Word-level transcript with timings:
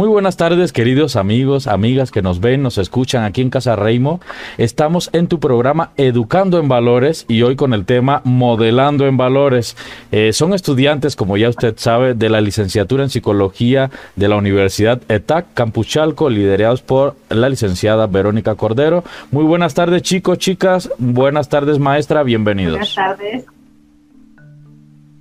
Muy 0.00 0.08
buenas 0.08 0.38
tardes, 0.38 0.72
queridos 0.72 1.14
amigos, 1.14 1.66
amigas 1.66 2.10
que 2.10 2.22
nos 2.22 2.40
ven, 2.40 2.62
nos 2.62 2.78
escuchan 2.78 3.22
aquí 3.22 3.42
en 3.42 3.50
Casa 3.50 3.76
Reimo. 3.76 4.22
Estamos 4.56 5.10
en 5.12 5.28
tu 5.28 5.40
programa 5.40 5.90
Educando 5.98 6.58
en 6.58 6.68
Valores 6.68 7.26
y 7.28 7.42
hoy 7.42 7.54
con 7.54 7.74
el 7.74 7.84
tema 7.84 8.22
Modelando 8.24 9.06
en 9.06 9.18
Valores. 9.18 9.76
Eh, 10.10 10.32
son 10.32 10.54
estudiantes, 10.54 11.16
como 11.16 11.36
ya 11.36 11.50
usted 11.50 11.74
sabe, 11.76 12.14
de 12.14 12.30
la 12.30 12.40
licenciatura 12.40 13.02
en 13.02 13.10
Psicología 13.10 13.90
de 14.16 14.28
la 14.28 14.36
Universidad 14.36 15.02
ETAC 15.06 15.52
Campuchalco, 15.52 16.30
liderados 16.30 16.80
por 16.80 17.16
la 17.28 17.50
licenciada 17.50 18.06
Verónica 18.06 18.54
Cordero. 18.54 19.04
Muy 19.30 19.44
buenas 19.44 19.74
tardes, 19.74 20.00
chicos, 20.00 20.38
chicas. 20.38 20.90
Buenas 20.96 21.50
tardes, 21.50 21.78
maestra. 21.78 22.22
Bienvenidos. 22.22 22.78
Buenas 22.78 22.94
tardes. 22.94 23.44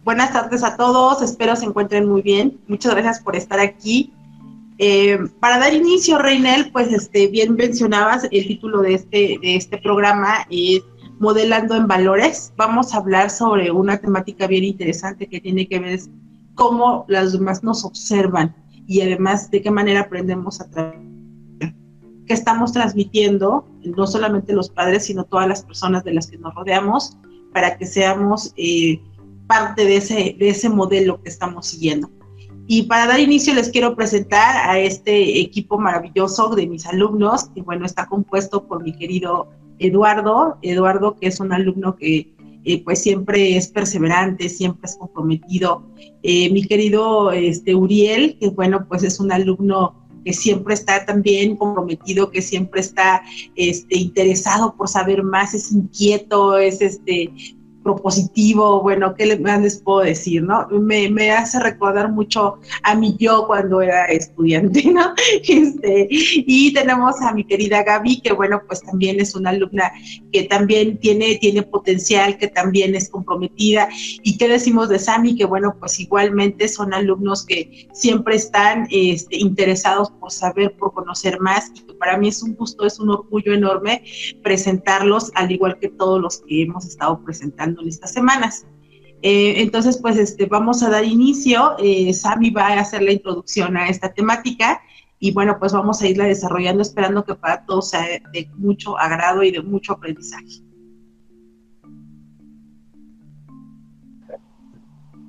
Buenas 0.05 0.31
tardes 0.31 0.63
a 0.63 0.77
todos, 0.77 1.21
espero 1.21 1.57
se 1.57 1.65
encuentren 1.65 2.07
muy 2.07 2.21
bien. 2.21 2.57
Muchas 2.69 2.93
gracias 2.93 3.19
por 3.19 3.35
estar 3.35 3.59
aquí. 3.59 4.13
Eh, 4.81 5.19
para 5.41 5.59
dar 5.59 5.73
inicio, 5.73 6.17
Reinel, 6.17 6.71
pues 6.71 6.91
este, 6.93 7.27
bien 7.27 7.55
mencionabas 7.55 8.23
el 8.31 8.47
título 8.47 8.81
de 8.81 8.93
este, 8.93 9.37
de 9.41 9.57
este 9.57 9.77
programa 9.77 10.47
es 10.49 10.81
Modelando 11.19 11.75
en 11.75 11.85
Valores. 11.85 12.53
Vamos 12.55 12.93
a 12.93 12.97
hablar 12.97 13.29
sobre 13.29 13.71
una 13.71 13.97
temática 13.97 14.47
bien 14.47 14.63
interesante 14.63 15.27
que 15.27 15.41
tiene 15.41 15.67
que 15.67 15.79
ver 15.79 15.99
cómo 16.55 17.03
las 17.09 17.33
demás 17.33 17.61
nos 17.61 17.83
observan 17.83 18.55
y 18.87 19.01
además 19.01 19.51
de 19.51 19.61
qué 19.61 19.69
manera 19.69 19.99
aprendemos 19.99 20.61
a 20.61 20.69
través 20.69 20.97
que 22.25 22.33
estamos 22.33 22.71
transmitiendo, 22.71 23.67
no 23.83 24.07
solamente 24.07 24.53
los 24.53 24.69
padres, 24.69 25.05
sino 25.05 25.25
todas 25.25 25.47
las 25.47 25.63
personas 25.63 26.05
de 26.05 26.13
las 26.13 26.27
que 26.27 26.37
nos 26.37 26.55
rodeamos, 26.55 27.17
para 27.51 27.77
que 27.77 27.85
seamos 27.85 28.53
eh, 28.55 29.01
parte 29.47 29.83
de 29.83 29.97
ese, 29.97 30.35
de 30.39 30.49
ese 30.49 30.69
modelo 30.69 31.21
que 31.21 31.29
estamos 31.29 31.65
siguiendo. 31.65 32.09
Y 32.71 32.83
para 32.83 33.07
dar 33.07 33.19
inicio 33.19 33.55
les 33.55 33.69
quiero 33.69 33.95
presentar 33.95 34.69
a 34.69 34.77
este 34.77 35.39
equipo 35.39 35.79
maravilloso 35.79 36.49
de 36.49 36.67
mis 36.67 36.85
alumnos, 36.85 37.45
que 37.55 37.63
bueno, 37.63 37.83
está 37.83 38.05
compuesto 38.05 38.67
por 38.67 38.83
mi 38.83 38.93
querido 38.93 39.47
Eduardo, 39.79 40.59
Eduardo 40.61 41.15
que 41.19 41.29
es 41.29 41.39
un 41.39 41.51
alumno 41.51 41.95
que 41.95 42.31
eh, 42.65 42.83
pues 42.83 43.01
siempre 43.01 43.57
es 43.57 43.69
perseverante, 43.69 44.49
siempre 44.49 44.85
es 44.85 44.95
comprometido. 44.97 45.81
Eh, 46.21 46.51
mi 46.51 46.63
querido 46.63 47.31
este, 47.31 47.73
Uriel, 47.73 48.37
que 48.39 48.49
bueno, 48.49 48.85
pues 48.87 49.01
es 49.01 49.19
un 49.19 49.31
alumno 49.31 50.07
que 50.23 50.33
siempre 50.33 50.75
está 50.75 51.07
también 51.07 51.55
comprometido, 51.55 52.29
que 52.29 52.43
siempre 52.43 52.81
está 52.81 53.23
este, 53.55 53.97
interesado 53.97 54.75
por 54.75 54.87
saber 54.89 55.23
más, 55.23 55.55
es 55.55 55.71
inquieto, 55.71 56.55
es 56.55 56.81
este, 56.81 57.31
propositivo, 57.83 58.81
bueno, 58.81 59.15
¿qué 59.15 59.25
les 59.25 59.77
puedo 59.77 59.99
decir, 60.01 60.43
no? 60.43 60.67
Me, 60.69 61.09
me, 61.09 61.31
hace 61.31 61.59
recordar 61.59 62.11
mucho 62.11 62.59
a 62.83 62.95
mi 62.95 63.15
yo 63.17 63.45
cuando 63.47 63.81
era 63.81 64.05
estudiante, 64.05 64.83
¿no? 64.91 65.13
Este, 65.47 66.07
y 66.09 66.73
tenemos 66.73 67.21
a 67.21 67.33
mi 67.33 67.43
querida 67.43 67.83
Gaby, 67.83 68.21
que 68.21 68.33
bueno, 68.33 68.61
pues 68.67 68.81
también 68.81 69.19
es 69.19 69.35
una 69.35 69.51
alumna 69.51 69.91
que 70.31 70.43
también 70.43 70.97
tiene, 70.97 71.35
tiene 71.35 71.63
potencial, 71.63 72.37
que 72.37 72.47
también 72.47 72.95
es 72.95 73.09
comprometida. 73.09 73.89
¿Y 74.23 74.37
qué 74.37 74.47
decimos 74.47 74.89
de 74.89 74.99
Sami? 74.99 75.35
Que 75.35 75.45
bueno, 75.45 75.75
pues 75.79 75.99
igualmente 75.99 76.67
son 76.67 76.93
alumnos 76.93 77.45
que 77.45 77.87
siempre 77.93 78.35
están 78.35 78.87
este, 78.91 79.37
interesados 79.37 80.11
por 80.11 80.31
saber, 80.31 80.75
por 80.77 80.93
conocer 80.93 81.39
más, 81.39 81.71
y 81.75 81.81
que 81.81 81.93
para 81.93 82.17
mí 82.17 82.27
es 82.27 82.43
un 82.43 82.55
gusto, 82.55 82.85
es 82.85 82.99
un 82.99 83.09
orgullo 83.09 83.53
enorme 83.53 84.03
presentarlos, 84.43 85.31
al 85.35 85.51
igual 85.51 85.79
que 85.79 85.89
todos 85.89 86.19
los 86.21 86.39
que 86.39 86.63
hemos 86.63 86.85
estado 86.85 87.23
presentando 87.23 87.68
en 87.77 87.87
estas 87.87 88.13
semanas. 88.13 88.65
Eh, 89.21 89.61
entonces, 89.61 89.97
pues 89.97 90.17
este, 90.17 90.45
vamos 90.45 90.81
a 90.81 90.89
dar 90.89 91.03
inicio. 91.03 91.75
Eh, 91.79 92.13
Sami 92.13 92.51
va 92.51 92.67
a 92.67 92.79
hacer 92.79 93.01
la 93.01 93.11
introducción 93.11 93.75
a 93.75 93.89
esta 93.89 94.13
temática 94.13 94.79
y 95.19 95.33
bueno, 95.33 95.57
pues 95.59 95.73
vamos 95.73 96.01
a 96.01 96.07
irla 96.07 96.25
desarrollando 96.25 96.81
esperando 96.81 97.25
que 97.25 97.35
para 97.35 97.65
todos 97.65 97.89
sea 97.89 98.01
de 98.33 98.49
mucho 98.55 98.97
agrado 98.97 99.43
y 99.43 99.51
de 99.51 99.61
mucho 99.61 99.93
aprendizaje. 99.93 100.63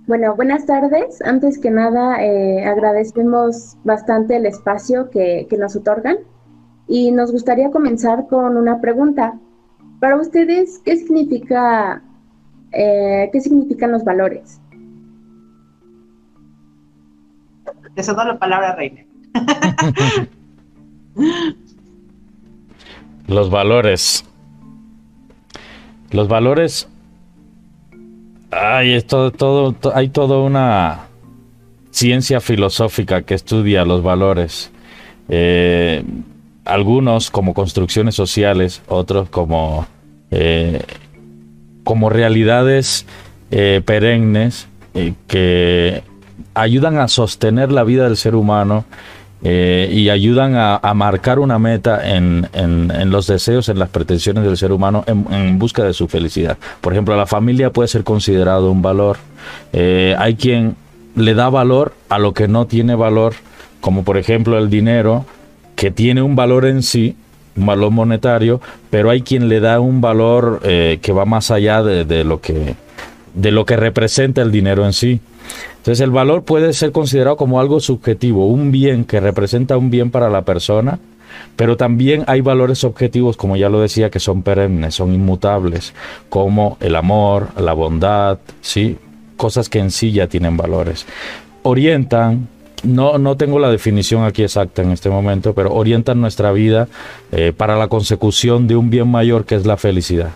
Bueno, 0.07 0.34
buenas 0.34 0.67
tardes. 0.67 1.21
Antes 1.22 1.59
que 1.59 1.71
nada, 1.71 2.25
eh, 2.25 2.65
agradecemos 2.65 3.77
bastante 3.84 4.37
el 4.37 4.47
espacio 4.47 5.11
que, 5.11 5.47
que 5.49 5.57
nos 5.57 5.77
otorgan 5.77 6.19
y 6.89 7.12
nos 7.12 7.31
gustaría 7.31 7.71
comenzar 7.71 8.27
con 8.28 8.57
una 8.57 8.81
pregunta. 8.81 9.39
Para 10.01 10.17
ustedes, 10.17 10.81
¿qué 10.84 10.97
significa 10.97 12.03
eh, 12.73 13.29
¿qué 13.33 13.41
significan 13.41 13.93
los 13.93 14.05
valores? 14.05 14.61
Te 17.95 18.03
cedo 18.03 18.25
la 18.25 18.39
palabra, 18.39 18.77
Reina. 18.77 19.05
los 23.27 23.51
valores. 23.51 24.25
Los 26.11 26.29
valores. 26.29 26.89
Hay 28.53 29.01
todo, 29.03 29.31
todo, 29.31 29.75
hay 29.95 30.09
toda 30.09 30.39
una 30.39 31.07
ciencia 31.91 32.41
filosófica 32.41 33.23
que 33.23 33.35
estudia 33.35 33.85
los 33.85 34.03
valores. 34.03 34.71
Eh, 35.29 36.05
algunos 36.65 37.31
como 37.31 37.55
construcciones 37.55 38.15
sociales, 38.15 38.83
otros 38.89 39.29
como 39.29 39.87
eh, 40.31 40.83
como 41.85 42.11
realidades 42.11 43.07
eh, 43.51 43.83
perennes 43.85 44.69
eh, 44.95 45.15
que 45.27 46.03
ayudan 46.55 46.99
a 46.99 47.09
sostener 47.09 47.73
la 47.73 47.85
vida 47.85 48.05
del 48.05 48.17
ser 48.17 48.35
humano 48.35 48.85
eh, 49.43 49.89
y 49.93 50.11
ayudan 50.11 50.55
a, 50.57 50.79
marcar 50.95 51.39
una 51.39 51.59
meta 51.59 52.15
en, 52.15 52.49
los 53.11 53.27
deseos, 53.27 53.69
en 53.69 53.79
las 53.79 53.89
pretensiones 53.89 54.45
del 54.45 54.57
ser 54.57 54.71
humano 54.71 55.03
en, 55.07 55.59
busca 55.59 55.83
de 55.83 55.95
su 55.95 56.09
felicidad. 56.09 56.59
Por 56.81 56.93
ejemplo, 56.93 57.17
la 57.17 57.27
familia 57.27 57.73
puede 57.73 57.89
ser 57.89 58.05
considerado 58.05 58.71
un 58.71 58.83
valor. 58.83 59.17
hay 59.73 60.35
quien 60.35 60.77
le 61.17 61.35
da 61.35 61.49
valor 61.49 61.95
a 62.09 62.19
lo 62.19 62.35
que 62.35 62.49
no 62.49 62.67
tiene 62.67 62.95
valor, 62.95 63.35
como 63.81 64.05
por 64.05 64.19
ejemplo 64.19 64.59
el 64.59 64.69
dinero, 64.69 65.25
que 65.75 65.91
tiene 65.91 66.21
un 66.21 66.37
valor 66.37 66.67
en 66.67 66.83
sí, 66.83 67.17
un 67.56 67.66
valor 67.66 67.91
monetario, 67.91 68.61
pero 68.91 69.11
hay 69.11 69.22
quien 69.22 69.49
le 69.49 69.61
da 69.61 69.81
un 69.81 70.00
valor 70.00 70.61
eh, 70.65 70.99
que 71.03 71.12
va 71.12 71.25
más 71.25 71.50
allá 71.50 71.83
de, 71.83 72.25
lo 72.25 72.41
que, 72.41 72.75
de 73.34 73.50
lo 73.50 73.65
que 73.65 73.77
representa 73.77 74.43
el 74.43 74.50
dinero 74.53 74.84
en 74.84 74.93
sí. 74.93 75.21
Entonces 75.78 76.00
el 76.00 76.10
valor 76.10 76.44
puede 76.44 76.72
ser 76.72 76.93
considerado 76.93 77.37
como 77.37 77.60
algo 77.60 77.81
subjetivo, 77.81 78.47
un 78.47 78.71
bien 78.71 79.05
que 79.05 79.21
representa 79.21 79.77
un 79.77 79.91
bien 79.91 80.10
para 80.10 80.28
la 80.28 80.43
persona, 80.43 80.99
pero 81.56 81.77
también 81.77 82.25
hay 82.27 82.41
valores 82.41 82.84
objetivos, 82.84 83.37
como 83.37 83.56
ya 83.56 83.69
lo 83.69 83.81
decía, 83.81 84.10
que 84.10 84.21
son 84.21 84.43
perennes, 84.43 84.94
son 84.94 85.15
inmutables, 85.15 85.94
como 86.28 86.77
el 86.81 86.97
amor, 86.97 87.49
la 87.59 87.72
bondad, 87.72 88.39
¿sí? 88.60 88.99
cosas 89.41 89.71
que 89.71 89.78
en 89.78 89.91
sí 89.91 90.12
ya 90.12 90.27
tienen 90.27 90.59
valores. 90.59 91.06
Orientan, 91.62 92.47
no, 92.85 93.19
no 93.19 93.37
tengo 93.37 93.59
la 93.59 93.71
definición 93.71 94.25
aquí 94.25 94.43
exacta 94.43 94.83
en 94.83 94.91
este 94.91 95.11
momento, 95.11 95.55
pero 95.55 95.73
orientan 95.73 96.21
nuestra 96.21 96.53
vida 96.53 96.89
eh, 97.33 97.53
para 97.57 97.77
la 97.77 97.89
consecución 97.89 98.67
de 98.67 98.77
un 98.77 98.91
bien 98.91 99.09
mayor 99.09 99.45
que 99.45 99.55
es 99.55 99.67
la 99.67 99.77
felicidad. 99.77 100.33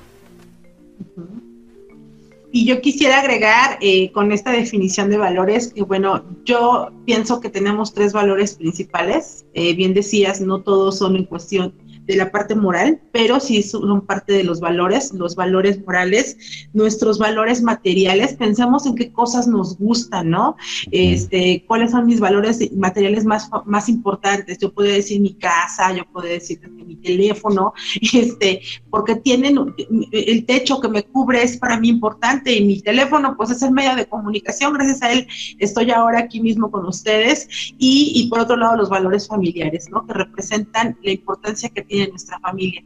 Y 2.56 2.66
yo 2.66 2.80
quisiera 2.80 3.18
agregar 3.18 3.78
eh, 3.80 4.12
con 4.12 4.30
esta 4.30 4.52
definición 4.52 5.10
de 5.10 5.16
valores 5.16 5.72
que, 5.72 5.82
bueno, 5.82 6.22
yo 6.44 6.92
pienso 7.04 7.40
que 7.40 7.48
tenemos 7.48 7.92
tres 7.92 8.12
valores 8.12 8.54
principales. 8.54 9.44
Eh, 9.54 9.74
bien 9.74 9.92
decías, 9.92 10.40
no 10.40 10.60
todos 10.60 10.98
son 10.98 11.16
en 11.16 11.24
cuestión 11.24 11.74
de 12.06 12.16
la 12.16 12.30
parte 12.30 12.54
moral, 12.54 13.00
pero 13.12 13.40
sí 13.40 13.62
son 13.62 14.02
parte 14.02 14.32
de 14.32 14.44
los 14.44 14.60
valores, 14.60 15.12
los 15.14 15.34
valores 15.36 15.84
morales, 15.84 16.36
nuestros 16.72 17.18
valores 17.18 17.62
materiales. 17.62 18.34
Pensemos 18.34 18.84
en 18.86 18.94
qué 18.94 19.10
cosas 19.10 19.46
nos 19.46 19.78
gustan, 19.78 20.30
¿no? 20.30 20.56
Este, 20.90 21.64
cuáles 21.66 21.92
son 21.92 22.06
mis 22.06 22.20
valores 22.20 22.60
materiales 22.72 23.24
más, 23.24 23.48
más 23.64 23.88
importantes. 23.88 24.58
Yo 24.58 24.72
puedo 24.72 24.88
decir 24.88 25.20
mi 25.20 25.34
casa, 25.34 25.94
yo 25.94 26.04
puedo 26.12 26.26
decir 26.26 26.60
mi 26.68 26.96
teléfono, 26.96 27.72
este, 28.12 28.60
porque 28.90 29.16
tienen 29.16 29.74
el 30.12 30.46
techo 30.46 30.80
que 30.80 30.88
me 30.88 31.02
cubre 31.04 31.42
es 31.42 31.56
para 31.56 31.80
mí 31.80 31.88
importante 31.88 32.52
y 32.54 32.64
mi 32.64 32.80
teléfono 32.80 33.34
pues 33.36 33.50
es 33.50 33.62
el 33.62 33.70
medio 33.70 33.96
de 33.96 34.06
comunicación. 34.06 34.74
Gracias 34.74 35.02
a 35.02 35.12
él 35.12 35.26
estoy 35.58 35.90
ahora 35.90 36.18
aquí 36.20 36.40
mismo 36.40 36.70
con 36.70 36.84
ustedes 36.86 37.48
y, 37.78 38.12
y 38.14 38.28
por 38.28 38.40
otro 38.40 38.56
lado 38.56 38.76
los 38.76 38.90
valores 38.90 39.26
familiares, 39.26 39.88
¿no? 39.90 40.06
Que 40.06 40.12
representan 40.12 40.98
la 41.02 41.10
importancia 41.10 41.70
que 41.70 41.82
tiene 41.82 41.93
en 42.02 42.10
nuestra 42.10 42.38
familia. 42.40 42.82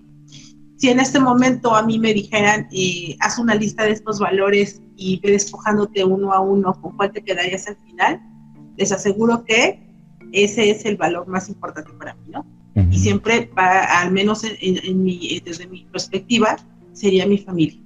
Si 0.76 0.88
en 0.88 1.00
este 1.00 1.19
momento 1.19 1.75
a 1.75 1.82
mí 1.82 1.99
me 1.99 2.14
dijeran, 2.14 2.69
eh, 2.72 3.16
haz 3.20 3.38
una 3.38 3.55
lista 3.55 3.84
de 3.84 3.93
estos 3.93 4.20
valores 4.20 4.81
y 4.96 5.19
ve 5.20 5.32
despojándote 5.32 6.05
uno 6.05 6.32
a 6.32 6.40
uno 6.40 6.72
con 6.81 6.96
cuál 6.96 7.12
te 7.12 7.22
quedarías 7.22 7.66
al 7.66 7.76
final, 7.84 8.20
les 8.76 8.93
aseguro 8.93 9.44
que 9.44 9.82
ese 10.32 10.70
es 10.70 10.84
el 10.84 10.96
valor 10.96 11.26
más 11.26 11.49
importante 11.49 11.93
para 11.99 12.14
mí, 12.14 12.26
¿no? 12.28 12.46
Y 12.93 12.99
siempre, 13.00 13.50
al 13.56 14.12
menos 14.12 14.44
en, 14.44 15.02
mi, 15.02 15.40
desde 15.44 15.66
mi 15.66 15.84
perspectiva, 15.87 16.56
sería 16.93 17.26
mi 17.26 17.38
familia. 17.38 17.81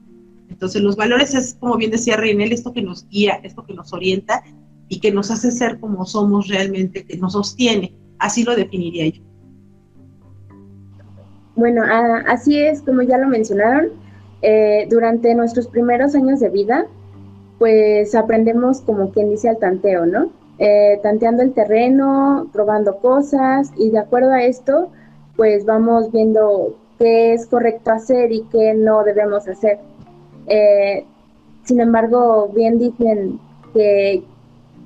Entonces 0.51 0.83
los 0.83 0.97
valores 0.97 1.35
es, 1.35 1.57
como 1.59 1.79
bien 1.79 1.91
decía 1.91 2.19
Reinel, 2.19 2.53
esto 2.53 2.75
que 2.75 2.83
nos 2.83 3.09
guía, 3.09 3.41
esto 3.43 3.65
que 3.65 3.73
nos 3.73 3.95
orienta 3.95 4.45
y 4.91 5.01
que 5.01 5.11
nos 5.11 5.31
hace 5.31 5.51
ser 5.51 5.81
como 5.81 6.05
somos 6.05 6.49
realmente, 6.49 7.07
que 7.07 7.17
nos 7.17 7.33
sostiene 7.33 7.97
Así 8.23 8.45
lo 8.45 8.55
definiría 8.55 9.09
yo. 9.09 9.21
Bueno, 11.55 11.83
así 12.27 12.59
es 12.59 12.83
como 12.83 13.03
ya 13.03 13.19
lo 13.19 13.29
mencionaron. 13.29 13.91
Eh, 14.43 14.89
durante 14.91 15.35
nuestros 15.35 15.69
primeros 15.69 16.15
años 16.17 16.41
de 16.41 16.49
vida, 16.49 16.87
pues 17.59 18.15
aprendemos 18.15 18.81
como 18.81 19.11
quien 19.13 19.31
dice 19.31 19.49
al 19.49 19.59
tanteo, 19.59 20.05
¿no? 20.05 20.31
Eh, 20.59 20.99
tanteando 21.03 21.43
el 21.43 21.53
terreno, 21.53 22.49
probando 22.53 22.97
cosas 22.97 23.71
y 23.77 23.91
de 23.91 23.99
acuerdo 23.99 24.33
a 24.33 24.43
esto, 24.43 24.91
pues 25.37 25.65
vamos 25.65 26.11
viendo 26.11 26.77
qué 26.99 27.35
es 27.35 27.47
correcto 27.47 27.93
hacer 27.93 28.33
y 28.33 28.43
qué 28.51 28.75
no 28.75 29.05
debemos 29.05 29.47
hacer. 29.47 29.79
Eh, 30.47 31.05
sin 31.65 31.81
embargo, 31.81 32.51
bien 32.55 32.79
dicen 32.79 33.39
que 33.73 34.25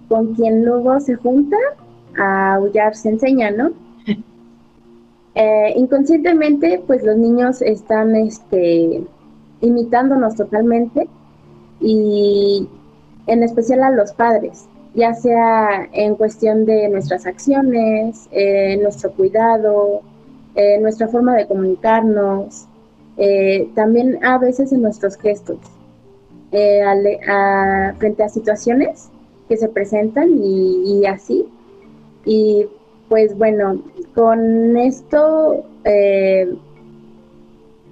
con 0.09 0.35
quien 0.35 0.65
luego 0.65 1.01
se 1.01 1.15
junta, 1.15 1.57
a 2.19 2.55
aullar 2.55 2.95
se 2.95 3.09
enseña, 3.11 3.51
¿no? 3.51 3.73
Eh, 5.39 5.75
inconscientemente, 5.77 6.83
pues 6.87 7.05
los 7.05 7.15
niños 7.19 7.61
están 7.61 8.17
este, 8.17 9.05
imitándonos 9.61 10.35
totalmente 10.35 11.09
y 11.79 12.67
en 13.27 13.43
especial 13.43 13.83
a 13.83 13.91
los 13.91 14.15
padres, 14.15 14.65
ya 14.95 15.13
sea 15.13 15.91
en 15.93 16.15
cuestión 16.15 16.65
de 16.65 16.89
nuestras 16.89 17.27
acciones, 17.27 18.29
eh, 18.31 18.79
nuestro 18.81 19.13
cuidado, 19.13 20.01
eh, 20.55 20.79
nuestra 20.81 21.07
forma 21.07 21.37
de 21.37 21.47
comunicarnos, 21.47 22.67
también 23.75 24.25
a 24.25 24.39
veces 24.39 24.73
en 24.73 24.83
nuestros 24.83 25.17
gestos, 25.17 25.59
frente 26.51 28.23
a 28.23 28.29
situaciones 28.31 29.11
que 29.49 29.57
se 29.59 29.69
presentan 29.69 30.31
y, 30.43 31.01
y 31.01 31.07
así. 31.07 31.47
Y 32.25 32.67
pues 33.09 33.37
bueno, 33.37 33.79
con 34.15 34.77
esto 34.77 35.65
eh, 35.85 36.53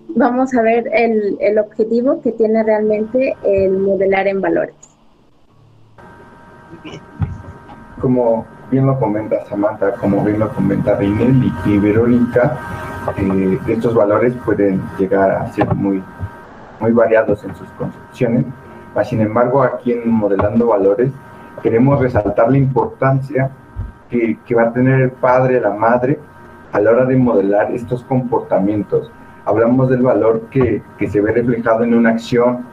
vamos 0.09 0.55
a 0.55 0.63
ver 0.63 0.89
el, 0.93 1.37
el, 1.41 1.59
objetivo 1.59 2.21
que 2.21 2.33
tiene 2.33 2.63
realmente 2.63 3.37
el 3.45 3.79
modelar 3.79 4.27
en 4.27 4.41
valores. 4.41 4.75
Como 8.01 8.45
bien 8.71 8.87
lo 8.87 8.99
comenta 8.99 9.45
Samantha, 9.47 9.93
como 9.93 10.23
bien 10.25 10.41
lo 10.41 10.51
comenta 10.53 10.97
Rinel 10.97 11.53
y, 11.65 11.79
Verónica, 11.79 12.59
eh, 13.17 13.59
estos 13.69 13.95
valores 13.95 14.35
pueden 14.45 14.83
llegar 14.99 15.31
a 15.31 15.53
ser 15.53 15.73
muy, 15.75 16.03
muy 16.81 16.93
variados 16.93 17.45
en 17.45 17.55
sus 17.55 17.69
construcciones. 17.71 18.47
Sin 19.05 19.21
embargo, 19.21 19.63
aquí 19.63 19.93
en 19.93 20.09
Modelando 20.09 20.69
Valores 20.69 21.11
queremos 21.63 22.01
resaltar 22.01 22.51
la 22.51 22.59
importancia 22.59 23.51
que, 24.11 24.55
va 24.55 24.65
a 24.65 24.73
tener 24.73 25.01
el 25.01 25.11
padre, 25.11 25.61
la 25.61 25.71
madre, 25.71 26.19
a 26.73 26.81
la 26.81 26.91
hora 26.91 27.05
de 27.05 27.17
modelar 27.17 27.73
estos 27.73 28.05
comportamientos. 28.05 29.11
Hablamos 29.45 29.91
del 29.91 30.03
valor 30.03 30.43
que, 30.51 30.83
que 30.99 31.09
se 31.09 31.21
ve 31.21 31.33
reflejado 31.33 31.85
en 31.85 31.95
una 31.95 32.11
acción 32.11 32.65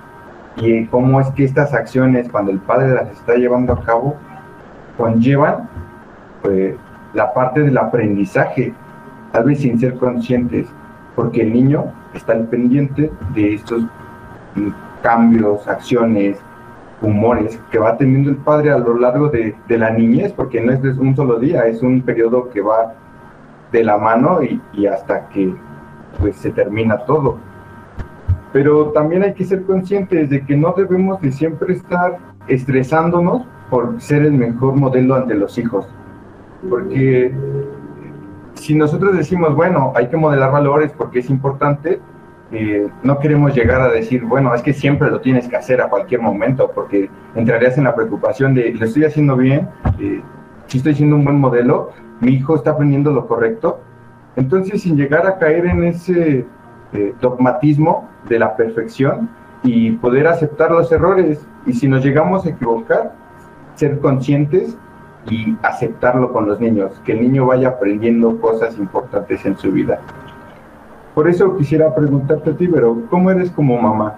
y 0.57 0.86
cómo 0.88 1.19
es 1.22 1.30
que 1.31 1.44
estas 1.44 1.74
acciones, 1.74 2.30
cuando 2.30 2.51
el 2.51 2.60
padre 2.60 2.94
las 2.94 3.10
está 3.10 3.36
llevando 3.36 3.74
a 3.74 3.83
cabo, 3.83 4.16
conllevan 4.98 5.69
pues, 6.42 6.75
la 7.13 7.33
parte 7.33 7.62
del 7.62 7.78
aprendizaje, 7.78 8.74
tal 9.31 9.45
vez 9.45 9.60
sin 9.60 9.80
ser 9.80 9.95
conscientes, 9.95 10.68
porque 11.16 11.42
el 11.42 11.54
niño 11.54 11.86
está 12.13 12.33
al 12.33 12.48
pendiente 12.48 13.12
de 13.33 13.56
estos 13.56 13.83
cambios, 15.01 15.68
acciones, 15.68 16.38
humores 17.01 17.59
que 17.71 17.80
va 17.80 17.98
teniendo 17.98 18.30
el 18.30 18.38
padre 18.38 18.71
a 18.71 18.77
lo 18.77 18.98
largo 18.98 19.30
de, 19.30 19.56
la 19.68 19.89
niñez, 19.92 20.33
porque 20.33 20.62
no 20.62 20.71
es 20.71 20.81
de 20.81 20.92
un 20.92 21.15
solo 21.15 21.39
día, 21.39 21.65
es 21.65 21.81
un 21.81 22.01
periodo 22.01 22.50
que 22.50 22.62
va 22.62 22.94
de 23.71 23.83
la 23.83 23.98
mano 23.98 24.39
y, 24.44 24.86
hasta 24.86 25.27
que 25.30 25.53
pues 26.19 26.36
se 26.36 26.51
termina 26.51 26.98
todo. 27.06 27.38
Pero 28.53 28.88
también 28.88 29.24
hay 29.24 29.33
que 29.33 29.45
ser 29.45 29.63
conscientes 29.63 30.30
de 30.30 30.45
que 30.45 30.56
no 30.57 30.74
debemos 30.75 31.21
de 31.21 31.31
siempre 31.31 31.74
estar 31.74 32.18
estresándonos 32.48 33.44
por 33.69 34.00
ser 34.01 34.24
el 34.24 34.33
mejor 34.33 34.75
modelo 34.75 35.15
ante 35.15 35.36
los 35.36 35.57
hijos. 35.57 35.88
Porque 36.69 37.33
si 38.56 38.75
nosotros 38.75 39.18
decimos, 39.18 39.56
bueno, 39.56 39.94
hay 39.95 40.07
que 40.07 40.18
modelar 40.18 40.51
valores 40.51 40.92
porque 40.92 41.19
es 41.19 41.30
importante, 41.30 42.00
no 43.03 43.19
queremos 43.19 43.56
llegar 43.56 43.81
a 43.81 43.89
decir, 43.89 44.25
bueno, 44.25 44.53
es 44.53 44.62
que 44.62 44.74
siempre 44.74 45.09
lo 45.09 45.21
tienes 45.21 45.48
que 45.48 45.56
hacer 45.56 45.81
a 45.81 45.89
cualquier 45.89 46.21
momento, 46.21 46.71
porque 46.74 47.09
entrarías 47.36 47.77
en 47.77 47.86
la 47.86 47.95
preocupación 47.95 48.53
de, 48.53 48.74
¿lo 48.74 48.86
estoy 48.86 49.06
haciendo 49.06 49.38
bien? 49.38 49.69
Eh, 50.00 50.21
si 50.68 50.80
estoy 50.80 50.95
siendo 50.95 51.15
un 51.15 51.24
buen 51.24 51.39
modelo, 51.39 51.92
mi 52.19 52.33
hijo 52.33 52.56
está 52.56 52.71
aprendiendo 52.71 53.12
lo 53.12 53.27
correcto. 53.27 53.80
Entonces, 54.36 54.81
sin 54.81 54.98
llegar 54.98 55.25
a 55.27 55.38
caer 55.38 55.65
en 55.65 55.83
ese 55.83 56.45
eh, 56.94 57.13
dogmatismo 57.21 58.09
de 58.27 58.39
la 58.39 58.56
perfección 58.56 59.30
y 59.63 59.92
poder 59.92 60.27
aceptar 60.27 60.71
los 60.71 60.92
errores, 60.92 61.45
y 61.65 61.74
si 61.74 61.88
nos 61.88 62.04
llegamos 62.04 62.45
a 62.45 62.50
equivocar, 62.50 63.13
ser 63.75 64.00
conscientes 64.00 64.77
y 65.30 65.56
aceptarlo 65.62 66.33
con 66.33 66.47
los 66.47 66.59
niños, 66.59 67.00
que 67.06 67.13
el 67.13 67.21
niño 67.21 67.45
vaya 67.45 67.69
aprendiendo 67.69 68.39
cosas 68.42 68.77
importantes 68.77 69.45
en 69.45 69.57
su 69.57 69.71
vida. 69.71 70.01
Por 71.13 71.30
eso 71.30 71.58
quisiera 71.58 71.94
preguntarte 71.94 72.52
a 72.52 72.58
ti, 72.58 72.68
pero 72.68 73.06
¿cómo 73.10 73.31
eres 73.31 73.52
como 73.52 73.80
mamá? 73.81 74.16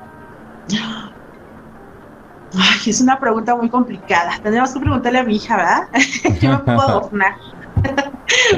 Ay, 2.56 2.80
es 2.90 3.02
una 3.02 3.20
pregunta 3.20 3.56
muy 3.56 3.70
complicada. 3.70 4.34
Tendríamos 4.42 4.72
que 4.74 4.80
preguntarle 4.80 5.20
a 5.20 5.24
mi 5.24 5.36
hija, 5.38 5.58
¿verdad? 5.58 5.88
Yo 6.42 6.52
me 6.52 6.58
puedo 6.60 6.82
adornar. 6.88 7.36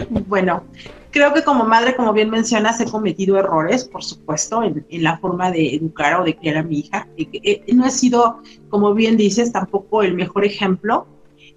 bueno, 0.27 0.63
creo 1.11 1.33
que 1.33 1.43
como 1.43 1.63
madre, 1.63 1.95
como 1.95 2.11
bien 2.11 2.29
mencionas, 2.29 2.81
he 2.81 2.91
cometido 2.91 3.37
errores, 3.37 3.85
por 3.85 4.03
supuesto, 4.03 4.63
en, 4.63 4.85
la 5.01 5.17
forma 5.19 5.49
de 5.49 5.75
educar 5.75 6.19
o 6.19 6.25
de 6.25 6.35
criar 6.35 6.57
a 6.57 6.63
mi 6.63 6.79
hija. 6.79 7.07
Eh, 7.17 7.63
no 7.73 7.85
he 7.85 7.91
sido, 7.91 8.41
como 8.69 8.93
bien 8.93 9.15
dices, 9.15 9.53
tampoco 9.53 10.03
el 10.03 10.13
mejor 10.13 10.43
ejemplo. 10.43 11.07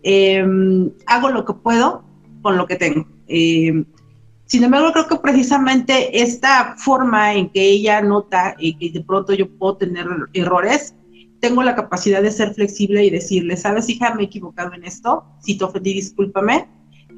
Em, 0.04 0.92
hago 1.06 1.30
lo 1.30 1.44
que 1.44 1.54
puedo 1.54 2.04
con 2.40 2.56
lo 2.56 2.66
que 2.66 2.76
tengo. 2.76 3.04
Eh, 3.26 3.84
sin 4.48 4.64
embargo, 4.64 4.92
creo 4.92 5.06
que 5.06 5.16
precisamente 5.16 6.22
esta 6.22 6.74
forma 6.78 7.34
en 7.34 7.50
que 7.50 7.62
ella 7.62 8.00
nota 8.00 8.56
y 8.58 8.78
que 8.78 8.88
de 8.90 9.04
pronto 9.04 9.34
yo 9.34 9.46
puedo 9.58 9.76
tener 9.76 10.06
errores, 10.32 10.94
tengo 11.38 11.62
la 11.62 11.76
capacidad 11.76 12.22
de 12.22 12.30
ser 12.30 12.54
flexible 12.54 13.04
y 13.04 13.10
decirle, 13.10 13.58
sabes, 13.58 13.90
hija, 13.90 14.14
me 14.14 14.22
he 14.22 14.24
equivocado 14.24 14.72
en 14.72 14.84
esto, 14.84 15.22
si 15.42 15.58
te 15.58 15.64
ofendí, 15.64 15.92
discúlpame. 15.92 16.66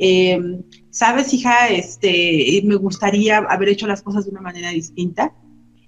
Em, 0.00 0.64
sabes, 0.90 1.32
hija, 1.32 1.68
este, 1.68 2.62
me 2.64 2.74
gustaría 2.74 3.38
haber 3.38 3.68
hecho 3.68 3.86
las 3.86 4.02
cosas 4.02 4.24
de 4.24 4.32
una 4.32 4.40
manera 4.40 4.70
distinta. 4.70 5.32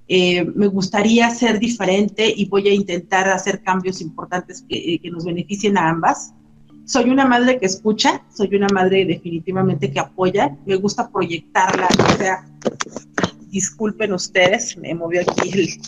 Eh, 0.06 0.44
me 0.44 0.68
gustaría 0.68 1.28
ser 1.30 1.58
diferente 1.58 2.32
y 2.36 2.44
voy 2.44 2.68
a 2.68 2.72
intentar 2.74 3.28
hacer 3.28 3.64
cambios 3.64 4.00
importantes 4.00 4.64
que, 4.68 5.00
que 5.02 5.10
nos 5.10 5.24
beneficien 5.24 5.76
a 5.76 5.88
ambas 5.88 6.34
soy 6.84 7.10
una 7.10 7.26
madre 7.26 7.58
que 7.58 7.66
escucha, 7.66 8.22
soy 8.34 8.54
una 8.54 8.68
madre 8.68 9.04
definitivamente 9.04 9.90
que 9.90 10.00
apoya, 10.00 10.56
me 10.66 10.76
gusta 10.76 11.10
proyectarla, 11.10 11.88
o 12.12 12.16
sea, 12.16 12.44
disculpen 13.48 14.12
ustedes, 14.12 14.76
me 14.78 14.94
movió 14.94 15.22
aquí 15.22 15.78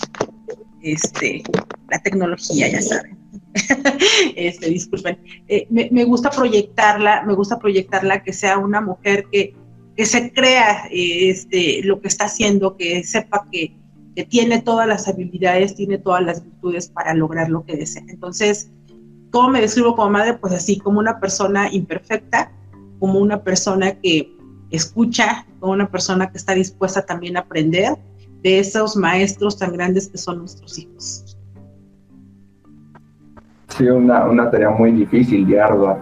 este, 0.83 1.43
la 1.91 1.99
tecnología, 2.03 2.69
ya 2.69 2.83
saben. 2.83 3.19
este, 4.37 4.69
disculpen. 4.69 5.19
Eh, 5.49 5.67
me, 5.71 6.05
gusta 6.05 6.31
proyectarla, 6.31 7.23
me 7.25 7.35
gusta 7.35 7.59
proyectarla 7.59 8.23
que 8.23 8.33
sea 8.33 8.59
una 8.59 8.81
mujer 8.81 9.27
que, 9.31 9.55
que 9.97 10.07
se 10.07 10.33
crea 10.33 10.89
este, 10.91 11.83
lo 11.85 12.01
que 12.01 12.09
está 12.09 12.27
haciendo, 12.27 12.77
que 12.77 13.03
sepa 13.05 13.47
que, 13.51 13.77
que 14.15 14.25
tiene 14.25 14.61
todas 14.61 14.87
las 14.87 15.09
habilidades, 15.09 15.75
tiene 15.75 15.99
todas 15.99 16.23
las 16.23 16.45
virtudes 16.45 16.89
para 16.89 17.15
lograr 17.15 17.49
lo 17.49 17.65
que 17.65 17.77
desea. 17.77 18.05
Entonces, 18.09 18.71
¿Cómo 19.35 19.49
me 19.49 19.61
describo 19.61 19.97
como 19.97 20.11
madre? 20.11 20.35
Pues 20.35 20.53
así, 20.53 20.79
como 20.79 21.01
una 21.01 21.19
persona 21.19 21.67
imperfecta, 21.73 22.53
como 23.01 23.19
una 23.19 23.43
persona 23.43 23.91
que 24.01 24.33
escucha, 24.71 25.45
como 25.59 25.73
una 25.73 25.89
persona 25.89 26.31
que 26.31 26.39
está 26.39 26.55
dispuesta 26.55 27.05
también 27.05 27.37
a 27.37 27.41
aprender 27.41 27.97
de 28.45 28.61
esos 28.61 28.97
maestros 28.97 29.59
tan 29.59 29.73
grandes 29.73 30.09
que 30.09 30.19
son 30.19 30.39
nuestros 30.39 30.79
hijos. 30.79 31.37
Sí, 33.71 33.89
una, 33.89 34.25
una 34.27 34.49
tarea 34.53 34.71
muy 34.71 34.93
difícil 34.93 35.51
y 35.51 35.57
ardua, 35.57 35.99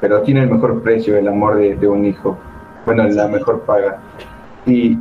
pero 0.00 0.20
tiene 0.22 0.42
el 0.42 0.50
mejor 0.50 0.82
precio 0.82 1.16
el 1.16 1.28
amor 1.28 1.58
de, 1.58 1.86
un 1.86 2.04
hijo, 2.04 2.36
bueno, 2.84 3.04
la 3.04 3.28
mejor 3.28 3.60
paga. 3.60 4.00
Y, 4.66 4.98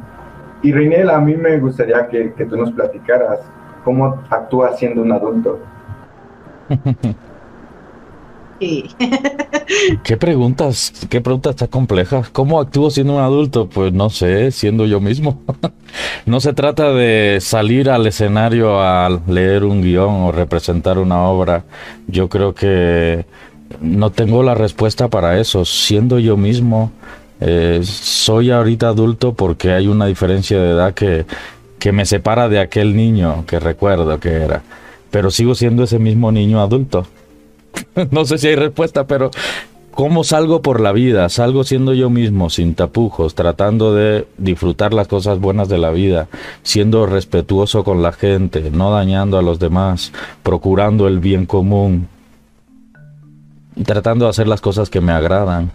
y 0.61 0.71
Reinel, 0.71 1.09
a 1.09 1.19
mí 1.19 1.35
me 1.35 1.57
gustaría 1.57 2.07
que, 2.09 2.31
que 2.33 2.45
tú 2.45 2.57
nos 2.57 2.71
platicaras 2.73 3.39
cómo 3.83 4.21
actúas 4.29 4.77
siendo 4.77 5.01
un 5.01 5.11
adulto. 5.11 5.59
¿Qué 10.03 10.17
preguntas? 10.17 10.91
¿Qué 11.09 11.21
preguntas 11.21 11.55
tan 11.55 11.67
complejas? 11.67 12.29
¿Cómo 12.29 12.59
actúo 12.59 12.89
siendo 12.89 13.15
un 13.15 13.21
adulto? 13.21 13.69
Pues 13.69 13.93
no 13.93 14.09
sé, 14.09 14.51
siendo 14.51 14.85
yo 14.85 14.99
mismo. 14.99 15.41
no 16.25 16.39
se 16.39 16.53
trata 16.53 16.91
de 16.91 17.37
salir 17.39 17.89
al 17.89 18.07
escenario 18.07 18.81
a 18.81 19.09
leer 19.27 19.63
un 19.63 19.81
guion 19.81 20.23
o 20.23 20.31
representar 20.31 20.97
una 20.97 21.21
obra. 21.23 21.65
Yo 22.07 22.29
creo 22.29 22.55
que 22.55 23.25
no 23.81 24.11
tengo 24.11 24.43
la 24.43 24.55
respuesta 24.55 25.07
para 25.07 25.39
eso. 25.39 25.63
Siendo 25.65 26.17
yo 26.19 26.35
mismo, 26.37 26.91
eh, 27.39 27.81
soy 27.83 28.49
ahorita 28.51 28.89
adulto 28.89 29.33
porque 29.33 29.71
hay 29.71 29.87
una 29.87 30.07
diferencia 30.07 30.59
de 30.59 30.71
edad 30.71 30.93
que, 30.93 31.25
que 31.77 31.91
me 31.91 32.05
separa 32.05 32.49
de 32.49 32.59
aquel 32.59 32.95
niño 32.95 33.45
que 33.45 33.59
recuerdo 33.59 34.19
que 34.19 34.29
era. 34.29 34.63
Pero 35.11 35.31
sigo 35.31 35.55
siendo 35.55 35.83
ese 35.83 35.99
mismo 35.99 36.31
niño 36.31 36.61
adulto. 36.61 37.07
no 38.11 38.25
sé 38.25 38.37
si 38.37 38.47
hay 38.47 38.55
respuesta, 38.55 39.07
pero 39.07 39.31
¿cómo 39.91 40.23
salgo 40.23 40.61
por 40.61 40.79
la 40.79 40.91
vida? 40.91 41.29
Salgo 41.29 41.63
siendo 41.63 41.93
yo 41.93 42.09
mismo, 42.09 42.49
sin 42.49 42.75
tapujos, 42.75 43.35
tratando 43.35 43.93
de 43.93 44.27
disfrutar 44.37 44.93
las 44.93 45.07
cosas 45.07 45.39
buenas 45.39 45.69
de 45.69 45.77
la 45.77 45.91
vida, 45.91 46.27
siendo 46.63 47.05
respetuoso 47.05 47.83
con 47.83 48.01
la 48.01 48.11
gente, 48.11 48.69
no 48.71 48.91
dañando 48.91 49.37
a 49.37 49.41
los 49.41 49.59
demás, 49.59 50.11
procurando 50.43 51.07
el 51.07 51.19
bien 51.19 51.45
común, 51.45 52.07
tratando 53.85 54.25
de 54.25 54.29
hacer 54.29 54.47
las 54.47 54.61
cosas 54.61 54.89
que 54.89 55.01
me 55.01 55.11
agradan. 55.11 55.71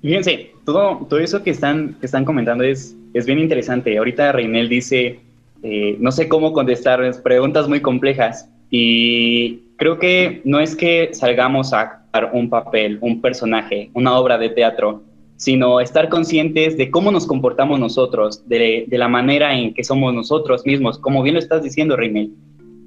Fíjense, 0.00 0.52
todo, 0.64 1.06
todo 1.08 1.18
eso 1.18 1.42
que 1.42 1.50
están, 1.50 1.96
que 2.00 2.06
están 2.06 2.24
comentando 2.24 2.62
es, 2.62 2.94
es 3.14 3.26
bien 3.26 3.38
interesante. 3.38 3.98
Ahorita 3.98 4.30
Reinel 4.32 4.68
dice, 4.68 5.20
eh, 5.62 5.96
no 6.00 6.12
sé 6.12 6.28
cómo 6.28 6.52
contestar, 6.52 7.00
preguntas 7.22 7.68
muy 7.68 7.80
complejas. 7.80 8.50
Y 8.70 9.60
creo 9.76 9.98
que 9.98 10.42
no 10.44 10.60
es 10.60 10.76
que 10.76 11.10
salgamos 11.12 11.72
a 11.72 11.80
actuar 11.80 12.30
un 12.32 12.50
papel, 12.50 12.98
un 13.00 13.20
personaje, 13.20 13.90
una 13.94 14.18
obra 14.18 14.38
de 14.38 14.50
teatro, 14.50 15.02
sino 15.36 15.80
estar 15.80 16.08
conscientes 16.08 16.76
de 16.76 16.90
cómo 16.90 17.12
nos 17.12 17.26
comportamos 17.26 17.78
nosotros, 17.78 18.46
de, 18.48 18.86
la 18.90 19.08
manera 19.08 19.56
en 19.56 19.72
que 19.72 19.84
somos 19.84 20.12
nosotros 20.12 20.66
mismos. 20.66 20.98
Como 20.98 21.22
bien 21.22 21.34
lo 21.34 21.40
estás 21.40 21.62
diciendo, 21.62 21.96
Reinel, 21.96 22.32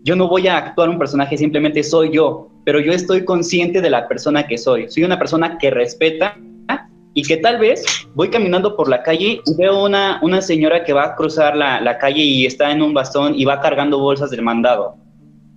yo 0.04 0.16
no 0.16 0.28
voy 0.28 0.48
a 0.48 0.58
actuar 0.58 0.90
un 0.90 1.00
personaje, 1.00 1.38
simplemente 1.38 1.82
soy 1.84 2.12
yo, 2.12 2.50
pero 2.66 2.80
yo 2.80 2.92
estoy 2.92 3.24
consciente 3.24 3.82
de 3.82 3.90
la 3.90 4.08
persona 4.08 4.48
que 4.48 4.58
soy. 4.58 4.90
Soy 4.90 5.04
una 5.04 5.18
persona 5.18 5.58
que 5.58 5.70
respeta 5.70 6.38
y 7.14 7.24
que 7.24 7.38
tal 7.38 7.60
vez 7.60 7.84
voy 8.14 8.30
caminando 8.30 8.76
por 8.76 8.90
la 8.90 9.04
calle 9.04 9.42
y 9.46 9.56
veo 9.58 9.84
una, 9.86 10.20
una 10.22 10.42
señora 10.42 10.84
que 10.84 10.94
va 10.94 11.06
a 11.06 11.16
cruzar 11.16 11.56
la, 11.56 11.82
la, 11.82 11.98
calle 11.98 12.22
y 12.22 12.46
está 12.46 12.72
en 12.72 12.82
un 12.82 12.94
bastón 12.94 13.34
y 13.36 13.46
va 13.46 13.60
cargando 13.60 14.00
bolsas 14.00 14.30
del 14.32 14.42
mandado. 14.42 14.96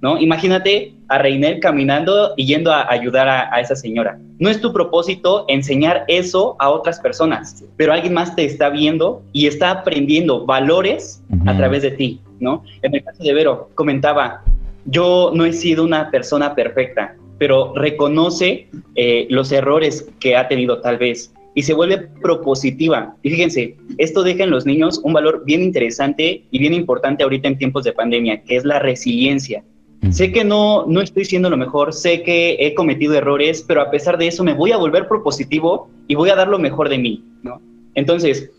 ¿no? 0.01 0.19
Imagínate 0.19 0.95
a 1.09 1.19
Reinel 1.19 1.61
caminando 1.61 2.35
y 2.37 2.47
yendo 2.47 2.73
a 2.73 2.91
ayudar 2.93 3.29
a, 3.29 3.55
a, 3.55 3.61
esa 3.61 3.77
señora. 3.77 4.19
No 4.39 4.51
es 4.51 4.61
tu 4.61 4.73
propósito 4.73 5.45
enseñar 5.49 6.05
eso 6.09 6.57
a 6.59 6.71
otras 6.71 7.01
personas, 7.01 7.65
pero 7.77 7.93
alguien 7.93 8.13
más 8.13 8.35
te 8.37 8.45
está 8.45 8.69
viendo 8.69 9.23
y 9.33 9.47
está 9.47 9.71
aprendiendo 9.71 10.45
valores 10.45 11.23
uh 11.31 11.37
-huh. 11.37 11.51
a 11.51 11.57
través 11.57 11.83
de 11.83 11.93
ti, 11.93 12.21
¿no? 12.41 12.65
En 12.83 12.95
el 12.95 13.03
caso 13.03 13.23
de 13.23 13.33
Vero, 13.33 13.71
comentaba, 13.75 14.43
yo 14.85 15.31
no 15.33 15.45
he 15.47 15.53
sido 15.53 15.85
una 15.85 16.11
persona 16.11 16.55
perfecta, 16.55 17.17
pero 17.39 17.73
reconoce 17.75 18.69
eh, 18.97 19.27
los 19.31 19.53
errores 19.53 20.07
que 20.21 20.37
ha 20.37 20.49
tenido 20.49 20.81
tal 20.81 20.99
vez 20.99 21.33
y 21.55 21.63
se 21.63 21.75
vuelve 21.75 21.99
propositiva. 22.21 23.17
Y 23.23 23.31
fíjense, 23.31 23.77
esto 23.99 24.23
deja 24.23 24.45
en 24.45 24.51
los 24.51 24.67
niños 24.67 25.01
un 25.05 25.13
valor 25.13 25.45
bien 25.45 25.63
interesante 25.63 26.45
y 26.51 26.59
bien 26.59 26.75
importante 26.75 27.23
ahorita 27.23 27.49
en 27.49 27.59
tiempos 27.59 27.85
de 27.85 27.93
pandemia, 27.93 28.43
que 28.43 28.57
es 28.57 28.65
la 28.65 28.79
resiliencia. 28.79 29.63
Sé 30.11 30.33
que 30.33 30.45
no, 30.45 30.85
no 30.87 31.01
estoy 31.01 31.25
siendo 31.25 31.49
lo 31.49 31.57
mejor, 31.57 31.95
sé 31.95 32.23
que 32.23 32.57
he 32.61 32.75
cometido 32.75 33.15
errores, 33.15 33.65
pero 33.67 33.81
a 33.81 33.91
pesar 33.91 34.19
de 34.19 34.27
eso 34.27 34.45
me 34.45 34.53
voy 34.53 34.71
a 34.71 34.77
volver 34.77 35.09
propositivo 35.09 35.89
y 36.09 36.15
voy 36.15 36.29
a 36.29 36.37
dar 36.37 36.49
lo 36.49 36.59
mejor 36.59 36.91
de 36.91 36.99
mí, 36.99 37.25
¿no? 37.43 37.63
Entonces, 37.95 38.51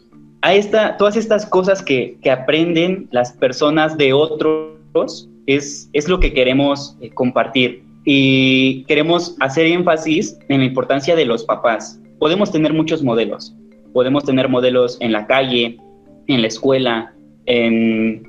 a 0.41 0.55
esta, 0.55 0.97
todas 0.97 1.15
estas 1.15 1.45
cosas 1.45 1.83
que, 1.83 2.17
que 2.23 2.31
aprenden 2.31 3.07
las 3.11 3.33
personas 3.33 3.95
de 3.97 4.13
otros 4.13 5.29
es, 5.45 5.89
es 5.93 6.07
lo 6.07 6.19
que 6.19 6.33
queremos 6.33 6.97
eh, 7.01 7.09
compartir 7.11 7.83
y 8.05 8.83
queremos 8.85 9.35
hacer 9.39 9.65
énfasis 9.65 10.37
en 10.49 10.59
la 10.59 10.65
importancia 10.65 11.15
de 11.15 11.25
los 11.25 11.43
papás. 11.43 11.99
Podemos 12.19 12.51
tener 12.51 12.73
muchos 12.73 13.03
modelos, 13.03 13.55
podemos 13.93 14.23
tener 14.23 14.49
modelos 14.49 14.97
en 15.01 15.11
la 15.11 15.27
calle, 15.27 15.77
en 16.27 16.41
la 16.41 16.47
escuela, 16.47 17.13
en, 17.45 18.23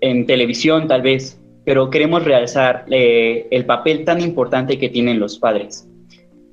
en 0.00 0.26
televisión 0.26 0.88
tal 0.88 1.02
vez, 1.02 1.40
pero 1.64 1.90
queremos 1.90 2.24
realzar 2.24 2.84
eh, 2.90 3.48
el 3.50 3.66
papel 3.66 4.04
tan 4.04 4.20
importante 4.20 4.78
que 4.78 4.88
tienen 4.88 5.18
los 5.18 5.38
padres. 5.38 5.88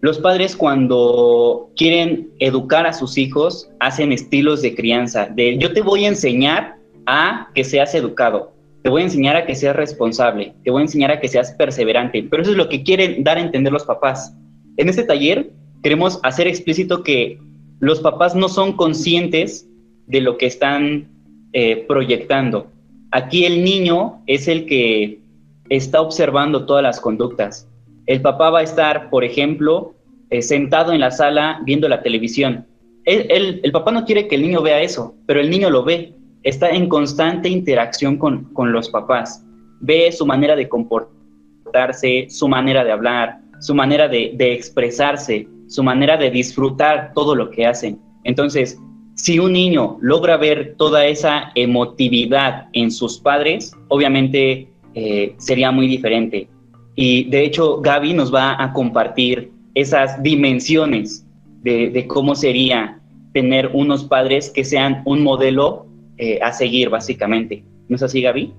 Los 0.02 0.20
padres 0.20 0.56
cuando 0.56 1.70
quieren 1.78 2.30
educar 2.40 2.86
a 2.86 2.94
sus 2.94 3.18
hijos 3.18 3.70
hacen 3.80 4.12
estilos 4.12 4.62
de 4.62 4.76
crianza, 4.76 5.28
de 5.28 5.58
yo 5.58 5.72
te 5.72 5.82
voy 5.82 6.06
a 6.06 6.10
enseñar 6.10 6.76
a 7.06 7.50
que 7.54 7.64
seas 7.64 7.96
educado, 7.96 8.54
te 8.82 8.90
voy 8.90 9.02
a 9.02 9.06
enseñar 9.06 9.36
a 9.38 9.46
que 9.46 9.56
seas 9.56 9.76
responsable, 9.76 10.54
te 10.64 10.72
voy 10.72 10.82
a 10.82 10.86
enseñar 10.86 11.12
a 11.12 11.20
que 11.22 11.30
seas 11.30 11.54
perseverante, 11.54 12.24
pero 12.30 12.42
eso 12.42 12.52
es 12.52 12.58
lo 12.58 12.68
que 12.68 12.84
quieren 12.84 13.24
dar 13.24 13.38
a 13.38 13.42
entender 13.42 13.72
los 13.72 13.86
papás. 13.86 14.36
En 14.76 14.90
este 14.90 15.04
taller 15.04 15.52
queremos 15.84 16.20
hacer 16.24 16.48
explícito 16.48 17.04
que 17.04 17.40
los 17.80 18.00
papás 18.00 18.36
no 18.36 18.48
son 18.48 18.74
conscientes 18.74 19.68
de 20.08 20.22
lo 20.22 20.38
que 20.38 20.46
están 20.48 21.10
eh, 21.52 21.86
proyectando. 21.88 22.72
Aquí 23.12 23.46
el 23.46 23.64
niño 23.64 24.24
es 24.26 24.48
el 24.48 24.66
que 24.66 25.20
está 25.70 26.02
observando 26.02 26.66
todas 26.66 26.82
las 26.82 27.00
conductas. 27.00 27.70
El 28.06 28.22
papá 28.22 28.50
va 28.50 28.60
a 28.60 28.64
estar, 28.64 29.10
por 29.10 29.24
ejemplo, 29.24 29.94
eh, 30.30 30.42
sentado 30.42 30.94
en 30.94 31.02
la 31.02 31.12
sala 31.12 31.62
viendo 31.66 31.88
la 31.90 32.02
televisión. 32.02 32.66
El, 33.06 33.62
papá 33.74 33.92
no 33.92 34.06
quiere 34.06 34.30
que 34.30 34.36
el 34.36 34.44
niño 34.44 34.62
vea 34.62 34.82
eso, 34.82 35.14
pero 35.26 35.42
el 35.42 35.50
niño 35.50 35.70
lo 35.70 35.84
ve. 35.84 36.14
Está 36.44 36.70
en 36.70 36.88
constante 36.88 37.50
interacción 37.50 38.18
con, 38.18 38.46
con 38.54 38.72
los 38.72 38.90
papás. 38.90 39.46
Ve 39.82 40.12
su 40.14 40.26
manera 40.26 40.56
de 40.56 40.70
comportarse, 40.70 42.28
su 42.30 42.48
manera 42.48 42.86
de 42.86 42.92
hablar, 42.94 43.40
su 43.60 43.76
manera 43.76 44.08
de 44.08 44.54
expresarse, 44.54 45.48
su 45.68 45.84
manera 45.84 46.18
de 46.18 46.30
disfrutar 46.30 47.12
todo 47.14 47.36
lo 47.36 47.50
que 47.50 47.66
hacen. 47.66 48.00
Entonces, 48.24 48.80
si 49.16 49.40
un 49.40 49.54
niño 49.54 49.98
logra 50.02 50.38
ver 50.38 50.76
toda 50.78 51.06
esa 51.06 51.52
emotividad 51.56 52.68
en 52.74 52.92
sus 52.92 53.20
padres, 53.20 53.72
obviamente 53.90 54.68
eh, 54.96 55.36
sería 55.38 55.72
muy 55.72 55.88
diferente. 55.88 56.48
Y 56.96 57.26
de 57.26 57.46
hecho, 57.46 57.82
Gaby 57.82 58.14
nos 58.14 58.34
va 58.34 58.62
a 58.62 58.74
compartir 58.74 59.52
esas 59.76 60.22
dimensiones 60.22 61.26
de, 61.62 62.06
cómo 62.08 62.36
sería 62.36 63.00
tener 63.34 63.72
unos 63.74 64.04
padres 64.04 64.50
que 64.50 64.64
sean 64.64 65.02
un 65.06 65.24
modelo 65.24 65.88
eh, 66.18 66.40
a 66.42 66.52
seguir, 66.54 66.90
básicamente. 66.90 67.64
¿No 67.88 67.96
es 67.96 68.04
así, 68.04 68.22
Gaby? 68.22 68.54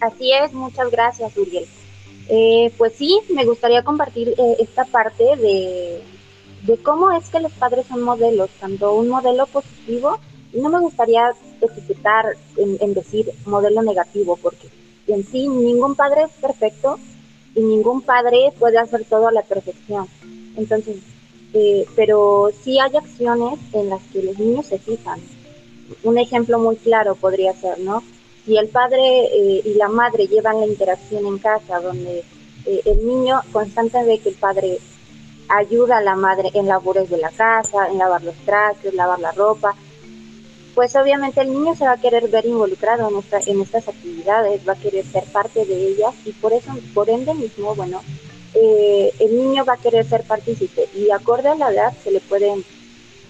Así 0.00 0.32
es, 0.32 0.52
muchas 0.52 0.90
gracias, 0.90 1.36
Uriel. 1.36 1.64
Eh, 2.28 2.72
pues 2.78 2.94
sí, 2.94 3.20
me 3.34 3.44
gustaría 3.44 3.82
compartir 3.82 4.28
eh, 4.30 4.56
esta 4.58 4.84
parte 4.84 5.24
de, 5.36 6.02
de, 6.62 6.76
cómo 6.78 7.10
es 7.12 7.28
que 7.28 7.40
los 7.40 7.52
padres 7.52 7.86
son 7.86 8.02
modelos, 8.02 8.50
tanto 8.58 8.94
un 8.94 9.08
modelo 9.08 9.46
positivo, 9.46 10.18
y 10.52 10.60
no 10.60 10.70
me 10.70 10.80
gustaría 10.80 11.34
especificar 11.60 12.36
en, 12.56 12.78
en, 12.80 12.94
decir 12.94 13.30
modelo 13.44 13.82
negativo, 13.82 14.38
porque 14.40 14.68
en 15.06 15.24
sí 15.24 15.48
ningún 15.48 15.94
padre 15.94 16.22
es 16.22 16.32
perfecto 16.40 16.98
y 17.54 17.60
ningún 17.60 18.00
padre 18.02 18.52
puede 18.58 18.78
hacer 18.78 19.04
todo 19.04 19.28
a 19.28 19.32
la 19.32 19.42
perfección. 19.42 20.06
Entonces, 20.56 20.96
eh, 21.52 21.86
pero 21.94 22.50
sí 22.62 22.78
hay 22.80 22.96
acciones 22.96 23.58
en 23.72 23.90
las 23.90 24.02
que 24.12 24.22
los 24.22 24.38
niños 24.38 24.66
se 24.66 24.78
fijan. 24.78 25.20
Un 26.02 26.18
ejemplo 26.18 26.58
muy 26.58 26.76
claro 26.76 27.14
podría 27.14 27.54
ser, 27.54 27.78
¿no? 27.78 28.02
Si 28.44 28.56
el 28.56 28.68
padre 28.68 29.24
eh, 29.24 29.62
y 29.64 29.74
la 29.74 29.88
madre 29.88 30.26
llevan 30.26 30.60
la 30.60 30.66
interacción 30.66 31.26
en 31.26 31.38
casa, 31.38 31.80
donde 31.80 32.24
eh, 32.66 32.80
el 32.84 33.06
niño 33.06 33.40
constante 33.52 34.02
ve 34.04 34.18
que 34.18 34.30
el 34.30 34.34
padre 34.34 34.78
ayuda 35.48 35.98
a 35.98 36.02
la 36.02 36.16
madre 36.16 36.50
en 36.54 36.66
labores 36.66 37.10
de 37.10 37.18
la 37.18 37.30
casa, 37.30 37.88
en 37.88 37.98
lavar 37.98 38.22
los 38.22 38.36
trastes, 38.44 38.94
lavar 38.94 39.20
la 39.20 39.32
ropa, 39.32 39.74
pues 40.74 40.94
obviamente 40.96 41.40
el 41.40 41.52
niño 41.52 41.74
se 41.76 41.84
va 41.84 41.92
a 41.92 42.00
querer 42.00 42.28
ver 42.28 42.46
involucrado 42.46 43.08
en, 43.08 43.18
esta, 43.18 43.38
en 43.50 43.60
estas 43.60 43.88
actividades, 43.88 44.66
va 44.68 44.72
a 44.72 44.76
querer 44.76 45.04
ser 45.04 45.24
parte 45.24 45.64
de 45.64 45.88
ellas 45.88 46.14
y 46.24 46.32
por 46.32 46.52
eso, 46.52 46.72
por 46.92 47.08
ende 47.08 47.32
mismo, 47.34 47.74
bueno, 47.74 48.02
eh, 48.54 49.12
el 49.20 49.36
niño 49.36 49.64
va 49.64 49.74
a 49.74 49.78
querer 49.78 50.04
ser 50.04 50.22
partícipe 50.24 50.88
y 50.94 51.10
acorde 51.10 51.48
a 51.48 51.54
la 51.54 51.72
edad 51.72 51.92
se 52.02 52.10
le 52.10 52.20
pueden 52.20 52.64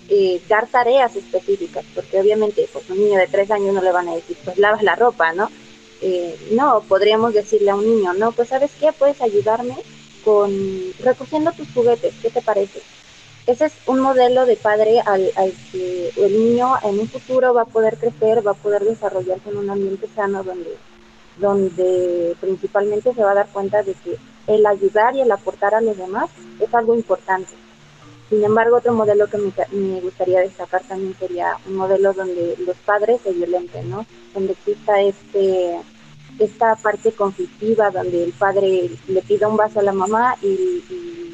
eh, 0.08 0.40
dar 0.48 0.66
tareas 0.66 1.16
específicas, 1.16 1.84
porque 1.94 2.20
obviamente 2.20 2.68
pues 2.72 2.88
un 2.90 2.98
niño 2.98 3.18
de 3.18 3.26
tres 3.26 3.50
años 3.50 3.74
no 3.74 3.82
le 3.82 3.92
van 3.92 4.08
a 4.08 4.14
decir, 4.14 4.36
pues 4.44 4.58
lavas 4.58 4.82
la 4.82 4.96
ropa, 4.96 5.32
¿no? 5.32 5.50
Eh, 6.02 6.36
no, 6.52 6.82
podríamos 6.88 7.32
decirle 7.32 7.70
a 7.70 7.74
un 7.74 7.86
niño, 7.86 8.12
no, 8.14 8.32
pues 8.32 8.48
sabes 8.48 8.70
qué, 8.78 8.92
puedes 8.92 9.20
ayudarme 9.22 9.76
con 10.24 10.52
recogiendo 11.00 11.52
tus 11.52 11.70
juguetes, 11.72 12.14
¿qué 12.20 12.30
te 12.30 12.42
parece? 12.42 12.80
Ese 13.46 13.66
es 13.66 13.72
un 13.86 14.00
modelo 14.00 14.46
de 14.46 14.56
padre 14.56 15.00
al, 15.00 15.30
al 15.36 15.52
que 15.70 16.10
el 16.16 16.32
niño 16.32 16.74
en 16.82 16.98
un 16.98 17.08
futuro 17.08 17.52
va 17.52 17.62
a 17.62 17.66
poder 17.66 17.96
crecer, 17.98 18.46
va 18.46 18.52
a 18.52 18.54
poder 18.54 18.84
desarrollarse 18.84 19.50
en 19.50 19.58
un 19.58 19.70
ambiente 19.70 20.08
sano 20.14 20.42
donde, 20.42 20.76
donde 21.38 22.36
principalmente 22.40 23.12
se 23.12 23.22
va 23.22 23.32
a 23.32 23.34
dar 23.34 23.48
cuenta 23.48 23.82
de 23.82 23.94
que 23.94 24.16
el 24.46 24.64
ayudar 24.66 25.14
y 25.14 25.20
el 25.20 25.30
aportar 25.30 25.74
a 25.74 25.80
los 25.80 25.96
demás 25.96 26.30
es 26.60 26.74
algo 26.74 26.94
importante 26.94 27.54
sin 28.30 28.42
embargo, 28.42 28.76
otro 28.76 28.92
modelo 28.92 29.26
que 29.26 29.38
me, 29.38 29.52
me, 29.72 30.00
gustaría 30.00 30.40
destacar 30.40 30.82
también 30.84 31.14
sería 31.18 31.58
un 31.66 31.76
modelo 31.76 32.12
donde 32.12 32.56
los 32.66 32.76
padres 32.78 33.20
se 33.22 33.32
violenten, 33.32 33.90
¿no? 33.90 34.06
Donde 34.32 34.52
exista 34.52 35.00
este, 35.00 35.78
esta 36.38 36.74
parte 36.76 37.12
conflictiva 37.12 37.90
donde 37.90 38.24
el 38.24 38.32
padre 38.32 38.90
le 39.06 39.22
pide 39.22 39.46
un 39.46 39.56
vaso 39.56 39.80
a 39.80 39.84
la 39.84 39.92
mamá 39.92 40.36
y, 40.42 40.82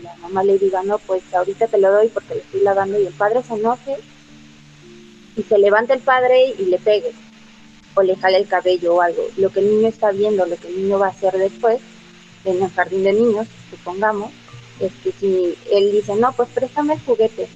la 0.03 0.17
mamá 0.17 0.43
le 0.43 0.59
diga, 0.59 0.83
no, 0.83 0.99
pues 0.99 1.23
ahorita 1.33 1.69
te 1.69 1.79
lo 1.79 1.93
doy 1.93 2.09
porque 2.09 2.35
le 2.35 2.41
estoy 2.41 2.61
lavando 2.63 2.99
y 2.99 3.07
el 3.07 3.13
padre 3.13 3.43
se 3.43 3.55
enoje 3.55 3.97
y 5.37 5.43
se 5.43 5.59
levanta 5.59 5.95
el 5.95 6.01
padre 6.01 6.55
y 6.59 6.65
le 6.65 6.79
pegue 6.79 7.13
o 7.95 8.03
le 8.03 8.17
jale 8.17 8.39
el 8.39 8.49
cabello 8.49 8.97
o 8.97 9.01
algo. 9.01 9.23
Lo 9.37 9.51
que 9.51 9.61
el 9.61 9.71
niño 9.71 9.89
está 9.89 10.11
viendo, 10.11 10.47
lo 10.47 10.57
que 10.57 10.69
el 10.69 10.83
niño 10.83 10.99
va 10.99 11.09
a 11.09 11.11
hacer 11.11 11.35
después 11.35 11.81
en 12.45 12.63
el 12.63 12.71
jardín 12.71 13.05
de 13.05 13.13
niños, 13.13 13.47
supongamos, 13.71 14.33
es 14.81 14.93
que 15.05 15.13
si 15.13 15.55
él 15.71 15.93
dice, 15.93 16.15
no, 16.17 16.33
pues 16.33 16.49
préstame 16.51 16.95
el 16.95 17.01
juguete 17.01 17.49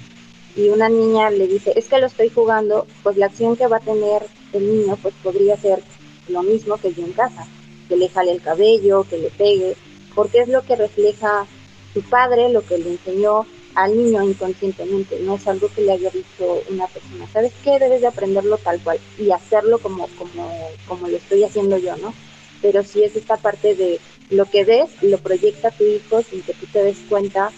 y 0.57 0.69
una 0.69 0.88
niña 0.88 1.31
le 1.31 1.49
dice, 1.49 1.73
es 1.76 1.88
que 1.88 1.99
lo 1.99 2.07
estoy 2.07 2.28
jugando, 2.28 2.87
pues 3.02 3.16
la 3.16 3.26
acción 3.26 3.57
que 3.57 3.66
va 3.66 3.78
a 3.78 3.81
tener 3.81 4.23
el 4.52 4.71
niño 4.71 4.97
pues 5.02 5.14
podría 5.23 5.57
ser 5.57 5.83
lo 6.28 6.43
mismo 6.43 6.76
que 6.78 6.93
yo 6.93 7.04
en 7.04 7.12
casa, 7.12 7.47
que 7.88 7.97
le 7.97 8.09
jale 8.09 8.33
el 8.33 8.40
cabello, 8.40 9.04
que 9.09 9.19
le 9.19 9.31
pegue, 9.31 9.76
porque 10.14 10.40
es 10.40 10.49
lo 10.49 10.62
que 10.62 10.76
refleja 10.76 11.47
su 11.93 12.02
padre, 12.02 12.49
lo 12.50 12.62
que 12.62 12.78
le 12.78 12.90
enseñó 12.93 13.47
al 13.75 13.97
niño 13.97 14.23
inconscientemente, 14.23 15.19
no 15.21 15.35
es 15.35 15.47
algo 15.49 15.69
que 15.75 15.83
le 15.83 15.93
haya 15.93 16.11
dicho 16.11 16.62
una 16.71 16.87
persona, 16.87 17.26
¿sabes 17.33 17.52
qué? 17.64 17.78
Debes 17.78 18.00
de 18.00 18.07
aprenderlo 18.07 18.57
tal 18.59 18.81
cual 18.81 19.00
y 19.19 19.33
hacerlo 19.33 19.78
como, 19.78 20.07
como, 20.16 20.69
como 20.87 21.09
lo 21.09 21.16
estoy 21.16 21.43
haciendo 21.43 21.76
yo, 21.78 21.97
¿no? 21.97 22.14
Pero 22.62 22.85
sí 22.85 23.02
es 23.02 23.16
esta 23.16 23.37
parte 23.37 23.75
de 23.75 24.00
lo 24.35 24.47
que 24.47 24.64
ves, 24.64 24.91
lo 25.03 25.19
proyecta 25.19 25.71
tu 25.71 25.85
hijo 25.85 26.23
sin 26.23 26.43
que 26.43 26.55
tú 26.55 26.67
te 26.73 26.83
des 26.83 26.99
cuenta 27.09 27.50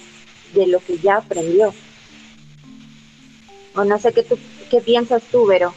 de 0.54 0.66
lo 0.66 0.80
que 0.80 0.98
ya 0.98 1.16
aprendió. 1.16 1.74
O 3.74 3.84
no 3.84 3.98
sé 3.98 4.12
qué, 4.12 4.22
tú, 4.22 4.38
qué 4.70 4.80
piensas 4.80 5.22
tú, 5.30 5.46
Vero. 5.46 5.74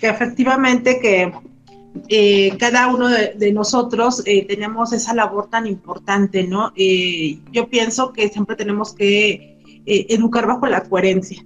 Que 0.00 0.08
efectivamente 0.08 0.98
que 1.00 1.32
eh, 2.08 2.56
cada 2.58 2.88
uno 2.88 3.08
de, 3.08 3.52
nosotros 3.52 4.22
eh, 4.26 4.46
tenemos 4.46 4.92
esa 4.92 5.14
labor 5.14 5.48
tan 5.48 5.66
importante, 5.66 6.44
¿no? 6.44 6.72
Eh, 6.76 7.38
yo 7.52 7.68
pienso 7.68 8.12
que 8.12 8.28
siempre 8.28 8.56
tenemos 8.56 8.94
que 8.94 9.54
educar 9.88 10.48
bajo 10.48 10.66
la 10.66 10.82
coherencia. 10.82 11.44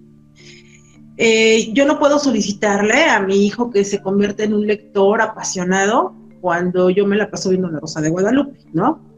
yo 1.75 1.85
no 1.85 1.99
puedo 1.99 2.19
solicitarle 2.19 3.05
a 3.05 3.21
mi 3.21 3.47
hijo 3.47 3.71
que 3.71 3.85
se 3.85 4.01
convierta 4.01 4.45
en 4.45 4.55
un 4.55 4.67
lector 4.67 5.21
apasionado 5.21 6.15
cuando 6.41 6.91
yo 6.91 7.07
me 7.07 7.17
la 7.17 7.31
paso 7.31 7.51
viendo 7.51 7.71
La 7.71 7.81
Rosa 7.81 8.01
de 8.01 8.11
Guadalupe, 8.11 8.59
¿no? 8.73 9.09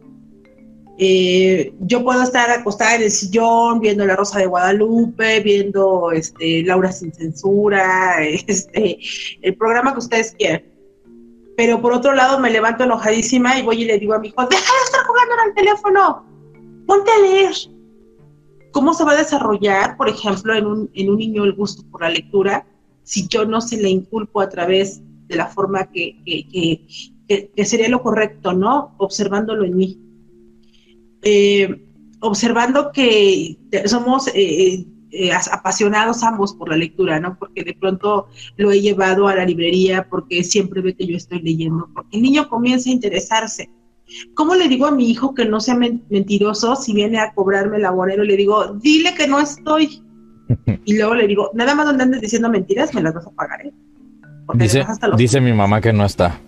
yo 1.80 2.04
puedo 2.04 2.22
estar 2.22 2.48
acostada 2.50 2.94
en 2.94 3.02
el 3.02 3.10
sillón 3.10 3.80
viendo 3.80 4.06
La 4.06 4.14
Rosa 4.14 4.38
de 4.38 4.46
Guadalupe, 4.46 5.40
viendo 5.40 6.12
este, 6.12 6.62
Laura 6.62 6.92
sin 6.92 7.12
censura, 7.12 8.22
este, 8.46 8.98
el 9.40 9.56
programa 9.56 9.94
que 9.94 9.98
ustedes 9.98 10.32
quieran 10.38 10.62
pero 11.56 11.80
por 11.80 11.92
otro 11.92 12.14
lado 12.14 12.38
me 12.38 12.50
levanto 12.50 12.84
enojadísima 12.84 13.58
y 13.58 13.62
voy 13.62 13.82
y 13.82 13.84
le 13.84 13.98
digo 13.98 14.14
a 14.14 14.18
mi 14.18 14.28
hijo, 14.28 14.46
deja 14.46 14.72
de 14.72 14.84
estar 14.84 15.04
jugando 15.06 15.34
el 15.46 15.54
teléfono, 15.54 16.26
ponte 16.86 17.10
a 17.10 17.18
leer. 17.18 17.54
¿Cómo 18.72 18.94
se 18.94 19.04
va 19.04 19.12
a 19.12 19.16
desarrollar, 19.16 19.96
por 19.96 20.08
ejemplo, 20.08 20.54
en 20.54 20.66
un, 20.66 20.90
en 20.94 21.10
un 21.10 21.18
niño 21.18 21.44
el 21.44 21.52
gusto 21.52 21.82
por 21.90 22.00
la 22.00 22.08
lectura 22.08 22.66
si 23.02 23.28
yo 23.28 23.44
no 23.44 23.60
se 23.60 23.76
le 23.76 23.90
inculpo 23.90 24.40
a 24.40 24.48
través 24.48 25.02
de 25.26 25.36
la 25.36 25.46
forma 25.46 25.90
que, 25.90 26.86
sería 27.64 27.88
lo 27.88 28.02
correcto, 28.02 28.52
¿no? 28.52 28.94
Observándolo 28.98 29.64
en 29.64 29.76
mí. 29.76 29.98
Eh, 31.22 31.86
observando 32.20 32.90
que 32.92 33.58
somos 33.86 34.28
eh, 34.34 34.86
eh, 35.10 35.30
apasionados 35.32 36.22
ambos 36.22 36.54
por 36.54 36.70
la 36.70 36.76
lectura, 36.76 37.20
¿no? 37.20 37.36
Porque 37.38 37.64
de 37.64 37.74
pronto 37.74 38.28
lo 38.56 38.72
he 38.72 38.80
llevado 38.80 39.28
a 39.28 39.34
la 39.34 39.44
librería 39.44 40.08
porque 40.08 40.42
siempre 40.42 40.80
ve 40.80 40.94
que 40.94 41.06
yo 41.06 41.16
estoy 41.16 41.42
leyendo, 41.42 41.88
porque 41.94 42.16
el 42.16 42.22
niño 42.22 42.48
comienza 42.48 42.88
a 42.88 42.94
interesarse. 42.94 43.70
¿Cómo 44.34 44.54
le 44.54 44.68
digo 44.68 44.86
a 44.86 44.90
mi 44.90 45.10
hijo 45.10 45.34
que 45.34 45.44
no 45.44 45.60
sea 45.60 45.74
mentiroso 45.74 46.76
si 46.76 46.92
viene 46.92 47.18
a 47.18 47.32
cobrarme 47.34 47.78
el 47.78 47.84
abonero? 47.84 48.24
Le 48.24 48.36
digo, 48.36 48.74
dile 48.74 49.14
que 49.14 49.26
no 49.26 49.38
estoy. 49.40 50.02
Y 50.84 50.96
luego 50.96 51.14
le 51.14 51.26
digo, 51.26 51.50
nada 51.54 51.74
más 51.74 51.86
donde 51.86 52.02
andes 52.02 52.20
diciendo 52.20 52.50
mentiras, 52.50 52.92
me 52.94 53.00
las 53.00 53.14
vas 53.14 53.26
a 53.26 53.30
pagar, 53.30 53.64
¿eh? 53.64 53.72
dice, 54.54 54.84
dice 55.16 55.40
mi 55.40 55.52
mamá 55.52 55.80
que 55.80 55.92
no 55.92 56.04
está. 56.04 56.38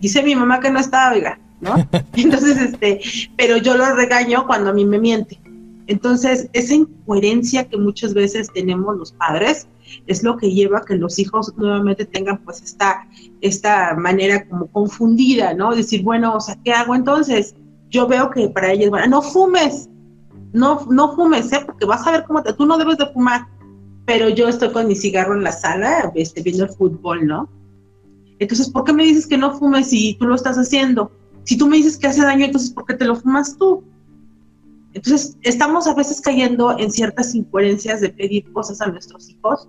Dice 0.00 0.22
mi 0.22 0.34
mamá 0.34 0.60
que 0.60 0.70
no 0.70 0.80
está, 0.80 1.12
oiga, 1.12 1.38
¿no? 1.60 1.74
Entonces, 2.14 2.58
este, 2.58 3.00
pero 3.36 3.56
yo 3.58 3.76
lo 3.76 3.94
regaño 3.94 4.46
cuando 4.46 4.70
a 4.70 4.72
mí 4.72 4.84
me 4.84 4.98
miente. 4.98 5.38
Entonces, 5.86 6.48
esa 6.52 6.74
incoherencia 6.74 7.68
que 7.68 7.76
muchas 7.76 8.14
veces 8.14 8.48
tenemos 8.54 8.96
los 8.96 9.12
padres 9.12 9.66
es 10.06 10.22
lo 10.22 10.36
que 10.36 10.52
lleva 10.52 10.78
a 10.78 10.84
que 10.84 10.94
los 10.94 11.18
hijos 11.18 11.52
nuevamente 11.56 12.04
tengan 12.04 12.38
pues 12.44 12.62
esta, 12.62 13.08
esta 13.40 13.94
manera 13.96 14.46
como 14.48 14.68
confundida, 14.68 15.52
¿no? 15.52 15.74
Decir, 15.74 16.02
bueno, 16.04 16.36
o 16.36 16.40
sea, 16.40 16.56
¿qué 16.64 16.72
hago 16.72 16.94
entonces? 16.94 17.56
Yo 17.88 18.06
veo 18.06 18.30
que 18.30 18.48
para 18.48 18.70
ellos, 18.70 18.90
bueno, 18.90 19.08
no 19.08 19.20
fumes, 19.20 19.88
no, 20.52 20.86
no 20.88 21.14
fumes, 21.16 21.52
¿eh? 21.52 21.62
Porque 21.66 21.86
vas 21.86 22.06
a 22.06 22.12
ver 22.12 22.24
cómo 22.24 22.42
te, 22.42 22.52
tú 22.52 22.66
no 22.66 22.78
debes 22.78 22.98
de 22.98 23.06
fumar, 23.08 23.48
pero 24.06 24.28
yo 24.28 24.48
estoy 24.48 24.70
con 24.70 24.86
mi 24.86 24.94
cigarro 24.94 25.34
en 25.34 25.42
la 25.42 25.52
sala, 25.52 26.12
este, 26.14 26.42
viendo 26.42 26.64
el 26.64 26.70
fútbol, 26.70 27.26
¿no? 27.26 27.48
Entonces, 28.40 28.70
¿por 28.70 28.84
qué 28.84 28.92
me 28.92 29.04
dices 29.04 29.26
que 29.26 29.38
no 29.38 29.56
fumes 29.56 29.90
si 29.90 30.14
tú 30.14 30.26
lo 30.26 30.34
estás 30.34 30.56
haciendo? 30.56 31.12
Si 31.44 31.56
tú 31.56 31.66
me 31.66 31.76
dices 31.76 31.98
que 31.98 32.06
hace 32.06 32.22
daño, 32.22 32.46
entonces, 32.46 32.70
¿por 32.70 32.86
qué 32.86 32.94
te 32.94 33.04
lo 33.04 33.14
fumas 33.14 33.56
tú? 33.56 33.84
Entonces, 34.94 35.36
estamos 35.42 35.86
a 35.86 35.94
veces 35.94 36.20
cayendo 36.20 36.76
en 36.78 36.90
ciertas 36.90 37.34
incoherencias 37.34 38.00
de 38.00 38.08
pedir 38.08 38.50
cosas 38.52 38.80
a 38.80 38.86
nuestros 38.86 39.28
hijos 39.28 39.68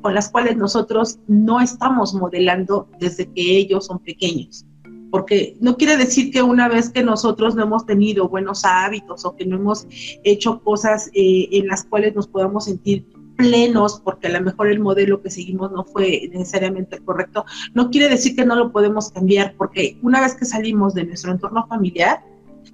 con 0.00 0.14
las 0.14 0.30
cuales 0.30 0.56
nosotros 0.56 1.18
no 1.28 1.60
estamos 1.60 2.14
modelando 2.14 2.88
desde 2.98 3.30
que 3.32 3.58
ellos 3.58 3.86
son 3.86 3.98
pequeños. 3.98 4.64
Porque 5.10 5.56
no 5.60 5.76
quiere 5.76 5.96
decir 5.96 6.32
que 6.32 6.42
una 6.42 6.68
vez 6.68 6.90
que 6.90 7.02
nosotros 7.02 7.54
no 7.54 7.64
hemos 7.64 7.86
tenido 7.86 8.28
buenos 8.28 8.64
hábitos 8.64 9.24
o 9.24 9.36
que 9.36 9.46
no 9.46 9.56
hemos 9.56 9.86
hecho 10.24 10.60
cosas 10.62 11.10
eh, 11.12 11.48
en 11.52 11.68
las 11.68 11.84
cuales 11.84 12.14
nos 12.14 12.26
podamos 12.26 12.64
sentir 12.64 13.06
plenos, 13.36 14.00
porque 14.02 14.28
a 14.28 14.30
lo 14.30 14.40
mejor 14.40 14.68
el 14.68 14.80
modelo 14.80 15.22
que 15.22 15.30
seguimos 15.30 15.70
no 15.72 15.84
fue 15.84 16.28
necesariamente 16.32 16.98
correcto, 16.98 17.44
no 17.74 17.90
quiere 17.90 18.08
decir 18.08 18.34
que 18.34 18.44
no 18.44 18.56
lo 18.56 18.72
podemos 18.72 19.10
cambiar, 19.10 19.54
porque 19.56 19.98
una 20.02 20.20
vez 20.20 20.34
que 20.34 20.44
salimos 20.44 20.94
de 20.94 21.04
nuestro 21.04 21.32
entorno 21.32 21.66
familiar, 21.66 22.24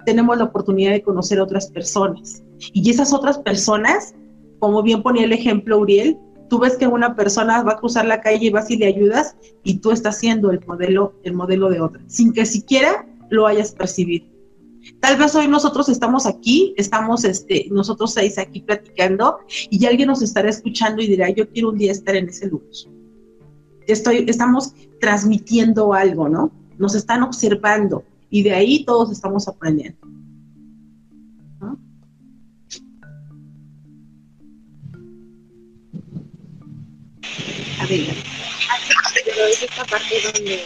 tenemos 0.05 0.37
la 0.37 0.45
oportunidad 0.45 0.91
de 0.91 1.01
conocer 1.01 1.39
otras 1.39 1.67
personas. 1.67 2.43
Y 2.73 2.89
esas 2.89 3.13
otras 3.13 3.37
personas, 3.37 4.15
como 4.59 4.81
bien 4.81 5.03
ponía 5.03 5.25
el 5.25 5.33
ejemplo 5.33 5.79
Uriel, 5.79 6.17
tú 6.49 6.59
ves 6.59 6.77
que 6.77 6.87
una 6.87 7.15
persona 7.15 7.63
va 7.63 7.73
a 7.73 7.77
cruzar 7.77 8.05
la 8.05 8.21
calle 8.21 8.47
y 8.47 8.49
vas 8.49 8.69
y 8.69 8.77
le 8.77 8.87
ayudas 8.87 9.35
y 9.63 9.79
tú 9.79 9.91
estás 9.91 10.17
siendo 10.17 10.51
el 10.51 10.65
modelo, 10.65 11.13
el 11.23 11.33
modelo 11.33 11.69
de 11.69 11.81
otra, 11.81 12.01
sin 12.07 12.33
que 12.33 12.45
siquiera 12.45 13.05
lo 13.29 13.47
hayas 13.47 13.73
percibido. 13.73 14.32
Tal 14.99 15.17
vez 15.17 15.33
hoy 15.35 15.47
nosotros 15.47 15.89
estamos 15.89 16.25
aquí, 16.25 16.73
estamos 16.77 17.23
este, 17.23 17.67
nosotros 17.71 18.13
seis 18.13 18.37
aquí 18.37 18.61
platicando 18.61 19.39
y 19.69 19.85
alguien 19.85 20.07
nos 20.07 20.21
estará 20.21 20.49
escuchando 20.49 21.01
y 21.01 21.07
dirá, 21.07 21.29
yo 21.29 21.49
quiero 21.49 21.69
un 21.69 21.77
día 21.77 21.91
estar 21.91 22.15
en 22.15 22.29
ese 22.29 22.47
lugar. 22.47 22.67
Estoy, 23.87 24.25
estamos 24.27 24.73
transmitiendo 24.99 25.93
algo, 25.93 26.29
¿no? 26.29 26.51
Nos 26.77 26.95
están 26.95 27.23
observando, 27.23 28.03
y 28.33 28.41
de 28.41 28.53
ahí 28.53 28.83
todos 28.83 29.11
estamos 29.11 29.47
aprendiendo. 29.47 29.99
A 37.79 37.85
ver. 37.85 38.07
esta 39.61 39.85
parte 39.85 40.15
donde... 40.33 40.63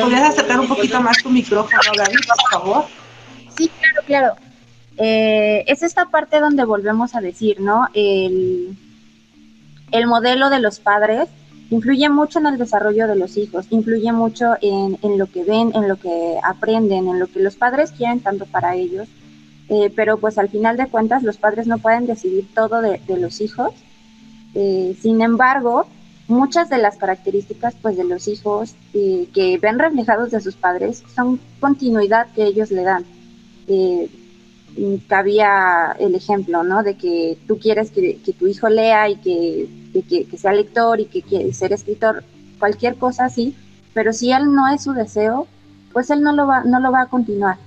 ¿Podrías 0.00 0.30
acercar 0.30 0.60
un 0.60 0.68
poquito 0.68 0.98
más 1.02 1.22
tu 1.22 1.28
micrófono, 1.28 1.92
Gaby, 1.94 2.16
por 2.26 2.50
favor? 2.50 3.01
Sí, 3.56 3.70
claro, 3.80 4.06
claro. 4.06 4.34
Eh, 4.98 5.64
es 5.66 5.82
esta 5.82 6.06
parte 6.06 6.40
donde 6.40 6.64
volvemos 6.64 7.14
a 7.14 7.20
decir, 7.20 7.60
¿no? 7.60 7.86
El, 7.94 8.76
el 9.90 10.06
modelo 10.06 10.50
de 10.50 10.60
los 10.60 10.80
padres 10.80 11.28
influye 11.72 12.08
mucho 12.10 12.38
en 12.38 12.46
el 12.46 12.58
desarrollo 12.58 13.06
de 13.06 13.16
los 13.16 13.36
hijos, 13.36 13.66
influye 13.70 14.12
mucho 14.12 14.54
en, 14.60 14.98
lo 15.18 15.26
que 15.26 15.42
ven, 15.42 15.72
en 15.74 15.88
lo 15.88 15.96
que 15.96 16.38
aprenden, 16.42 17.08
en 17.08 17.18
lo 17.18 17.26
que 17.26 17.40
los 17.40 17.56
padres 17.56 17.92
quieren 17.92 18.20
tanto 18.20 18.44
para 18.46 18.74
ellos. 18.74 19.08
Eh, 19.68 19.90
pero 19.94 20.18
pues 20.18 20.36
al 20.38 20.50
final 20.50 20.76
de 20.76 20.88
cuentas 20.88 21.22
los 21.22 21.38
padres 21.38 21.66
no 21.66 21.78
pueden 21.78 22.06
decidir 22.06 22.46
todo 22.54 22.82
de, 22.82 23.00
los 23.16 23.40
hijos. 23.40 23.72
Eh, 24.54 24.94
sin 25.00 25.22
embargo, 25.22 25.86
muchas 26.28 26.68
de 26.68 26.76
las 26.76 26.96
características 26.96 27.74
pues 27.80 27.96
de 27.96 28.04
los 28.04 28.28
hijos 28.28 28.74
eh, 28.92 29.28
que 29.32 29.56
ven 29.58 29.78
reflejados 29.78 30.30
de 30.30 30.40
sus 30.40 30.56
padres 30.56 31.02
son 31.14 31.40
continuidad 31.58 32.26
que 32.34 32.44
ellos 32.44 32.70
le 32.70 32.82
dan. 32.82 33.04
Cabía 35.06 35.94
el 35.98 36.14
ejemplo, 36.14 36.62
¿no? 36.62 36.82
De 36.82 36.96
que 36.96 37.38
tú 37.46 37.58
quieres 37.58 37.90
que 37.90 38.34
tu 38.38 38.46
hijo 38.46 38.68
lea 38.68 39.08
y 39.08 39.16
que 39.16 39.68
que, 40.00 40.26
sea 40.38 40.52
lector 40.52 41.00
y 41.00 41.06
que 41.06 41.22
quiere 41.22 41.52
ser 41.52 41.72
escritor, 41.72 42.24
cualquier 42.58 42.96
cosa 42.96 43.26
así, 43.26 43.54
pero 43.92 44.12
si 44.12 44.32
él 44.32 44.54
no 44.54 44.68
es 44.72 44.82
su 44.82 44.92
deseo, 44.92 45.46
pues 45.92 46.08
él 46.08 46.22
no 46.22 46.32
lo 46.32 46.46
va, 46.46 46.64
no 46.64 46.80
lo 46.80 46.90
va 46.90 47.02
a 47.02 47.06
continuar. 47.06 47.58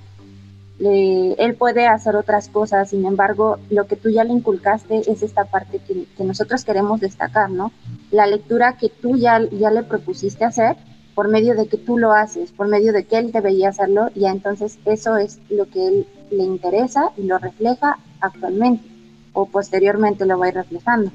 él 0.79 1.55
puede 1.55 1.87
hacer 1.87 2.15
otras 2.15 2.49
cosas, 2.49 2.89
sin 2.89 3.05
embargo, 3.05 3.59
lo 3.69 3.85
que 3.85 3.95
tú 3.95 4.09
ya 4.09 4.23
le 4.23 4.33
inculcaste 4.33 5.09
es 5.09 5.21
esta 5.21 5.45
parte 5.45 5.79
que, 5.79 6.07
nosotros 6.23 6.65
queremos 6.65 6.99
destacar, 6.99 7.49
¿no? 7.51 7.71
La 8.11 8.25
lectura 8.25 8.77
que 8.77 8.89
tú 8.89 9.15
ya, 9.15 9.39
ya 9.51 9.69
le 9.69 9.83
propusiste 9.83 10.43
hacer, 10.43 10.75
por 11.15 11.29
medio 11.29 11.55
de 11.55 11.67
que 11.67 11.77
tú 11.77 11.97
lo 11.97 12.11
haces, 12.11 12.51
por 12.51 12.67
medio 12.67 12.91
de 12.93 13.05
que 13.05 13.17
él 13.17 13.31
debería 13.31 13.69
hacerlo, 13.69 14.09
y 14.13 14.25
entonces 14.25 14.77
eso 14.85 15.15
es 15.15 15.39
lo 15.49 15.65
que 15.69 15.87
él 15.87 16.07
le 16.29 16.43
interesa 16.43 17.11
y 17.17 17.23
lo 17.23 17.37
refleja 17.37 17.97
actualmente 18.19 18.83
o 19.33 19.45
posteriormente 19.47 20.25
lo 20.25 20.37
va 20.37 20.47
a 20.47 20.49
ir 20.49 20.55
reflejando. 20.55 21.11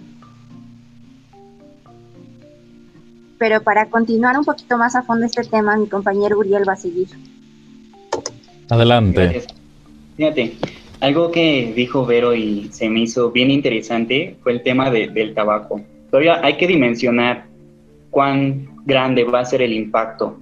Pero 3.38 3.62
para 3.62 3.86
continuar 3.86 4.38
un 4.38 4.44
poquito 4.44 4.76
más 4.76 4.94
a 4.94 5.02
fondo 5.02 5.24
este 5.24 5.44
tema, 5.44 5.76
mi 5.76 5.86
compañero 5.86 6.38
Uriel 6.38 6.68
va 6.68 6.74
a 6.74 6.76
seguir. 6.76 7.08
Adelante. 8.68 9.42
Fíjate, 10.16 10.56
algo 11.00 11.30
que 11.30 11.72
dijo 11.74 12.04
Vero 12.04 12.34
y 12.34 12.68
se 12.72 12.90
me 12.90 13.00
hizo 13.00 13.30
bien 13.30 13.50
interesante 13.50 14.36
fue 14.42 14.52
el 14.52 14.62
tema 14.62 14.90
del 14.90 15.34
tabaco. 15.34 15.80
Todavía 16.10 16.44
hay 16.44 16.58
que 16.58 16.66
dimensionar 16.66 17.46
cuán 18.10 18.69
grande 18.84 19.24
va 19.24 19.40
a 19.40 19.44
ser 19.44 19.62
el 19.62 19.72
impacto. 19.72 20.36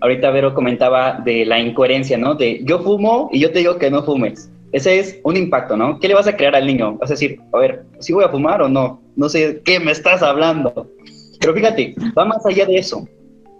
Ahorita 0.00 0.30
Vero 0.30 0.54
comentaba 0.54 1.20
de 1.24 1.44
la 1.44 1.60
incoherencia, 1.60 2.16
¿no? 2.16 2.34
De 2.34 2.60
yo 2.64 2.80
fumo 2.80 3.28
y 3.32 3.40
yo 3.40 3.52
te 3.52 3.58
digo 3.58 3.78
que 3.78 3.90
no 3.90 4.02
fumes. 4.02 4.50
Ese 4.72 4.98
es 4.98 5.20
un 5.24 5.36
impacto, 5.36 5.76
¿no? 5.76 5.98
¿Qué 5.98 6.08
le 6.08 6.14
vas 6.14 6.28
a 6.28 6.36
crear 6.36 6.54
al 6.54 6.66
niño? 6.66 6.96
Vas 6.98 7.10
a 7.10 7.14
decir, 7.14 7.40
a 7.52 7.58
ver, 7.58 7.84
¿si 7.98 8.12
voy 8.12 8.24
a 8.24 8.28
fumar 8.28 8.62
o 8.62 8.68
no? 8.68 9.02
No 9.16 9.28
sé, 9.28 9.60
¿qué 9.64 9.80
me 9.80 9.90
estás 9.90 10.22
hablando? 10.22 10.88
Pero 11.40 11.54
fíjate, 11.54 11.94
va 12.16 12.24
más 12.24 12.46
allá 12.46 12.66
de 12.66 12.78
eso. 12.78 13.06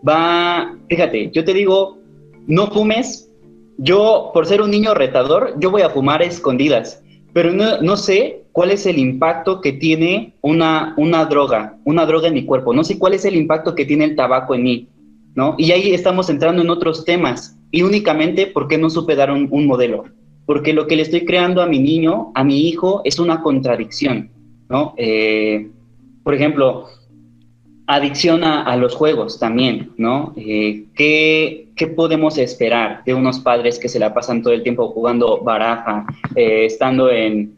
Va, 0.09 0.77
fíjate, 0.89 1.31
yo 1.33 1.45
te 1.45 1.53
digo, 1.53 1.99
no 2.47 2.69
fumes. 2.69 3.27
Yo, 3.79 4.31
por 4.33 4.47
ser 4.47 4.61
un 4.61 4.71
niño 4.71 4.95
retador, 4.95 5.55
yo 5.59 5.71
voy 5.71 5.83
a 5.83 5.91
fumar 5.91 6.21
a 6.21 6.27
escondidas. 6.27 7.03
Pero 7.33 7.53
no, 7.53 7.81
no 7.81 7.97
sé 7.97 8.40
cuál 8.53 8.71
es 8.71 8.87
el 8.87 8.99
impacto 8.99 9.61
que 9.61 9.73
tiene 9.73 10.35
una, 10.41 10.95
una 10.97 11.25
droga, 11.25 11.77
una 11.85 12.07
droga 12.07 12.29
en 12.29 12.35
mi 12.35 12.45
cuerpo. 12.45 12.73
No 12.73 12.85
sé 12.85 12.99
cuál 12.99 13.15
es 13.15 13.25
el 13.25 13.37
impacto 13.37 13.75
que 13.75 13.85
tiene 13.85 14.05
el 14.05 14.17
tabaco 14.17 14.55
en 14.55 14.63
mí, 14.63 14.89
¿no? 15.35 15.55
Y 15.59 15.71
ahí 15.73 15.93
estamos 15.93 16.31
entrando 16.31 16.63
en 16.63 16.71
otros 16.71 17.05
temas. 17.05 17.57
Y 17.71 17.83
únicamente 17.83 18.47
porque 18.49 18.79
no 18.79 18.91
supe 18.91 19.15
dar 19.15 19.31
un, 19.31 19.67
modelo. 19.67 20.05
Porque 20.45 20.73
lo 20.73 20.87
que 20.87 20.97
le 20.97 21.03
estoy 21.03 21.25
creando 21.25 21.63
a 21.63 21.67
mi 21.67 21.79
niño, 21.79 22.33
a 22.35 22.43
mi 22.43 22.69
hijo, 22.69 23.03
es 23.05 23.21
una 23.21 23.41
contradicción, 23.41 24.31
¿no? 24.69 24.95
Eh, 24.97 25.71
por 26.25 26.35
ejemplo, 26.35 26.87
adicción 27.87 28.43
a, 28.43 28.77
los 28.77 28.95
juegos 28.95 29.39
también, 29.39 29.93
¿no? 29.97 30.33
Eh, 30.37 30.87
¿qué, 30.95 31.67
podemos 31.97 32.37
esperar 32.37 33.03
de 33.07 33.15
unos 33.15 33.41
padres 33.41 33.79
que 33.79 33.89
se 33.89 33.99
la 33.99 34.13
pasan 34.13 34.43
todo 34.43 34.53
el 34.53 34.63
tiempo 34.63 34.89
jugando 34.89 35.41
baraja, 35.43 36.05
eh, 36.37 36.67
estando 36.67 37.11
en, 37.11 37.55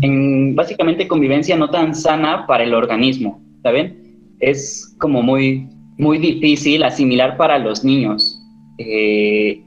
en 0.00 0.54
básicamente 0.54 1.08
convivencia 1.08 1.56
no 1.56 1.70
tan 1.70 1.94
sana 1.94 2.46
para 2.46 2.64
el 2.64 2.74
organismo, 2.74 3.42
¿saben? 3.62 4.16
Es 4.38 4.94
como 4.98 5.22
muy, 5.22 5.68
muy 5.98 6.18
difícil 6.18 6.82
asimilar 6.82 7.36
para 7.36 7.58
los 7.58 7.84
niños 7.84 8.40
eh, 8.78 9.62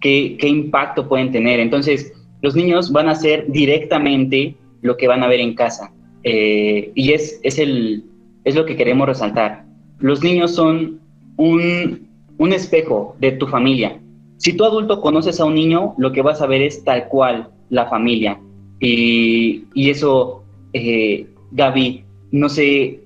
qué, 0.00 0.36
impacto 0.42 1.08
pueden 1.08 1.32
tener. 1.32 1.60
Entonces, 1.60 2.12
los 2.42 2.54
niños 2.54 2.92
van 2.92 3.08
a 3.08 3.12
hacer 3.12 3.46
directamente 3.48 4.56
lo 4.82 4.96
que 4.96 5.08
van 5.08 5.22
a 5.22 5.28
ver 5.28 5.40
en 5.40 5.54
casa. 5.54 5.92
Eh, 6.24 6.92
y 6.94 7.12
es, 7.12 7.40
es, 7.42 7.58
el, 7.58 8.04
es 8.44 8.54
lo 8.54 8.66
que 8.66 8.76
queremos 8.76 9.06
resaltar. 9.06 9.64
Los 10.00 10.22
niños 10.22 10.54
son 10.54 11.00
un, 11.36 12.08
un 12.38 12.52
espejo 12.52 13.16
de 13.20 13.32
tu 13.32 13.46
familia. 13.46 13.98
Si 14.36 14.52
tú 14.54 14.64
adulto 14.64 15.00
conoces 15.00 15.40
a 15.40 15.44
un 15.44 15.54
niño, 15.54 15.94
lo 15.96 16.12
que 16.12 16.20
vas 16.20 16.42
a 16.42 16.46
ver 16.46 16.62
es 16.62 16.84
tal 16.84 17.08
cual 17.08 17.48
la 17.70 17.86
familia. 17.86 18.38
Y, 18.84 19.90
eso, 19.90 20.42
eh, 20.72 21.28
Gaby, 21.52 22.04
no 22.32 22.48
sé 22.48 23.00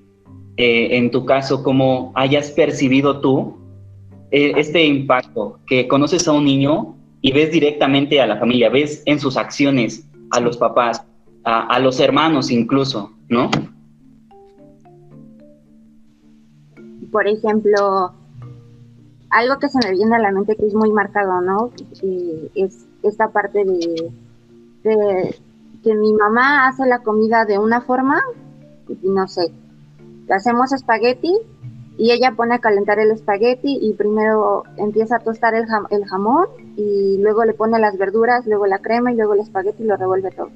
eh, 0.57 0.97
en 0.97 1.11
tu 1.11 1.23
caso 1.23 1.63
cómo 1.63 2.11
hayas 2.15 2.49
percibido 2.49 3.21
tú 3.21 3.55
eh, 4.31 4.53
este 4.57 4.83
impacto, 4.83 5.59
que 5.67 5.87
conoces 5.87 6.27
a 6.27 6.31
un 6.31 6.45
niño 6.45 6.95
y 7.21 7.31
ves 7.31 7.51
directamente 7.51 8.19
a 8.19 8.25
la 8.25 8.37
familia, 8.37 8.69
ves 8.69 9.03
en 9.05 9.19
sus 9.19 9.37
acciones 9.37 10.03
a 10.31 10.39
los 10.39 10.57
papás, 10.57 11.05
a, 11.43 11.79
los 11.79 11.99
hermanos 11.99 12.49
incluso, 12.49 13.11
¿no? 13.29 13.49
Por 17.11 17.27
ejemplo, 17.27 18.11
algo 19.29 19.59
que 19.59 19.69
se 19.69 19.77
me 19.85 19.91
viene 19.91 20.15
a 20.15 20.19
la 20.19 20.31
mente 20.31 20.55
que 20.55 20.65
es 20.65 20.73
muy 20.73 20.91
marcado, 20.91 21.39
¿no? 21.41 21.71
es 22.55 22.85
esta 23.03 23.31
parte 23.31 23.63
de, 23.63 24.11
que 25.87 25.95
mi 25.95 26.11
mamá 26.11 26.67
hace 26.67 26.85
la 26.85 26.99
comida 26.99 27.45
de 27.45 27.57
una 27.59 27.79
forma, 27.79 28.21
no 29.03 29.25
sé, 29.29 29.53
hacemos 30.29 30.73
espagueti 30.73 31.33
y 31.97 32.11
ella 32.11 32.33
pone 32.35 32.55
a 32.55 32.59
calentar 32.59 32.99
el 32.99 33.11
espagueti 33.11 33.79
y 33.81 33.93
primero 33.93 34.63
empieza 34.75 35.15
a 35.15 35.19
tostar 35.19 35.55
el, 35.55 35.65
jamón 36.05 36.47
y 36.75 37.19
luego 37.19 37.45
le 37.45 37.53
pone 37.53 37.79
las 37.79 37.97
verduras, 37.97 38.45
luego 38.45 38.67
la 38.67 38.79
crema 38.79 39.13
y 39.13 39.15
luego 39.15 39.33
el 39.35 39.39
espagueti 39.39 39.83
y 39.83 39.85
lo 39.85 39.95
revuelve 39.95 40.29
todo. 40.31 40.49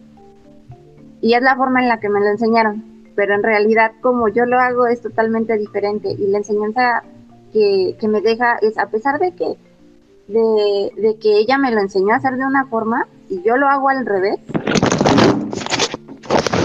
Y 1.21 1.33
es 1.33 1.41
la 1.41 1.55
forma 1.55 1.81
en 1.81 1.87
la 1.87 2.01
que 2.01 2.09
me 2.09 2.19
lo 2.19 2.27
enseñaron, 2.27 2.83
pero 3.15 3.33
en 3.33 3.43
realidad 3.43 3.93
como 4.01 4.27
yo 4.27 4.45
lo 4.45 4.59
hago 4.59 4.85
es 4.87 5.01
totalmente 5.01 5.57
diferente 5.57 6.11
y 6.11 6.27
la 6.27 6.39
enseñanza 6.39 7.03
que, 7.53 7.95
me 8.01 8.19
deja 8.19 8.57
es, 8.61 8.77
a 8.77 8.87
pesar 8.87 9.17
de 9.17 9.31
que, 9.31 9.55
de 10.27 11.17
que 11.21 11.37
ella 11.37 11.57
me 11.57 11.71
lo 11.71 11.79
enseñó 11.79 12.11
a 12.11 12.17
hacer 12.17 12.35
de 12.35 12.45
una 12.45 12.65
forma 12.65 13.07
y 13.31 13.41
yo 13.43 13.55
lo 13.55 13.67
hago 13.69 13.87
al 13.87 14.05
revés, 14.05 14.39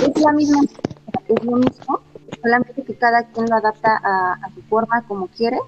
es 0.02 0.20
la 0.20 0.32
misma, 0.32 0.62
es 1.28 1.44
lo 1.44 1.56
mismo, 1.58 2.00
solamente 2.42 2.82
que 2.82 2.94
cada 2.96 3.22
quien 3.22 3.48
lo 3.48 3.54
adapta 3.54 4.00
a, 4.02 4.50
su 4.52 4.62
forma 4.62 5.02
como 5.06 5.28
quiere, 5.28 5.58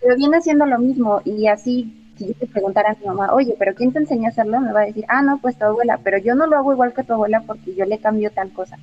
pero 0.00 0.16
viene 0.16 0.42
siendo 0.42 0.66
lo 0.66 0.78
mismo 0.78 1.22
y 1.24 1.46
así 1.46 2.12
si 2.18 2.28
yo 2.28 2.34
te 2.34 2.46
preguntara 2.46 2.90
a 2.90 2.94
mi 2.94 3.06
mamá, 3.06 3.32
oye, 3.32 3.56
pero 3.58 3.74
¿quién 3.74 3.92
te 3.92 3.98
enseñó 3.98 4.26
a 4.26 4.28
hacerlo? 4.28 4.60
Me 4.60 4.72
va 4.72 4.82
a 4.82 4.86
decir, 4.86 5.06
ah, 5.08 5.22
no, 5.22 5.38
pues 5.38 5.58
tu 5.58 5.64
abuela, 5.64 5.98
pero 6.04 6.18
yo 6.18 6.34
no 6.34 6.46
lo 6.46 6.56
hago 6.56 6.72
igual 6.72 6.92
que 6.92 7.02
tu 7.02 7.14
abuela 7.14 7.42
porque 7.46 7.74
yo 7.74 7.86
le 7.86 7.98
cambio 7.98 8.30
tal 8.30 8.52
cosa. 8.52 8.78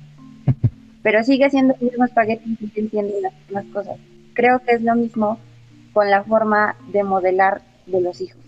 Pero 1.02 1.24
sigue 1.24 1.50
siendo 1.50 1.74
el 1.74 1.80
mismo 1.80 2.04
espagueti 2.04 2.56
y 2.60 2.68
sigue 2.68 2.88
siendo 2.90 3.12
las 3.20 3.32
mismas 3.34 3.64
cosas. 3.72 3.98
Creo 4.34 4.60
que 4.60 4.76
es 4.76 4.82
lo 4.82 4.94
mismo 4.94 5.38
con 5.92 6.08
la 6.10 6.22
forma 6.22 6.76
de 6.92 7.02
modelar 7.02 7.62
de 7.86 8.00
los 8.00 8.20
hijos. 8.20 8.40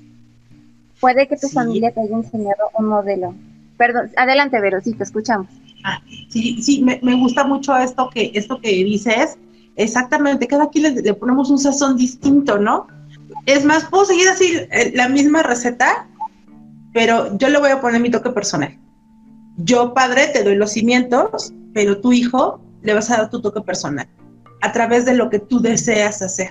Puede 1.07 1.29
que 1.29 1.37
tu 1.37 1.47
familia 1.49 1.93
te 1.93 2.01
haya 2.01 2.17
enseñado 2.17 2.69
un 2.77 2.89
modelo. 2.89 3.33
Perdón, 3.77 4.11
adelante, 4.17 4.61
Vero, 4.61 4.81
sí, 4.83 4.93
te 4.93 5.05
escuchamos. 5.05 5.47
Ah, 5.85 6.03
sí, 6.29 6.61
sí, 6.61 6.83
me, 6.83 7.15
gusta 7.15 7.45
mucho 7.45 7.77
esto 7.77 8.11
que, 8.13 8.33
esto 8.35 8.61
que 8.61 8.71
dices. 8.71 9.39
Exactamente, 9.77 10.49
cada 10.49 10.69
quien 10.69 10.97
le, 10.97 11.15
ponemos 11.15 11.49
un 11.49 11.61
sazón 11.61 11.97
distinto, 11.97 12.59
¿no? 12.59 12.89
Es 13.47 13.65
más, 13.65 13.85
puedo 13.85 14.05
seguir 14.05 14.29
así 14.29 14.59
eh, 14.73 14.91
la 14.97 15.09
misma 15.09 15.45
receta, 15.45 16.09
pero 16.93 17.39
yo 17.39 17.51
le 17.51 17.61
voy 17.61 17.71
a 17.71 17.81
poner 17.81 18.01
mi 18.01 18.11
toque 18.11 18.31
personal. 18.31 18.77
Yo, 19.59 19.95
padre, 19.95 20.27
te 20.33 20.43
doy 20.43 20.57
los 20.57 20.73
cimientos, 20.73 21.53
pero 21.73 22.01
tu 22.01 22.13
hijo 22.13 22.61
le 22.83 22.95
vas 22.95 23.13
a 23.13 23.19
dar 23.19 23.31
tu 23.31 23.41
toque 23.41 23.61
personal 23.61 24.09
a 24.61 24.73
través 24.73 25.05
de 25.05 25.15
lo 25.15 25.31
que 25.31 25.39
tú 25.39 25.61
deseas 25.61 26.21
hacer. 26.21 26.51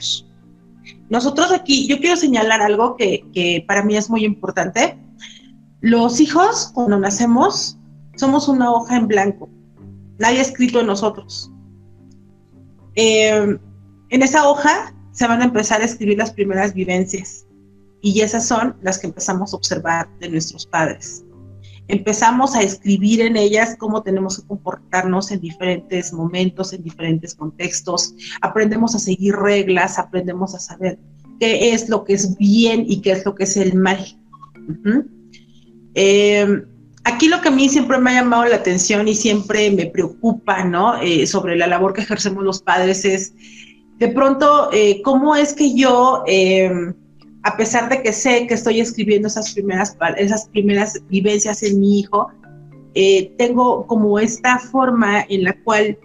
Nosotros 1.10 1.52
aquí, 1.52 1.88
yo 1.88 2.00
quiero 2.00 2.16
señalar 2.16 2.62
algo 2.62 2.96
que, 2.96 3.26
que 3.34 3.64
para 3.68 3.84
mí 3.84 3.96
es 3.96 4.10
muy 4.10 4.26
importante. 4.26 4.98
Los 5.82 6.20
hijos, 6.20 6.72
cuando 6.74 6.98
nacemos, 6.98 7.78
somos 8.16 8.48
una 8.48 8.72
hoja 8.72 8.98
en 8.98 9.08
blanco. 9.08 9.50
Nadie 10.18 10.40
ha 10.40 10.42
escrito 10.42 10.80
en 10.80 10.88
nosotros. 10.88 11.52
Eh, 12.96 13.58
en 14.10 14.24
esa 14.24 14.48
hoja 14.48 14.96
se 15.12 15.28
van 15.28 15.42
a 15.42 15.46
empezar 15.46 15.82
a 15.82 15.86
escribir 15.86 16.18
las 16.18 16.32
primeras 16.32 16.74
vivencias 16.74 17.46
y 18.02 18.22
esas 18.22 18.48
son 18.48 18.78
las 18.82 19.00
que 19.00 19.08
empezamos 19.08 19.54
a 19.54 19.58
observar 19.58 20.08
de 20.20 20.30
nuestros 20.30 20.66
padres. 20.66 21.25
Empezamos 21.88 22.56
a 22.56 22.62
escribir 22.62 23.22
en 23.22 23.38
ellas 23.38 23.76
cómo 23.78 24.02
tenemos 24.02 24.40
que 24.40 24.48
comportarnos 24.48 25.32
en 25.32 25.42
diferentes 25.42 26.12
momentos, 26.14 26.74
en 26.74 26.84
diferentes 26.84 27.36
contextos. 27.36 28.14
Aprendemos 28.42 28.96
a 28.96 29.00
seguir 29.00 29.36
reglas, 29.36 30.00
aprendemos 30.00 30.56
a 30.56 30.60
saber 30.60 30.98
qué 31.40 31.74
es 31.74 31.90
lo 31.90 32.04
que 32.04 32.14
es 32.14 32.38
bien 32.38 32.86
y 32.88 33.02
qué 33.02 33.12
es 33.12 33.26
lo 33.26 33.36
que 33.36 33.44
es 33.44 33.58
el 33.58 33.76
mal. 33.76 34.04
Aquí 37.06 37.28
lo 37.28 37.40
que 37.40 37.50
a 37.50 37.52
mí 37.52 37.70
siempre 37.70 38.00
me 38.00 38.10
ha 38.10 38.22
llamado 38.22 38.46
la 38.46 38.56
atención 38.56 39.08
y 39.08 39.14
siempre 39.14 39.70
me 39.70 39.86
preocupa, 39.86 40.66
¿no? 40.66 41.00
Eh, 41.00 41.28
sobre 41.28 41.56
la 41.56 41.68
labor 41.68 41.94
que 41.94 42.02
ejercemos 42.02 42.44
los 42.44 42.64
padres 42.64 43.06
es, 43.06 43.32
de 44.00 44.08
pronto, 44.08 44.72
eh, 44.74 45.04
cómo 45.04 45.36
es 45.36 45.54
que 45.54 45.76
yo, 45.76 46.24
eh, 46.26 46.94
a 47.46 47.56
pesar 47.56 47.90
de 47.90 48.02
que 48.02 48.12
sé 48.12 48.48
que 48.48 48.56
estoy 48.56 48.82
escribiendo 48.82 49.28
esas 49.28 49.54
primeras, 49.54 49.96
esas 50.18 50.50
primeras 50.50 51.02
vivencias 51.08 51.64
en 51.64 51.80
mi 51.80 52.00
hijo, 52.00 52.30
tengo 53.38 53.86
como 53.88 54.20
esta 54.20 54.58
forma 54.58 55.26
en 55.30 55.44
la 55.44 55.54
cual 55.64 55.98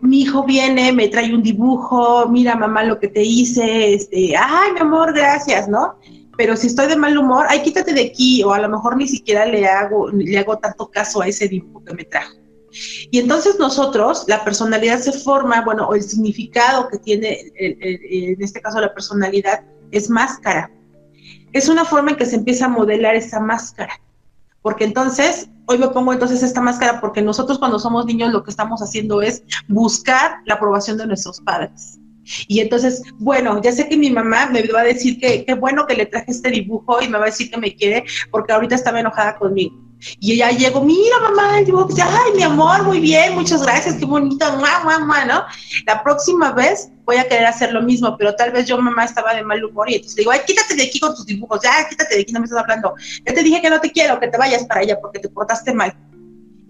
mi 0.00 0.20
hijo 0.20 0.44
viene, 0.44 0.92
me 0.92 1.08
trae 1.08 1.34
un 1.34 1.42
dibujo, 1.42 2.28
mira 2.28 2.54
mamá 2.56 2.82
lo 2.84 2.98
que 2.98 3.08
te 3.08 3.22
hice, 3.22 3.94
este, 3.94 4.34
ay 4.36 4.72
mi 4.74 4.80
amor, 4.80 5.14
gracias, 5.14 5.68
¿no? 5.68 5.96
pero 6.38 6.56
si 6.56 6.68
estoy 6.68 6.86
de 6.86 6.96
mal 6.96 7.18
humor, 7.18 7.46
ay, 7.48 7.62
quítate 7.62 7.92
de 7.92 8.04
aquí, 8.04 8.44
o 8.44 8.52
a 8.52 8.60
lo 8.60 8.68
mejor 8.68 8.96
ni 8.96 9.08
siquiera 9.08 9.44
le 9.44 9.66
hago, 9.66 10.08
le 10.08 10.38
hago 10.38 10.56
tanto 10.56 10.88
caso 10.88 11.20
a 11.20 11.26
ese 11.26 11.48
dibujo 11.48 11.84
que 11.84 11.92
me 11.94 12.04
trajo. 12.04 12.36
Y 13.10 13.18
entonces 13.18 13.58
nosotros, 13.58 14.24
la 14.28 14.44
personalidad 14.44 14.98
se 14.98 15.12
forma, 15.12 15.62
bueno, 15.62 15.88
o 15.88 15.94
el 15.94 16.02
significado 16.02 16.88
que 16.88 16.98
tiene 16.98 17.52
en 17.58 18.42
este 18.42 18.60
caso 18.60 18.80
la 18.80 18.92
personalidad 18.92 19.64
es 19.90 20.10
máscara. 20.10 20.70
Es 21.52 21.68
una 21.68 21.84
forma 21.84 22.10
en 22.10 22.16
que 22.16 22.26
se 22.26 22.36
empieza 22.36 22.66
a 22.66 22.68
modelar 22.68 23.14
esa 23.14 23.40
máscara. 23.40 24.00
Porque 24.62 24.84
entonces, 24.84 25.48
hoy 25.66 25.78
me 25.78 25.88
pongo 25.88 26.12
entonces 26.12 26.42
esta 26.42 26.60
máscara 26.60 27.00
porque 27.00 27.22
nosotros 27.22 27.58
cuando 27.58 27.78
somos 27.78 28.06
niños 28.06 28.32
lo 28.32 28.42
que 28.42 28.50
estamos 28.50 28.82
haciendo 28.82 29.22
es 29.22 29.42
buscar 29.68 30.38
la 30.46 30.54
aprobación 30.54 30.98
de 30.98 31.06
nuestros 31.06 31.40
padres. 31.40 31.98
Y 32.46 32.60
entonces, 32.60 33.02
bueno, 33.14 33.62
ya 33.62 33.72
sé 33.72 33.88
que 33.88 33.96
mi 33.96 34.10
mamá 34.10 34.50
me 34.50 34.62
va 34.66 34.80
a 34.80 34.84
decir 34.84 35.18
que 35.18 35.44
qué 35.46 35.54
bueno 35.54 35.86
que 35.86 35.94
le 35.94 36.06
traje 36.06 36.30
este 36.30 36.50
dibujo 36.50 37.00
y 37.00 37.08
me 37.08 37.16
va 37.16 37.24
a 37.24 37.30
decir 37.30 37.50
que 37.50 37.56
me 37.56 37.74
quiere 37.74 38.04
porque 38.30 38.52
ahorita 38.52 38.74
estaba 38.74 39.00
enojada 39.00 39.38
conmigo. 39.38 39.87
Y 40.20 40.32
ella 40.32 40.50
llegó, 40.50 40.80
mira 40.82 41.18
mamá, 41.20 41.60
y 41.60 41.64
digo, 41.64 41.88
ay, 42.02 42.32
mi 42.36 42.42
amor, 42.42 42.84
muy 42.84 43.00
bien, 43.00 43.34
muchas 43.34 43.62
gracias, 43.62 43.96
qué 43.96 44.04
bonito, 44.04 44.44
mamá, 44.52 44.84
mamá, 44.84 45.24
¿no? 45.24 45.44
La 45.86 46.02
próxima 46.02 46.52
vez 46.52 46.90
voy 47.04 47.16
a 47.16 47.28
querer 47.28 47.46
hacer 47.46 47.72
lo 47.72 47.82
mismo, 47.82 48.16
pero 48.16 48.34
tal 48.34 48.52
vez 48.52 48.66
yo, 48.66 48.78
mamá, 48.78 49.04
estaba 49.04 49.34
de 49.34 49.42
mal 49.42 49.64
humor 49.64 49.90
y 49.90 49.94
entonces 49.94 50.16
le 50.16 50.22
digo, 50.22 50.30
ay, 50.30 50.40
quítate 50.46 50.74
de 50.74 50.84
aquí 50.84 51.00
con 51.00 51.14
tus 51.14 51.26
dibujos, 51.26 51.60
ya, 51.62 51.88
quítate 51.88 52.14
de 52.14 52.20
aquí, 52.22 52.32
no 52.32 52.40
me 52.40 52.44
estás 52.44 52.60
hablando. 52.60 52.94
Ya 53.26 53.34
te 53.34 53.42
dije 53.42 53.60
que 53.62 53.70
no 53.70 53.80
te 53.80 53.90
quiero, 53.90 54.20
que 54.20 54.28
te 54.28 54.38
vayas 54.38 54.64
para 54.66 54.80
allá 54.80 55.00
porque 55.00 55.18
te 55.18 55.28
portaste 55.28 55.72
mal. 55.72 55.96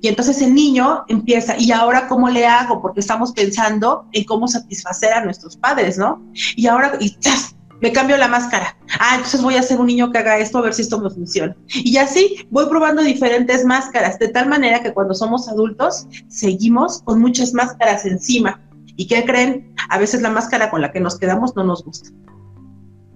Y 0.01 0.07
entonces 0.09 0.41
el 0.43 0.55
niño 0.55 1.05
empieza, 1.09 1.57
¿y 1.59 1.73
ahora 1.73 2.07
cómo 2.07 2.29
le 2.29 2.47
hago? 2.47 2.81
Porque 2.81 3.01
estamos 3.01 3.33
pensando 3.33 4.07
en 4.13 4.25
cómo 4.25 4.47
satisfacer 4.47 5.13
a 5.13 5.25
nuestros 5.25 5.57
padres, 5.57 5.99
¿no? 5.99 6.23
Y 6.55 6.69
ahora, 6.69 6.93
y 7.01 7.19
¡chas! 7.19 7.57
Me 7.81 7.93
cambio 7.93 8.17
la 8.17 8.29
máscara. 8.29 8.77
Ah, 8.99 9.15
entonces 9.15 9.43
voy 9.43 9.57
a 9.57 9.63
ser 9.63 9.81
un 9.81 9.87
niño 9.87 10.11
que 10.11 10.19
haga 10.19 10.39
esto 10.39 10.59
a 10.59 10.63
ver 10.63 10.75
si 10.75 10.83
esto 10.83 11.01
me 11.01 11.11
funciona. 11.11 11.57
Y 11.69 11.97
así 11.97 12.47
voy 12.51 12.67
probando 12.67 13.03
diferentes 13.03 13.65
máscaras, 13.65 14.19
de 14.19 14.29
tal 14.29 14.49
manera 14.49 14.83
que 14.83 14.93
cuando 14.93 15.15
somos 15.15 15.49
adultos 15.49 16.07
seguimos 16.29 17.03
con 17.03 17.21
muchas 17.21 17.53
máscaras 17.53 18.05
encima. 18.05 18.61
¿Y 18.97 19.07
qué 19.07 19.25
creen? 19.25 19.75
A 19.91 19.99
veces 19.99 20.23
la 20.23 20.31
máscara 20.31 20.71
con 20.71 20.81
la 20.81 20.91
que 20.91 21.01
nos 21.01 21.19
quedamos 21.19 21.55
no 21.55 21.65
nos 21.65 21.85
gusta. 21.85 22.11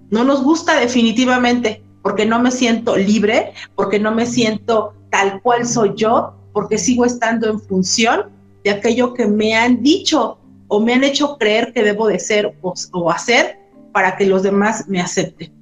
No 0.09 0.23
nos 0.23 0.43
gusta 0.43 0.79
definitivamente, 0.79 1.83
porque 2.01 2.25
no 2.25 2.39
me 2.39 2.51
siento 2.51 2.95
libre, 2.95 3.53
porque 3.75 3.99
no 3.99 4.11
me 4.11 4.25
siento 4.25 4.93
tal 5.09 5.41
cual 5.41 5.65
soy 5.65 5.93
yo, 5.95 6.35
porque 6.53 6.77
sigo 6.77 7.03
estando 7.03 7.49
en 7.49 7.59
función 7.59 8.31
de 8.63 8.71
aquello 8.71 9.13
que 9.13 9.25
me 9.25 9.55
han 9.55 9.81
dicho 9.81 10.37
o 10.67 10.79
me 10.79 10.93
han 10.93 11.03
hecho 11.03 11.37
creer 11.37 11.73
que 11.73 11.83
debo 11.83 12.07
de 12.07 12.19
ser 12.19 12.55
o, 12.61 13.11
hacer 13.11 13.59
para 13.93 14.17
que 14.17 14.25
los 14.25 14.43
demás 14.43 14.85
me 14.87 14.99
acepten. 14.99 15.53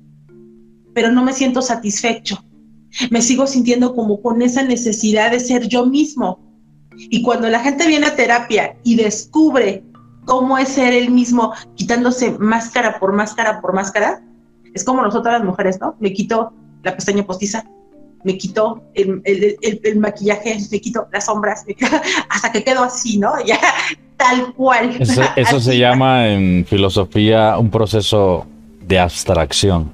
Pero 0.94 1.12
no 1.12 1.24
me 1.24 1.34
siento 1.34 1.62
satisfecho. 1.62 2.44
Me 3.10 3.22
sigo 3.22 3.48
sintiendo 3.48 3.96
como 3.96 4.22
con 4.22 4.42
esa 4.42 4.64
necesidad 4.64 5.32
de 5.32 5.40
ser 5.40 5.68
yo 5.68 5.86
mismo. 5.86 6.40
Y 6.98 7.22
cuando 7.22 7.50
la 7.50 7.60
gente 7.60 7.88
viene 7.88 8.08
a 8.08 8.16
terapia 8.16 8.76
y 8.84 8.96
descubre 8.96 9.84
cómo 10.26 10.58
es 10.58 10.70
ser 10.70 10.94
él 10.94 11.12
mismo, 11.12 11.54
quitándose 11.76 12.32
máscara 12.40 13.00
por 13.00 13.14
máscara 13.14 13.62
por 13.62 13.74
máscara, 13.74 14.24
es 14.74 14.84
como 14.84 15.02
nosotras 15.02 15.40
las 15.40 15.44
mujeres, 15.44 15.80
¿no? 15.80 15.96
Me 16.00 16.14
quito 16.14 16.54
la 16.84 16.96
pestaña 16.96 17.26
postiza, 17.26 17.64
me 18.24 18.38
quito 18.38 18.84
el, 18.94 20.00
maquillaje, 20.00 20.58
me 20.72 20.80
quito 20.80 21.08
las 21.12 21.26
sombras, 21.26 21.66
hasta 22.30 22.52
que 22.52 22.64
quedo 22.64 22.84
así, 22.84 23.18
¿no? 23.18 23.34
Ya 23.46 23.60
tal 24.22 24.54
cual. 24.54 24.98
Eso, 25.36 25.60
se 25.60 25.78
llama 25.78 26.30
en 26.30 26.66
filosofía 26.66 27.58
un 27.58 27.72
proceso 27.72 28.46
de 28.88 29.00
abstracción. 29.00 29.92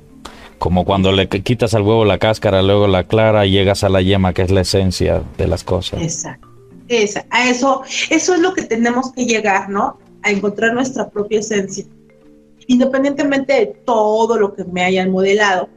Como 0.60 0.86
cuando 0.86 1.12
le 1.12 1.30
quitas 1.30 1.76
al 1.76 1.84
huevo 1.84 2.04
la 2.04 2.18
cáscara, 2.18 2.62
luego 2.62 2.88
la 2.88 3.04
clara, 3.04 3.46
y 3.46 3.52
llegas 3.52 3.84
a 3.84 3.90
la 3.90 4.02
yema, 4.02 4.34
que 4.34 4.42
es 4.42 4.52
la 4.52 4.62
esencia 4.62 5.22
de 5.38 5.48
las 5.48 5.64
cosas. 5.64 6.02
Exacto. 6.02 6.48
Esa, 6.88 7.26
a 7.30 7.50
eso, 7.50 7.84
eso 8.10 8.34
es 8.34 8.40
lo 8.40 8.54
que 8.54 8.64
tenemos 8.64 9.12
que 9.12 9.26
llegar, 9.26 9.70
¿no? 9.70 10.00
A 10.24 10.32
encontrar 10.32 10.74
nuestra 10.74 11.10
propia 11.10 11.40
esencia. 11.40 11.86
Independientemente 12.68 13.54
de 13.54 13.66
todo 13.86 14.38
lo 14.38 14.56
que 14.56 14.64
me 14.64 14.84
hayan 14.84 15.12
modelado, 15.12 15.70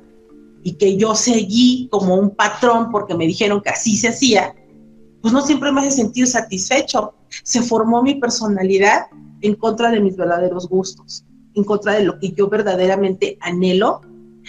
y 0.63 0.73
que 0.73 0.97
yo 0.97 1.15
seguí 1.15 1.89
como 1.91 2.15
un 2.17 2.31
patrón 2.31 2.91
porque 2.91 3.15
me 3.15 3.27
dijeron 3.27 3.61
que 3.61 3.71
así 3.71 3.97
se 3.97 4.09
hacía, 4.09 4.55
pues 5.21 5.33
no 5.33 5.43
siempre 5.43 5.73
me 5.73 5.81
hace 5.81 5.91
sentir 5.91 6.27
satisfecho. 6.27 7.15
Se 7.43 7.63
formó 7.63 8.03
mi 8.03 8.15
personalidad 8.15 9.07
en 9.41 9.55
contra 9.55 9.91
de 9.91 10.01
mis 10.01 10.17
verdaderos 10.17 10.69
gustos, 10.69 11.25
en 11.55 11.65
contra 11.65 11.95
de 11.95 12.05
lo 12.05 12.19
que 12.19 12.33
yo 12.33 12.49
verdaderamente 12.49 13.39
anhelo, 13.41 14.03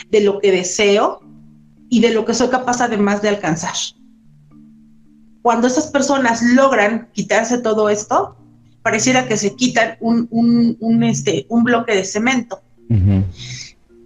de 0.10 0.22
lo 0.22 0.40
que 0.40 0.52
deseo 0.52 1.22
y 1.90 2.00
de 2.00 2.12
lo 2.12 2.26
que 2.26 2.34
soy 2.34 2.50
capaz 2.50 2.82
además 2.82 3.22
de 3.22 3.30
alcanzar. 3.30 3.76
Cuando 5.42 5.68
esas 5.68 5.88
personas 5.88 6.42
logran 6.42 7.10
quitarse 7.14 7.58
todo 7.58 7.90
esto, 7.90 8.38
pareciera 8.84 9.28
que 9.28 9.38
se 9.38 9.56
quitan 9.56 9.98
un, 10.00 10.28
un, 10.80 11.04
este, 11.04 11.46
un 11.50 11.64
bloque 11.64 11.96
de 11.96 12.06
cemento 12.06 12.62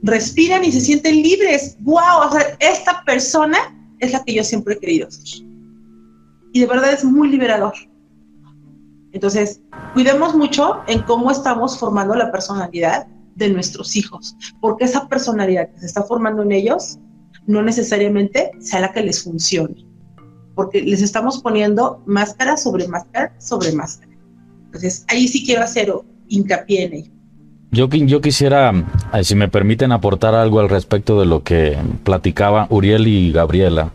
respiran 0.06 0.64
y 0.64 0.72
se 0.72 0.82
sienten 0.82 1.22
libres. 1.22 1.76
¡Wow! 1.80 2.28
O 2.28 2.32
sea, 2.32 2.56
esta 2.60 3.04
persona 3.06 3.58
es 4.00 4.14
la 4.14 4.24
que 4.24 4.34
yo 4.34 4.44
siempre 4.44 4.76
he 4.76 4.80
querido 4.80 5.10
ser. 5.12 5.45
Y 6.56 6.62
de 6.62 6.68
verdad 6.68 6.94
es 6.94 7.04
muy 7.04 7.28
liberador. 7.28 7.74
Entonces, 9.12 9.60
cuidemos 9.94 10.34
mucho 10.34 10.78
en 10.88 11.02
cómo 11.02 11.30
estamos 11.30 11.78
formando 11.78 12.16
la 12.16 12.32
personalidad 12.32 13.08
de 13.36 13.50
nuestros 13.50 13.98
hijos, 13.98 14.38
porque 14.62 14.86
esa 14.86 15.10
personalidad 15.10 15.70
que 15.74 15.82
se 15.82 15.88
está 15.88 16.04
formando 16.04 16.44
en 16.44 16.54
ellos 16.54 16.98
no 17.46 17.62
necesariamente 17.62 18.52
sea 18.60 18.80
la 18.80 18.94
que 18.94 19.04
les 19.04 19.22
funcione, 19.22 19.86
porque 20.56 20.82
les 20.82 21.02
estamos 21.02 21.42
poniendo 21.42 22.02
máscara 22.06 22.56
sobre 22.56 22.88
máscara 22.88 23.36
sobre 23.38 23.74
máscara. 23.74 24.14
Entonces, 24.68 25.04
ahí 25.10 25.28
sí 25.28 25.46
quiero 25.46 25.62
hacer 25.62 25.94
hincapié 26.30 26.86
en 26.86 26.94
ello. 26.94 27.12
Yo, 27.72 27.90
yo 27.90 28.22
quisiera, 28.22 28.72
si 29.24 29.36
me 29.36 29.50
permiten, 29.50 29.92
aportar 29.92 30.34
algo 30.36 30.62
al 30.62 30.70
respecto 30.70 31.20
de 31.20 31.26
lo 31.26 31.44
que 31.44 31.78
platicaban 32.06 32.68
Uriel 32.70 33.08
y 33.08 33.34
Gabriela. 33.34 33.92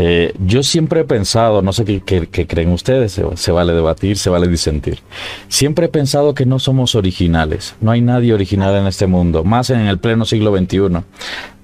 Eh, 0.00 0.32
yo 0.46 0.62
siempre 0.62 1.00
he 1.00 1.04
pensado, 1.04 1.60
no 1.60 1.72
sé 1.72 1.84
qué, 1.84 2.28
creen 2.46 2.70
ustedes, 2.70 3.20
se, 3.34 3.50
vale 3.50 3.72
debatir, 3.72 4.16
se 4.16 4.30
vale 4.30 4.46
disentir. 4.46 5.00
Siempre 5.48 5.86
he 5.86 5.88
pensado 5.88 6.34
que 6.34 6.46
no 6.46 6.60
somos 6.60 6.94
originales, 6.94 7.74
no 7.80 7.90
hay 7.90 8.00
nadie 8.00 8.32
original 8.32 8.76
en 8.76 8.86
este 8.86 9.08
mundo, 9.08 9.42
más 9.42 9.70
en 9.70 9.80
el 9.80 9.98
pleno 9.98 10.24
siglo 10.24 10.56
XXI, 10.56 11.02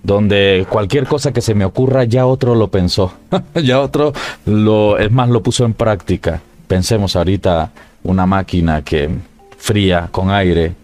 donde 0.02 0.66
cualquier 0.68 1.06
cosa 1.06 1.32
que 1.32 1.40
se 1.40 1.54
me 1.54 1.64
ocurra 1.64 2.02
ya 2.02 2.26
otro 2.26 2.56
lo 2.56 2.72
pensó, 2.72 3.12
ya 3.54 3.80
otro 3.80 4.12
lo, 4.46 4.98
es 4.98 5.12
más, 5.12 5.28
lo 5.28 5.40
puso 5.40 5.64
en 5.64 5.74
práctica. 5.74 6.42
Pensemos 6.66 7.14
ahorita 7.14 7.70
una 8.02 8.26
máquina 8.26 8.82
que 8.82 9.10
fría 9.58 10.08
con 10.10 10.32
aire 10.32 10.74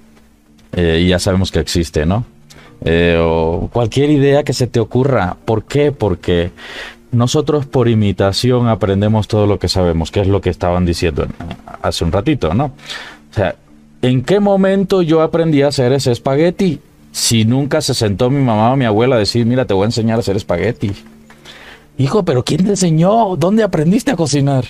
eh, 0.71 1.01
y 1.03 1.09
ya 1.09 1.19
sabemos 1.19 1.51
que 1.51 1.59
existe, 1.59 2.07
¿no? 2.07 2.25
Eh, 2.85 3.19
o 3.21 3.69
cualquier 3.73 4.09
idea 4.11 4.45
que 4.45 4.53
se 4.53 4.69
te 4.69 4.79
ocurra. 4.79 5.37
¿Por 5.45 5.65
qué? 5.65 5.91
Porque 5.91 6.53
nosotros 7.13 7.67
por 7.67 7.89
imitación 7.89 8.69
aprendemos 8.69 9.29
todo 9.29 9.47
lo 9.47 9.59
que 9.59 9.69
sabemos, 9.69 10.11
que 10.11 10.21
es 10.21 10.29
lo 10.29 10.41
que 10.41 10.51
estaban 10.51 10.85
diciendo 10.87 11.27
hace 11.83 12.05
un 12.05 12.13
ratito, 12.13 12.55
¿no? 12.55 12.67
O 12.67 13.35
sea, 13.35 13.57
¿en 14.03 14.23
qué 14.23 14.41
momento 14.41 15.03
yo 15.03 15.23
aprendí 15.23 15.63
a 15.63 15.69
hacer 15.69 15.93
ese 15.93 16.13
espagueti? 16.13 16.81
Si 17.13 17.45
nunca 17.45 17.81
se 17.81 17.95
sentó 17.95 18.31
mi 18.31 18.43
mamá 18.43 18.73
o 18.73 18.77
mi 18.77 18.85
abuela 18.85 19.17
a 19.17 19.19
decir, 19.19 19.45
mira, 19.47 19.65
te 19.65 19.75
voy 19.75 19.83
a 19.83 19.87
enseñar 19.87 20.17
a 20.17 20.21
hacer 20.21 20.37
espagueti. 20.37 20.93
Hijo, 21.99 22.25
pero 22.25 22.45
¿quién 22.45 22.65
te 22.65 22.71
enseñó? 22.71 23.37
¿Dónde 23.37 23.63
aprendiste 23.63 24.13
a 24.13 24.17
cocinar? 24.17 24.65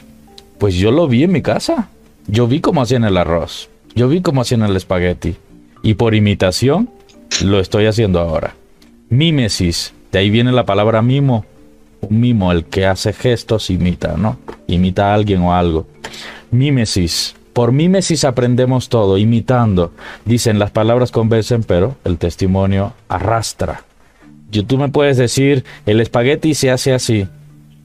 Pues 0.58 0.74
yo 0.74 0.90
lo 0.90 1.06
vi 1.06 1.24
en 1.24 1.32
mi 1.32 1.42
casa. 1.42 1.88
Yo 2.26 2.46
vi 2.46 2.60
cómo 2.60 2.82
hacían 2.82 3.04
el 3.04 3.16
arroz. 3.16 3.68
Yo 3.94 4.08
vi 4.08 4.20
cómo 4.20 4.40
hacían 4.40 4.62
el 4.62 4.76
espagueti. 4.76 5.36
Y 5.82 5.94
por 5.94 6.14
imitación 6.14 6.90
lo 7.44 7.60
estoy 7.60 7.86
haciendo 7.86 8.20
ahora. 8.20 8.54
Mímesis, 9.10 9.92
de 10.12 10.18
ahí 10.18 10.30
viene 10.30 10.52
la 10.52 10.66
palabra 10.66 11.02
mimo. 11.02 11.44
Un 12.00 12.20
mimo, 12.20 12.52
el 12.52 12.64
que 12.64 12.86
hace 12.86 13.12
gestos, 13.12 13.70
imita, 13.70 14.16
¿no? 14.16 14.38
Imita 14.66 15.10
a 15.10 15.14
alguien 15.14 15.42
o 15.42 15.54
algo. 15.54 15.86
Mímesis. 16.50 17.34
Por 17.52 17.72
mímesis 17.72 18.24
aprendemos 18.24 18.88
todo, 18.88 19.18
imitando. 19.18 19.92
Dicen, 20.24 20.58
las 20.58 20.70
palabras 20.70 21.10
convencen, 21.10 21.62
pero 21.62 21.96
el 22.04 22.16
testimonio 22.16 22.94
arrastra. 23.08 23.82
Yo, 24.50 24.64
tú 24.64 24.78
me 24.78 24.88
puedes 24.88 25.16
decir, 25.16 25.64
el 25.86 26.00
espagueti 26.00 26.54
se 26.54 26.70
hace 26.70 26.92
así. 26.92 27.26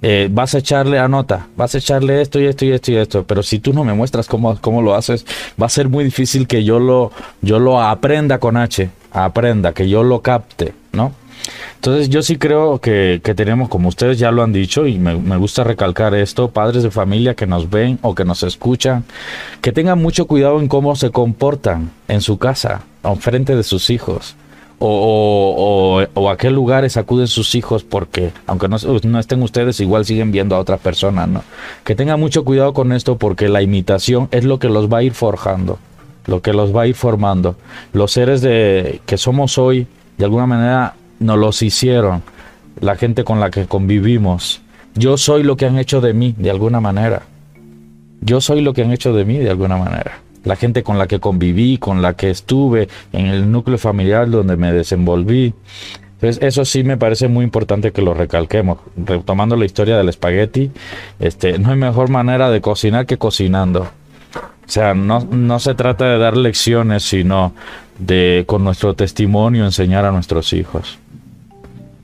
Eh, 0.01 0.29
vas 0.31 0.53
a 0.53 0.59
echarle, 0.59 0.99
anota, 0.99 1.47
vas 1.55 1.73
a 1.73 1.77
echarle 1.79 2.21
esto 2.21 2.39
y 2.39 2.45
esto 2.45 2.65
y 2.65 2.71
esto 2.71 2.91
y 2.91 2.95
esto, 2.97 3.23
pero 3.25 3.41
si 3.41 3.59
tú 3.59 3.73
no 3.73 3.83
me 3.83 3.93
muestras 3.93 4.27
cómo, 4.27 4.55
cómo 4.61 4.81
lo 4.81 4.93
haces, 4.93 5.25
va 5.59 5.65
a 5.65 5.69
ser 5.69 5.89
muy 5.89 6.03
difícil 6.03 6.47
que 6.47 6.63
yo 6.63 6.79
lo, 6.79 7.11
yo 7.41 7.59
lo 7.59 7.81
aprenda 7.81 8.37
con 8.37 8.55
H, 8.55 8.89
aprenda, 9.11 9.73
que 9.73 9.89
yo 9.89 10.03
lo 10.03 10.21
capte, 10.21 10.73
¿no? 10.91 11.11
Entonces 11.75 12.09
yo 12.09 12.21
sí 12.21 12.37
creo 12.37 12.79
que, 12.79 13.21
tenemos, 13.35 13.69
como 13.69 13.89
ustedes 13.89 14.17
ya 14.17 14.31
lo 14.31 14.43
han 14.43 14.53
dicho, 14.53 14.87
y 14.87 14.97
me, 14.97 15.37
gusta 15.37 15.63
recalcar 15.63 16.15
esto, 16.15 16.49
padres 16.49 16.83
de 16.83 16.91
familia 16.91 17.35
que 17.35 17.47
nos 17.47 17.69
ven 17.69 17.99
o 18.01 18.15
que 18.15 18.25
nos 18.25 18.43
escuchan, 18.43 19.03
que 19.61 19.71
tengan 19.71 20.01
mucho 20.01 20.25
cuidado 20.25 20.59
en 20.59 20.67
cómo 20.67 20.95
se 20.95 21.11
comportan 21.11 21.91
en 22.07 22.21
su 22.21 22.37
casa, 22.37 22.83
en 23.03 23.17
frente 23.17 23.55
de 23.55 23.63
sus 23.63 23.89
hijos. 23.89 24.35
o, 24.79 26.29
a 26.29 26.37
qué 26.37 26.49
lugares 26.49 26.97
acuden 26.97 27.27
sus 27.27 27.55
hijos 27.55 27.83
porque 27.83 28.31
aunque 28.45 28.67
no, 28.67 28.77
no, 29.03 29.19
estén 29.19 29.41
ustedes 29.41 29.79
igual 29.79 30.05
siguen 30.05 30.31
viendo 30.31 30.55
a 30.55 30.59
otra 30.59 30.77
persona, 30.77 31.27
¿no? 31.27 31.43
Que 31.83 31.95
tengan 31.95 32.19
mucho 32.19 32.43
cuidado 32.43 32.73
con 32.73 32.91
esto 32.91 33.17
porque 33.17 33.47
la 33.47 33.61
imitación 33.61 34.27
es 34.31 34.43
lo 34.43 34.59
que 34.59 34.67
los 34.67 34.91
va 34.91 34.97
a 34.97 35.03
ir 35.03 35.13
forjando, 35.13 35.79
lo 36.25 36.41
que 36.41 36.51
los 36.51 36.75
va 36.75 36.83
a 36.83 36.87
ir 36.87 36.95
formando. 36.95 37.55
Los 37.93 38.11
seres 38.11 38.41
de 38.41 39.01
que 39.05 39.17
somos 39.17 39.57
hoy 39.57 39.87
de 40.17 40.25
alguna 40.25 40.45
manera 40.45 40.95
nos 41.19 41.37
los 41.37 41.61
hicieron 41.61 42.23
la 42.79 42.95
gente 42.95 43.23
con 43.23 43.39
la 43.39 43.49
que 43.49 43.65
convivimos. 43.65 44.61
Yo 44.95 45.17
soy 45.17 45.43
lo 45.43 45.57
que 45.57 45.65
han 45.65 45.77
hecho 45.77 46.01
de 46.01 46.13
mí 46.13 46.35
de 46.37 46.49
alguna 46.49 46.79
manera. 46.79 47.23
Yo 48.21 48.41
soy 48.41 48.61
lo 48.61 48.73
que 48.73 48.83
han 48.83 48.91
hecho 48.91 49.13
de 49.13 49.25
mí 49.25 49.37
de 49.37 49.49
alguna 49.49 49.77
manera 49.77 50.25
la 50.45 50.55
gente 50.55 50.83
con 50.83 50.97
la 50.97 51.07
que 51.07 51.19
conviví, 51.19 51.77
con 51.77 52.01
la 52.01 52.13
que 52.13 52.29
estuve, 52.29 52.87
en 53.11 53.25
el 53.25 53.51
núcleo 53.51 53.77
familiar 53.77 54.29
donde 54.29 54.55
me 54.55 54.71
desenvolví. 54.71 55.53
Entonces, 56.13 56.41
eso 56.41 56.63
sí 56.63 56.83
me 56.83 56.97
parece 56.97 57.27
muy 57.27 57.43
importante 57.43 57.91
que 57.91 58.01
lo 58.01 58.13
recalquemos. 58.13 58.77
Retomando 58.95 59.57
la 59.57 59.65
historia 59.65 59.97
del 59.97 60.09
espagueti, 60.09 60.71
este, 61.19 61.59
no 61.59 61.71
hay 61.71 61.77
mejor 61.77 62.09
manera 62.09 62.49
de 62.49 62.61
cocinar 62.61 63.05
que 63.05 63.17
cocinando. 63.17 63.81
O 63.81 64.67
sea, 64.67 64.93
no, 64.93 65.19
no 65.19 65.59
se 65.59 65.75
trata 65.75 66.05
de 66.05 66.17
dar 66.17 66.37
lecciones, 66.37 67.03
sino 67.03 67.53
de 67.99 68.45
con 68.47 68.63
nuestro 68.63 68.93
testimonio 68.93 69.65
enseñar 69.65 70.05
a 70.05 70.11
nuestros 70.11 70.53
hijos. 70.53 70.99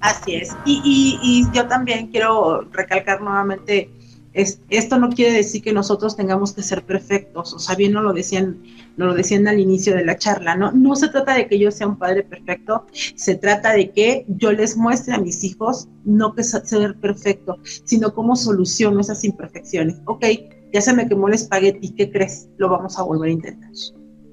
Así 0.02 0.36
es. 0.36 0.56
Y, 0.66 0.82
y, 0.84 1.20
y 1.22 1.56
yo 1.56 1.68
también 1.68 2.08
quiero 2.08 2.62
recalcar 2.72 3.22
nuevamente 3.22 3.90
esto 4.34 4.98
no 4.98 5.10
quiere 5.10 5.34
decir 5.34 5.62
que 5.62 5.74
nosotros 5.74 6.16
tengamos 6.16 6.54
que 6.54 6.64
ser 6.64 6.86
perfectos, 6.86 7.54
o 7.54 7.60
sea, 7.60 7.76
bien 7.76 7.92
nos 7.92 8.04
lo 8.04 8.14
decían, 8.14 8.62
nos 8.96 9.10
lo 9.10 9.14
decían 9.14 9.48
al 9.48 9.60
inicio 9.60 9.94
de 9.94 10.06
la 10.06 10.18
charla, 10.18 10.56
¿no? 10.56 10.72
No 10.72 10.96
se 10.96 11.10
trata 11.10 11.36
de 11.36 11.48
que 11.48 11.60
yo 11.60 11.70
sea 11.70 11.88
un 11.88 11.98
padre 11.98 12.24
perfecto, 12.24 12.86
se 13.16 13.36
trata 13.36 13.74
de 13.74 13.92
que 13.92 14.26
yo 14.30 14.54
les 14.54 14.78
muestre 14.78 15.16
a 15.16 15.20
mis 15.20 15.44
hijos 15.44 15.90
no 16.06 16.34
que 16.34 16.44
ser 16.44 16.96
perfecto, 16.96 17.58
sino 17.84 18.14
cómo 18.14 18.36
soluciono 18.38 19.02
esas 19.02 19.24
imperfecciones. 19.26 20.02
Ok, 20.06 20.26
ya 20.72 20.80
se 20.80 20.94
me 20.94 21.08
quemó 21.08 21.28
el 21.28 21.34
espagueti, 21.34 21.94
¿qué 21.94 22.10
crees? 22.10 22.48
Lo 22.58 22.70
vamos 22.70 22.98
a 22.98 23.04
volver 23.04 23.30
a 23.30 23.34
intentar. 23.34 23.70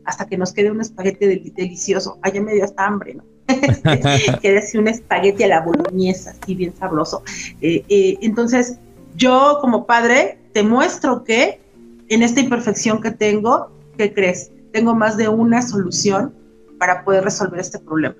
Hasta 0.04 0.26
que 0.26 0.38
nos 0.38 0.52
quede 0.52 0.70
un 0.70 0.81
espagueti 0.81 1.50
delicioso. 1.57 2.18
Allá 2.22 2.40
me 2.40 2.54
dio 2.54 2.64
hasta 2.64 2.87
hambre, 2.87 3.14
¿no? 3.14 3.38
quede 4.42 4.58
así 4.58 4.78
un 4.78 4.88
espagueti 4.88 5.44
a 5.44 5.48
la 5.48 5.61
boloñesa, 5.62 6.34
así 6.40 6.54
bien 6.54 6.74
sabroso. 6.76 7.22
Eh, 7.61 7.84
eh, 7.88 8.18
entonces, 8.20 8.78
yo 9.16 9.58
como 9.61 9.87
padre 9.87 10.38
te 10.52 10.62
muestro 10.62 11.24
que 11.24 11.61
en 12.08 12.22
esta 12.22 12.40
imperfección 12.40 13.00
que 13.00 13.11
tengo, 13.11 13.70
¿qué 13.96 14.12
crees? 14.12 14.50
Tengo 14.72 14.94
más 14.94 15.16
de 15.16 15.28
una 15.28 15.62
solución 15.62 16.34
para 16.78 17.04
poder 17.04 17.24
resolver 17.24 17.61
este 17.61 17.78
problema. 17.78 18.16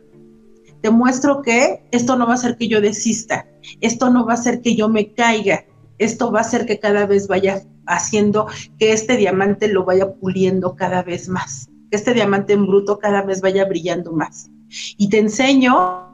Te 0.80 0.90
muestro 0.90 1.42
que 1.42 1.82
esto 1.90 2.16
no 2.16 2.26
va 2.26 2.32
a 2.32 2.36
hacer 2.36 2.56
que 2.56 2.68
yo 2.68 2.80
desista, 2.80 3.46
esto 3.80 4.10
no 4.10 4.24
va 4.24 4.32
a 4.32 4.36
hacer 4.36 4.60
que 4.60 4.76
yo 4.76 4.88
me 4.88 5.12
caiga, 5.12 5.64
esto 5.98 6.30
va 6.30 6.38
a 6.38 6.42
hacer 6.42 6.66
que 6.66 6.78
cada 6.78 7.06
vez 7.06 7.26
vaya 7.26 7.62
haciendo 7.86 8.46
que 8.78 8.92
este 8.92 9.16
diamante 9.16 9.68
lo 9.68 9.84
vaya 9.84 10.14
puliendo 10.14 10.76
cada 10.76 11.02
vez 11.02 11.28
más, 11.28 11.68
que 11.90 11.96
este 11.96 12.14
diamante 12.14 12.52
en 12.52 12.66
bruto 12.66 12.98
cada 12.98 13.22
vez 13.22 13.40
vaya 13.40 13.64
brillando 13.64 14.12
más. 14.12 14.50
Y 14.96 15.09
te 15.09 15.18
enseño 15.18 16.09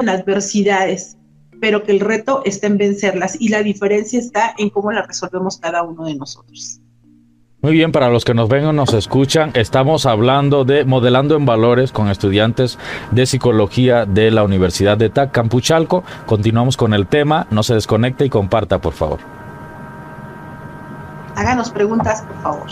en 0.00 0.08
adversidades, 0.08 1.16
pero 1.60 1.82
que 1.82 1.92
el 1.92 2.00
reto 2.00 2.42
está 2.44 2.66
en 2.66 2.78
vencerlas 2.78 3.36
y 3.40 3.48
la 3.48 3.62
diferencia 3.62 4.18
está 4.18 4.54
en 4.58 4.70
cómo 4.70 4.92
la 4.92 5.02
resolvemos 5.02 5.58
cada 5.58 5.82
uno 5.82 6.04
de 6.04 6.14
nosotros. 6.16 6.80
Muy 7.62 7.72
bien, 7.72 7.90
para 7.90 8.10
los 8.10 8.24
que 8.24 8.34
nos 8.34 8.48
ven 8.48 8.64
o 8.66 8.72
nos 8.72 8.92
escuchan, 8.92 9.50
estamos 9.54 10.06
hablando 10.06 10.64
de 10.64 10.84
modelando 10.84 11.36
en 11.36 11.46
valores 11.46 11.90
con 11.90 12.08
estudiantes 12.08 12.78
de 13.10 13.26
psicología 13.26 14.06
de 14.06 14.30
la 14.30 14.44
Universidad 14.44 14.96
de 14.98 15.08
TAC 15.08 15.32
Campuchalco. 15.32 16.04
Continuamos 16.26 16.76
con 16.76 16.94
el 16.94 17.06
tema, 17.06 17.48
no 17.50 17.62
se 17.62 17.74
desconecte 17.74 18.24
y 18.24 18.30
comparta, 18.30 18.80
por 18.80 18.92
favor. 18.92 19.18
Háganos 21.34 21.70
preguntas, 21.70 22.22
por 22.22 22.42
favor. 22.42 22.70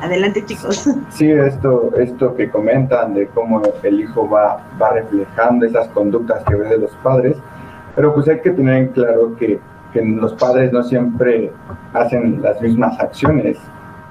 Adelante, 0.00 0.44
chicos. 0.44 0.88
Sí, 1.08 1.30
esto, 1.30 1.90
esto 1.96 2.34
que 2.34 2.50
comentan 2.50 3.14
de 3.14 3.26
cómo 3.28 3.62
el 3.82 4.00
hijo 4.00 4.28
va, 4.28 4.62
va 4.80 4.90
reflejando 4.90 5.64
esas 5.64 5.88
conductas 5.88 6.44
que 6.44 6.54
ve 6.54 6.68
de 6.68 6.78
los 6.78 6.90
padres, 6.96 7.36
pero 7.94 8.14
pues 8.14 8.28
hay 8.28 8.40
que 8.40 8.50
tener 8.50 8.76
en 8.76 8.88
claro 8.88 9.34
que, 9.36 9.58
que 9.92 10.04
los 10.04 10.34
padres 10.34 10.72
no 10.72 10.82
siempre 10.82 11.50
hacen 11.94 12.42
las 12.42 12.60
mismas 12.60 12.98
acciones. 13.00 13.58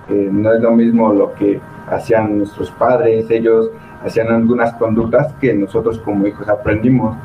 Eh, 0.10 0.30
no 0.32 0.54
es 0.54 0.62
lo 0.62 0.72
mismo 0.72 1.14
lo 1.14 1.34
que 1.34 1.60
hacían 1.88 2.40
nuestros 2.40 2.72
padres, 2.72 3.30
ellos 3.30 3.70
hacían 4.04 4.30
algunas 4.30 4.74
conductas 4.76 5.34
que 5.40 5.54
nosotros 5.54 6.00
como 6.00 6.26
hijos 6.26 6.48
aprendimos. 6.50 7.16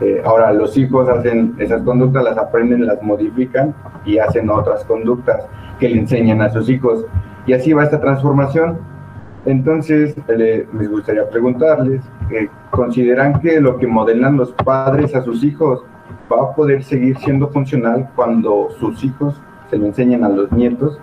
Eh, 0.00 0.22
ahora 0.24 0.52
los 0.52 0.76
hijos 0.76 1.08
hacen 1.08 1.54
esas 1.58 1.82
conductas, 1.82 2.22
las 2.22 2.36
aprenden, 2.36 2.86
las 2.86 3.02
modifican 3.02 3.74
y 4.04 4.18
hacen 4.18 4.48
otras 4.50 4.84
conductas 4.84 5.46
que 5.78 5.88
le 5.88 6.00
enseñan 6.00 6.40
a 6.42 6.50
sus 6.50 6.68
hijos. 6.68 7.04
Y 7.46 7.52
así 7.52 7.72
va 7.72 7.84
esta 7.84 8.00
transformación. 8.00 8.78
Entonces, 9.44 10.16
eh, 10.28 10.66
les 10.76 10.90
gustaría 10.90 11.28
preguntarles, 11.30 12.02
¿consideran 12.70 13.40
que 13.40 13.60
lo 13.60 13.78
que 13.78 13.86
modelan 13.86 14.36
los 14.36 14.52
padres 14.52 15.14
a 15.14 15.22
sus 15.22 15.44
hijos 15.44 15.84
va 16.32 16.50
a 16.50 16.54
poder 16.54 16.82
seguir 16.82 17.16
siendo 17.18 17.48
funcional 17.48 18.10
cuando 18.16 18.68
sus 18.80 19.04
hijos 19.04 19.40
se 19.70 19.78
lo 19.78 19.86
enseñen 19.86 20.24
a 20.24 20.28
los 20.28 20.50
nietos? 20.50 20.98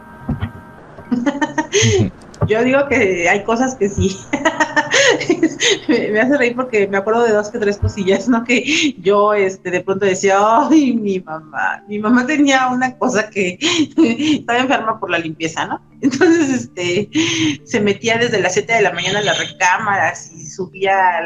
Yo 2.48 2.64
digo 2.64 2.88
que 2.88 3.30
hay 3.30 3.44
cosas 3.44 3.76
que 3.76 3.90
sí. 3.90 4.18
me, 5.88 6.20
hace 6.20 6.38
reír 6.38 6.56
porque 6.56 6.88
me 6.88 6.98
acuerdo 6.98 7.24
de 7.24 7.34
dos 7.34 7.50
que 7.50 7.60
tres 7.60 7.78
cosillas, 7.78 8.28
¿no? 8.28 8.44
Que 8.44 8.94
yo 9.00 9.34
este, 9.34 9.72
de 9.72 9.82
pronto 9.82 10.06
decía, 10.06 10.38
ay, 10.40 10.94
mi 10.94 11.20
mamá. 11.20 11.84
Mi 11.88 12.00
mamá 12.00 12.26
tenía 12.26 12.68
una 12.68 12.98
cosa 12.98 13.30
que 13.30 13.58
estaba 13.98 14.60
enferma 14.60 15.00
por 15.00 15.10
la 15.10 15.20
limpieza, 15.20 15.66
¿no? 15.66 15.82
Entonces, 16.04 16.50
este, 16.50 17.10
se 17.64 17.80
metía 17.80 18.18
desde 18.18 18.42
las 18.42 18.54
7 18.54 18.74
de 18.74 18.82
la 18.82 18.92
mañana 18.92 19.20
a 19.20 19.24
las 19.24 19.40
recámaras 19.40 20.32
y 20.34 20.46
subía 20.46 21.22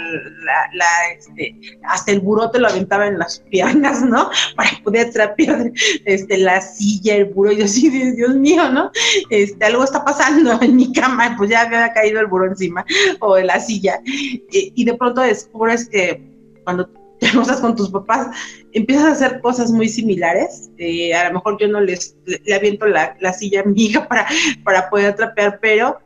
este, 1.18 1.56
hasta 1.84 2.12
el 2.12 2.20
buró 2.20 2.52
te 2.52 2.60
lo 2.60 2.68
aventaba 2.68 3.08
en 3.08 3.18
las 3.18 3.40
piernas, 3.50 4.04
¿no? 4.04 4.30
Para 4.56 4.70
poder 4.84 5.12
trapear 5.12 5.72
este, 6.06 6.38
la 6.38 6.62
silla, 6.62 7.16
el 7.16 7.26
buró, 7.26 7.52
y 7.52 7.58
yo 7.58 7.66
así, 7.66 7.90
Dios 7.90 8.36
mío, 8.36 8.70
¿no? 8.70 8.92
Este, 9.32 9.66
algo 9.66 9.84
está 9.84 10.06
pasando 10.06 10.60
en 10.62 10.76
mi 10.76 10.94
cama, 10.94 11.34
pues 11.38 11.50
ya 11.50 11.62
había 11.62 11.92
caído 11.92 12.20
el 12.20 12.28
buró 12.28 12.46
encima, 12.46 12.86
o 13.20 13.36
de 13.36 13.46
la 13.46 13.60
silla, 13.60 14.00
y, 14.06 14.86
de 14.86 14.94
pronto 14.94 15.22
descubres 15.22 15.90
que 15.90 16.22
cuando 16.64 16.90
te 17.20 17.62
con 17.62 17.76
tus 17.76 17.90
papás, 17.90 18.28
empiezas 18.74 19.06
a 19.06 19.12
hacer 19.12 19.42
cosas 19.42 19.72
muy 19.72 19.90
similares. 19.90 20.70
Eh, 20.78 21.14
a 21.14 21.28
lo 21.28 21.36
mejor 21.36 21.58
yo 21.60 21.68
no 21.68 21.80
les 21.82 22.16
le, 22.26 22.54
aviento 22.54 22.86
la, 22.86 23.16
la, 23.20 23.34
silla 23.34 23.62
a 23.62 23.64
mi 23.64 23.86
hija 23.86 24.08
para, 24.08 24.28
para 24.64 24.90
poder 24.90 25.16
trapear, 25.16 25.60
pero 25.62 25.98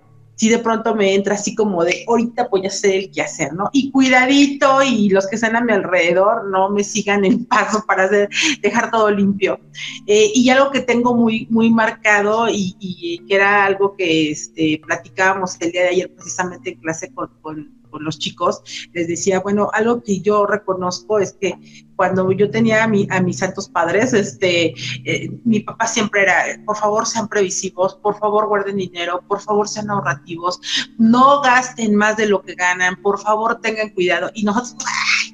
si 0.42 0.50
de 0.50 0.58
pronto 0.58 0.96
me 0.96 1.14
entra 1.14 1.36
así 1.36 1.54
como 1.54 1.84
de 1.84 2.04
ahorita 2.08 2.48
voy 2.50 2.66
a 2.66 2.70
hacer 2.70 2.96
el 2.96 3.12
que 3.12 3.22
hacer, 3.22 3.54
¿no? 3.54 3.70
Y 3.74 3.92
cuidadito 3.92 4.82
y 4.82 5.10
los 5.10 5.28
que 5.28 5.36
están 5.36 5.56
a 5.56 5.62
mi 5.62 5.72
alrededor 5.72 6.50
no 6.50 6.70
me 6.72 6.84
sigan 6.84 7.24
el 7.26 7.46
paso 7.46 7.84
para 7.86 8.06
hacer, 8.06 8.28
dejar 8.60 8.90
todo 8.90 9.12
limpio. 9.12 9.60
Eh, 10.08 10.32
y 10.34 10.50
algo 10.50 10.72
que 10.72 10.80
tengo 10.80 11.16
muy, 11.16 11.46
muy 11.52 11.70
marcado 11.70 12.48
y, 12.50 13.24
que 13.28 13.36
era 13.36 13.66
algo 13.66 13.96
que 13.96 14.32
este, 14.32 14.82
platicábamos 14.84 15.58
el 15.60 15.72
día 15.72 15.84
de 15.84 15.90
ayer 15.90 16.12
precisamente 16.12 16.72
en 16.72 16.80
clase 16.80 17.14
con, 17.14 17.30
con 17.42 17.81
con 17.92 18.04
los 18.04 18.18
chicos, 18.18 18.62
les 18.94 19.08
decía, 19.08 19.40
bueno, 19.40 19.70
algo 19.74 20.02
que 20.02 20.22
yo 20.22 20.48
reconozco 20.48 21.20
es 21.20 21.34
que 21.34 21.86
cuando 22.02 22.32
yo 22.32 22.50
tenía 22.50 22.84
a, 22.84 22.88
mi, 22.88 23.08
a 23.12 23.22
mis 23.22 23.38
santos 23.38 23.70
padres, 23.70 24.12
este, 24.14 24.74
eh, 25.06 25.30
mi 25.46 25.60
papá 25.60 25.86
siempre 25.86 26.24
era, 26.24 26.46
por 26.66 26.76
favor 26.76 27.06
sean 27.06 27.28
previsivos, 27.28 27.94
por 27.94 28.18
favor 28.18 28.48
guarden 28.48 28.78
dinero, 28.78 29.24
por 29.28 29.40
favor 29.40 29.70
sean 29.70 29.88
ahorrativos, 29.92 30.60
no 30.98 31.42
gasten 31.42 31.96
más 31.96 32.18
de 32.18 32.26
lo 32.26 32.42
que 32.42 32.56
ganan, 32.56 33.00
por 33.04 33.20
favor 33.22 33.62
tengan 33.62 33.90
cuidado. 33.90 34.32
Y 34.34 34.44
nosotros, 34.44 34.76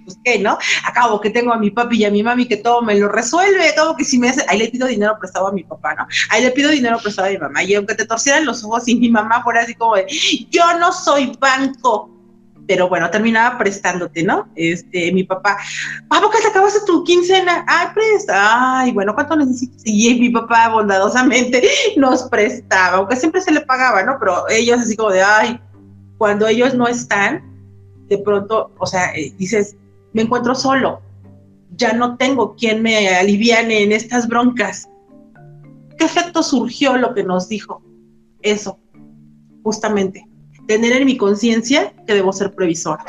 pues 0.04 0.20
qué, 0.26 0.40
¿no? 0.40 0.58
Acabo 0.86 1.22
que 1.22 1.30
tengo 1.30 1.54
a 1.54 1.58
mi 1.58 1.72
papi 1.72 2.00
y 2.00 2.04
a 2.04 2.12
mi 2.12 2.22
mami 2.22 2.46
que 2.46 2.58
todo 2.58 2.82
me 2.82 2.96
lo 2.96 3.08
resuelve, 3.08 3.70
acabo 3.70 3.96
que 3.96 4.04
si 4.04 4.20
me 4.20 4.28
hace, 4.28 4.44
ahí 4.50 4.58
le 4.60 4.68
pido 4.68 4.88
dinero 4.88 5.16
prestado 5.18 5.48
a 5.48 5.54
mi 5.54 5.64
papá, 5.64 5.96
¿no? 5.96 6.06
Ahí 6.32 6.44
le 6.44 6.52
pido 6.52 6.70
dinero 6.70 7.00
prestado 7.02 7.30
a 7.30 7.32
mi 7.32 7.38
mamá. 7.38 7.64
Y 7.64 7.76
aunque 7.76 7.96
te 7.96 8.06
torcieran 8.06 8.46
los 8.46 8.62
ojos 8.66 8.86
y 8.90 8.96
mi 8.96 9.10
mamá 9.10 9.42
fuera 9.42 9.62
así 9.62 9.74
como 9.74 9.96
de, 9.96 10.06
yo 10.50 10.78
no 10.80 10.92
soy 10.92 11.32
banco, 11.40 12.17
pero 12.68 12.90
bueno, 12.90 13.10
terminaba 13.10 13.58
prestándote, 13.58 14.24
¿no? 14.24 14.50
Este, 14.56 15.12
mi 15.14 15.24
papá, 15.24 15.58
¿a 16.10 16.22
poco 16.22 16.38
te 16.42 16.50
acabaste 16.50 16.82
tu 16.86 17.04
quincena? 17.04 17.64
Ay, 17.66 17.88
presta, 17.94 18.80
ay, 18.80 18.92
bueno, 18.92 19.16
¿cuánto 19.16 19.38
necesitas? 19.38 19.82
Y 19.86 20.14
mi 20.20 20.30
papá 20.30 20.70
bondadosamente 20.70 21.64
nos 21.98 22.24
prestaba, 22.24 22.98
aunque 22.98 23.16
siempre 23.16 23.42
se 23.42 23.54
le 23.54 23.62
pagaba, 23.62 24.04
¿no? 24.04 24.18
Pero 24.20 24.50
ellos 24.50 24.82
así 24.82 24.96
como 24.96 25.12
de, 25.12 25.22
ay, 25.24 25.60
cuando 26.18 26.48
ellos 26.48 26.74
no 26.74 26.88
están, 26.88 27.42
de 28.10 28.18
pronto, 28.18 28.72
o 28.78 28.86
sea, 28.86 29.14
eh, 29.16 29.34
dices, 29.38 29.76
me 30.14 30.24
encuentro 30.24 30.54
solo, 30.54 31.02
ya 31.76 31.94
no 31.94 32.18
tengo 32.18 32.56
quien 32.56 32.82
me 32.82 33.10
aliviane 33.10 33.84
en 33.84 33.92
estas 33.92 34.28
broncas. 34.28 34.90
¿Qué 35.98 36.06
efecto 36.06 36.44
surgió 36.44 36.98
lo 36.98 37.14
que 37.14 37.24
nos 37.24 37.48
dijo? 37.50 37.82
Eso, 38.42 38.80
justamente 39.64 40.27
tener 40.68 40.94
en 40.94 41.06
mi 41.06 41.18
conciencia 41.18 41.94
que 42.06 42.14
debo 42.14 42.34
ser 42.34 42.54
previsora, 42.54 43.04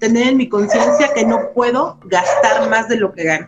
tener 0.00 0.28
en 0.28 0.36
mi 0.36 0.48
conciencia 0.48 1.12
que 1.14 1.24
no 1.24 1.52
puedo 1.54 1.98
gastar 2.06 2.68
más 2.68 2.88
de 2.88 2.96
lo 2.96 3.12
que 3.12 3.24
gano, 3.24 3.46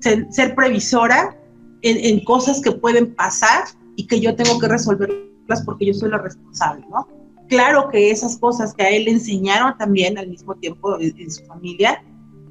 ser, 0.00 0.54
previsora 0.54 1.36
en, 1.82 1.96
en, 1.96 2.24
cosas 2.24 2.60
que 2.60 2.72
pueden 2.72 3.14
pasar 3.14 3.64
y 3.96 4.06
que 4.06 4.20
yo 4.20 4.34
tengo 4.36 4.58
que 4.58 4.68
resolverlas 4.68 5.62
porque 5.64 5.86
yo 5.86 5.94
soy 5.94 6.10
la 6.10 6.18
responsable, 6.18 6.84
¿no? 6.90 7.08
Claro 7.48 7.88
que 7.90 8.10
esas 8.10 8.36
cosas 8.38 8.74
que 8.74 8.82
a 8.82 8.90
él 8.90 9.04
le 9.04 9.12
enseñaron 9.12 9.76
también 9.78 10.18
al 10.18 10.28
mismo 10.28 10.54
tiempo 10.56 10.98
en 11.00 11.30
su 11.30 11.44
familia 11.44 12.02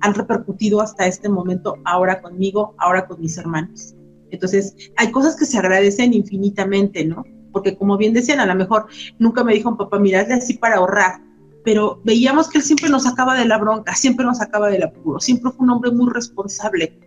han 0.02 0.14
repercutido 0.14 0.82
hasta 0.82 1.08
este 1.08 1.28
momento, 1.28 1.78
ahora 1.86 2.22
conmigo, 2.22 2.76
ahora 2.78 3.06
con 3.08 3.20
mis 3.20 3.38
hermanos. 3.38 3.96
Entonces, 4.32 4.76
hay 4.98 5.12
cosas 5.12 5.36
que 5.36 5.46
se 5.46 5.58
agradecen 5.58 6.14
infinitamente, 6.14 7.06
¿no? 7.06 7.24
Porque 7.56 7.78
como 7.78 7.96
bien 7.96 8.12
decían, 8.12 8.42
a 8.42 8.46
lo 8.46 8.54
mejor 8.54 8.88
nunca 9.18 9.42
me 9.42 9.54
dijo 9.54 9.70
un 9.70 9.78
papá, 9.78 9.98
mira, 9.98 10.20
así 10.30 10.56
para 10.56 10.76
ahorrar, 10.76 11.22
pero 11.64 12.02
veíamos 12.04 12.50
que 12.50 12.58
él 12.58 12.66
siempre 12.66 12.90
nos 12.90 13.04
sacaba 13.04 13.34
de 13.40 13.46
la 13.46 13.58
bronca, 13.58 13.96
siempre 13.96 14.26
nos 14.26 14.40
sacaba 14.40 14.68
del 14.68 14.84
apuro, 14.84 15.22
siempre 15.22 15.54
fue 15.54 15.64
un 15.64 15.70
hombre 15.70 15.92
muy 15.92 16.12
responsable. 16.12 17.00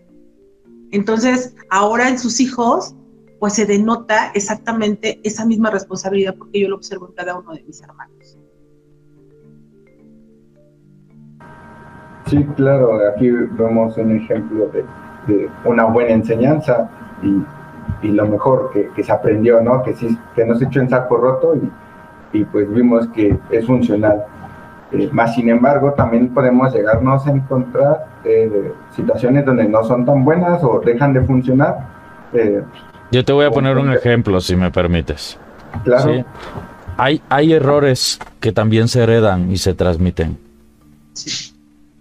Entonces, 0.90 1.54
ahora 1.68 2.08
en 2.08 2.18
sus 2.18 2.40
hijos, 2.40 2.94
pues 3.38 3.52
se 3.52 3.66
denota 3.66 4.32
exactamente 4.34 5.20
esa 5.22 5.44
misma 5.44 5.70
responsabilidad 5.70 6.34
porque 6.38 6.60
yo 6.60 6.70
lo 6.70 6.76
observo 6.76 7.08
en 7.08 7.12
cada 7.12 7.38
uno 7.38 7.52
de 7.52 7.62
mis 7.64 7.82
hermanos. 7.82 8.38
Sí, 12.24 12.42
claro, 12.56 13.06
aquí 13.06 13.28
vemos 13.28 13.98
un 13.98 14.16
ejemplo 14.16 14.70
de, 14.72 15.50
una 15.66 15.84
buena 15.84 16.14
enseñanza 16.14 16.90
y, 17.22 17.44
lo 18.02 18.26
mejor 18.26 18.70
que, 18.72 19.02
se 19.02 19.12
aprendió, 19.12 19.60
¿no? 19.60 19.82
Que, 19.82 19.94
sí, 19.94 20.16
que 20.34 20.44
no 20.44 20.56
se 20.56 20.66
echó 20.66 20.80
en 20.80 20.88
saco 20.88 21.16
roto 21.16 21.54
y, 22.32 22.44
pues 22.44 22.72
vimos 22.72 23.08
que 23.08 23.36
es 23.50 23.66
funcional. 23.66 24.24
Eh, 24.92 25.08
más 25.12 25.34
sin 25.34 25.48
embargo, 25.48 25.92
también 25.92 26.32
podemos 26.32 26.72
llegarnos 26.72 27.26
a 27.26 27.30
encontrar 27.30 28.06
eh, 28.24 28.72
situaciones 28.94 29.44
donde 29.44 29.68
no 29.68 29.84
son 29.84 30.04
tan 30.04 30.24
buenas 30.24 30.62
o 30.62 30.80
dejan 30.84 31.12
de 31.12 31.22
funcionar. 31.22 31.78
Eh, 32.32 32.62
Yo 33.10 33.24
te 33.24 33.32
voy 33.32 33.46
a 33.46 33.50
poner 33.50 33.76
un 33.76 33.92
ejemplo, 33.92 34.40
si 34.40 34.56
me 34.56 34.70
permites. 34.70 35.38
Claro. 35.84 36.24
Hay, 36.96 37.22
hay 37.28 37.52
errores 37.52 38.18
que 38.40 38.52
también 38.52 38.88
se 38.88 39.02
heredan 39.02 39.50
y 39.50 39.58
se 39.58 39.74
transmiten. 39.74 40.38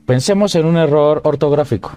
Pensemos 0.05 0.55
en 0.55 0.65
un 0.65 0.77
error 0.77 1.21
ortográfico 1.23 1.91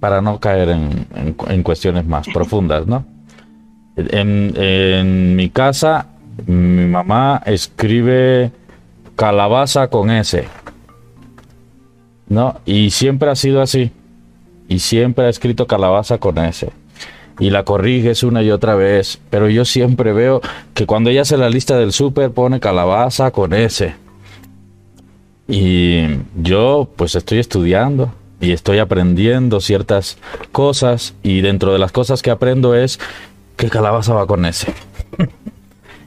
para 0.00 0.20
no 0.20 0.38
caer 0.38 0.68
en, 0.68 1.62
cuestiones 1.62 2.06
más 2.06 2.26
profundas, 2.28 2.86
¿no? 2.86 3.04
En, 3.96 5.36
mi 5.36 5.48
casa, 5.48 6.06
mi 6.46 6.84
mamá 6.86 7.42
escribe 7.46 8.50
calabaza 9.16 9.88
con 9.88 10.10
S, 10.10 10.44
¿no? 12.28 12.60
Y 12.66 12.90
siempre 12.90 13.30
ha 13.30 13.34
sido 13.34 13.62
así. 13.62 13.90
Y 14.68 14.80
siempre 14.80 15.26
ha 15.26 15.28
escrito 15.28 15.66
calabaza 15.66 16.18
con 16.18 16.38
S. 16.38 16.68
Y 17.38 17.50
la 17.50 17.64
corriges 17.64 18.22
una 18.22 18.42
y 18.42 18.50
otra 18.50 18.74
vez. 18.74 19.18
Pero 19.30 19.48
yo 19.48 19.64
siempre 19.64 20.12
veo 20.12 20.40
que 20.74 20.86
cuando 20.86 21.10
ella 21.10 21.22
hace 21.22 21.36
la 21.36 21.48
lista 21.48 21.78
del 21.78 21.92
súper 21.92 22.32
pone 22.32 22.60
calabaza 22.60 23.30
con 23.30 23.54
S. 23.54 23.94
Y 25.48 26.02
yo 26.42 26.88
pues 26.96 27.14
estoy 27.14 27.38
estudiando 27.38 28.12
y 28.40 28.52
estoy 28.52 28.78
aprendiendo 28.78 29.60
ciertas 29.60 30.18
cosas 30.52 31.14
y 31.22 31.40
dentro 31.40 31.72
de 31.72 31.78
las 31.78 31.92
cosas 31.92 32.22
que 32.22 32.30
aprendo 32.30 32.74
es 32.74 32.98
que 33.56 33.70
calabaza 33.70 34.14
va 34.14 34.26
con 34.26 34.44
ese. 34.44 34.72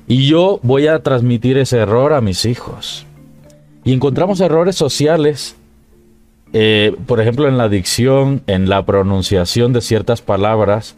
y 0.07 0.27
yo 0.27 0.59
voy 0.63 0.87
a 0.87 1.01
transmitir 1.03 1.57
ese 1.57 1.77
error 1.77 2.13
a 2.13 2.21
mis 2.21 2.45
hijos. 2.45 3.05
Y 3.83 3.93
encontramos 3.93 4.39
errores 4.41 4.75
sociales, 4.75 5.55
eh, 6.53 6.95
por 7.07 7.19
ejemplo 7.19 7.47
en 7.47 7.57
la 7.57 7.69
dicción, 7.69 8.41
en 8.47 8.69
la 8.69 8.85
pronunciación 8.85 9.73
de 9.73 9.81
ciertas 9.81 10.21
palabras, 10.21 10.95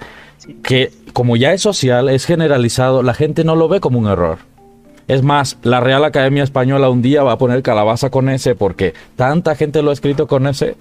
que 0.64 0.92
como 1.14 1.36
ya 1.36 1.54
es 1.54 1.62
social, 1.62 2.10
es 2.10 2.26
generalizado, 2.26 3.04
la 3.04 3.14
gente 3.14 3.44
no 3.44 3.56
lo 3.56 3.68
ve 3.68 3.80
como 3.80 4.00
un 4.00 4.08
error. 4.08 4.40
Es 5.08 5.24
más, 5.24 5.58
la 5.64 5.80
Real 5.82 6.06
Academia 6.06 6.44
Española 6.44 6.90
un 6.90 7.02
día 7.02 7.24
va 7.24 7.34
a 7.34 7.38
poner 7.38 7.64
calabaza 7.64 8.10
con 8.10 8.30
ese 8.30 8.56
porque 8.56 8.94
tanta 9.16 9.56
gente 9.56 9.82
lo 9.82 9.90
ha 9.90 9.94
escrito 9.94 10.28
con 10.28 10.48
ese 10.48 10.76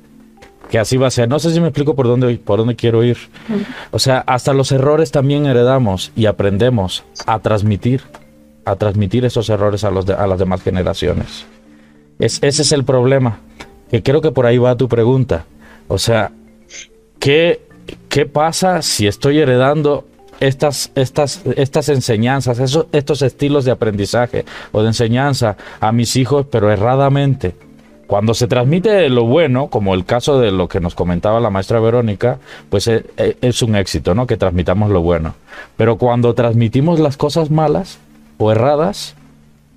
que 0.70 0.78
así 0.78 0.96
va 0.96 1.08
a 1.08 1.10
ser. 1.10 1.28
No 1.28 1.38
sé 1.38 1.52
si 1.52 1.60
me 1.60 1.68
explico 1.68 1.94
por 1.94 2.06
dónde, 2.06 2.36
por 2.36 2.58
dónde 2.58 2.76
quiero 2.76 3.02
ir. 3.04 3.18
O 3.90 3.98
sea, 3.98 4.20
hasta 4.26 4.54
los 4.54 4.72
errores 4.72 5.10
también 5.10 5.46
heredamos 5.46 6.12
y 6.14 6.26
aprendemos 6.26 7.04
a 7.26 7.40
transmitir, 7.40 8.02
a 8.64 8.76
transmitir 8.76 9.24
esos 9.24 9.48
errores 9.50 9.84
a, 9.84 9.90
los 9.90 10.08
a 10.08 10.26
las 10.26 10.38
demás 10.38 10.62
generaciones. 10.62 11.44
Es, 12.18 12.38
ese 12.42 12.62
es 12.62 12.72
el 12.72 12.84
problema, 12.84 13.40
que 13.90 14.02
creo 14.02 14.20
que 14.20 14.30
por 14.30 14.46
ahí 14.46 14.58
va 14.58 14.76
tu 14.76 14.88
pregunta. 14.88 15.44
O 15.88 15.98
sea, 15.98 16.30
¿qué, 17.18 17.60
qué 18.08 18.26
pasa 18.26 18.80
si 18.82 19.08
estoy 19.08 19.40
heredando 19.40 20.06
estas, 20.38 20.92
estas, 20.94 21.42
estas 21.56 21.88
enseñanzas, 21.88 22.58
esos, 22.60 22.86
estos 22.92 23.22
estilos 23.22 23.64
de 23.64 23.72
aprendizaje 23.72 24.44
o 24.72 24.82
de 24.82 24.88
enseñanza 24.88 25.56
a 25.80 25.92
mis 25.92 26.16
hijos, 26.16 26.46
pero 26.50 26.70
erradamente. 26.70 27.54
Cuando 28.10 28.34
se 28.34 28.48
transmite 28.48 29.08
lo 29.08 29.24
bueno, 29.24 29.68
como 29.68 29.94
el 29.94 30.04
caso 30.04 30.40
de 30.40 30.50
lo 30.50 30.66
que 30.66 30.80
nos 30.80 30.96
comentaba 30.96 31.38
la 31.38 31.48
maestra 31.48 31.78
Verónica, 31.78 32.40
pues 32.68 32.88
es, 32.88 33.04
eh, 33.16 33.36
es 33.40 33.62
un 33.62 33.76
éxito, 33.76 34.16
¿no? 34.16 34.26
Que 34.26 34.36
transmitamos 34.36 34.90
lo 34.90 35.00
bueno. 35.00 35.36
Pero 35.76 35.96
cuando 35.96 36.34
transmitimos 36.34 36.98
las 36.98 37.16
cosas 37.16 37.52
malas 37.52 38.00
o 38.36 38.50
erradas, 38.50 39.14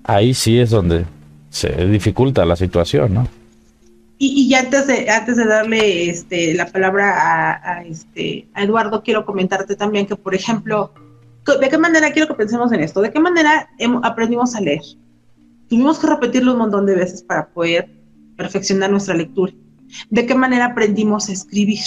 ahí 0.04 0.34
sí 0.34 0.58
es 0.58 0.72
donde 0.72 1.06
se 1.52 1.86
dificulta 1.86 2.44
la 2.44 2.56
situación, 2.56 3.14
¿no? 3.14 3.28
Y, 4.18 4.52
antes 4.56 4.88
de 4.88 5.12
antes 5.12 5.38
de 5.38 5.46
darle 5.46 6.10
este, 6.10 6.56
la 6.56 6.66
palabra 6.66 7.62
a, 7.64 7.84
este, 7.84 8.48
a 8.56 8.64
Eduardo, 8.64 9.04
quiero 9.04 9.28
comentarte 9.28 9.76
también 9.76 10.08
que, 10.08 10.16
por 10.16 10.34
ejemplo, 10.34 10.92
¿de 11.62 11.70
qué 11.70 11.78
manera 11.78 12.12
quiero 12.12 12.28
que 12.28 12.34
pensemos 12.34 12.72
en 12.72 12.80
esto? 12.80 13.00
¿De 13.00 13.12
qué 13.12 13.20
manera 13.20 13.70
aprendimos 14.02 14.56
a 14.56 14.62
leer? 14.62 14.82
Tuvimos 15.70 16.00
que 16.00 16.08
repetirlo 16.08 16.54
un 16.54 16.58
montón 16.58 16.88
de 16.88 16.96
veces 16.96 17.22
para 17.22 17.46
poder 17.46 18.02
perfeccionar 18.36 18.92
nuestra 18.92 19.16
lectura. 19.16 19.54
¿De 20.10 20.26
qué 20.26 20.36
manera 20.36 20.66
aprendimos 20.66 21.30
a 21.30 21.34
escribir? 21.34 21.80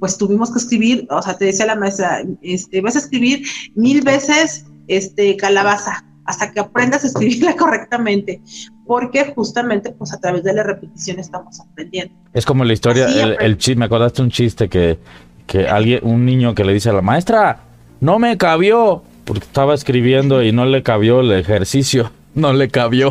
Pues 0.00 0.18
tuvimos 0.18 0.50
que 0.50 0.58
escribir, 0.58 1.06
o 1.10 1.22
sea, 1.22 1.36
te 1.36 1.44
decía 1.44 1.66
la 1.66 1.76
maestra, 1.76 2.22
este, 2.42 2.80
vas 2.80 2.96
a 2.96 3.00
escribir 3.00 3.46
mil 3.74 4.02
veces 4.02 4.66
este, 4.88 5.36
calabaza 5.36 6.04
hasta 6.24 6.52
que 6.52 6.60
aprendas 6.60 7.04
a 7.04 7.08
escribirla 7.08 7.56
correctamente 7.56 8.40
porque 8.86 9.32
justamente 9.34 9.90
pues 9.92 10.12
a 10.12 10.20
través 10.20 10.42
de 10.44 10.52
la 10.52 10.62
repetición 10.62 11.18
estamos 11.18 11.60
aprendiendo. 11.60 12.14
Es 12.32 12.44
como 12.44 12.64
la 12.64 12.72
historia, 12.72 13.06
el, 13.06 13.56
chiste, 13.56 13.78
me 13.78 13.86
acordaste 13.86 14.22
un 14.22 14.30
chiste 14.30 14.68
que, 14.68 14.98
que 15.46 15.68
alguien, 15.68 16.00
un 16.02 16.26
niño 16.26 16.54
que 16.54 16.64
le 16.64 16.74
dice 16.74 16.90
a 16.90 16.92
la 16.92 17.02
maestra, 17.02 17.60
no 18.00 18.18
me 18.18 18.36
cabió, 18.36 19.02
porque 19.24 19.44
estaba 19.44 19.74
escribiendo 19.74 20.42
y 20.42 20.52
no 20.52 20.64
le 20.64 20.82
cabió 20.82 21.20
el 21.20 21.32
ejercicio, 21.32 22.10
no 22.34 22.52
le 22.52 22.68
cabió. 22.68 23.10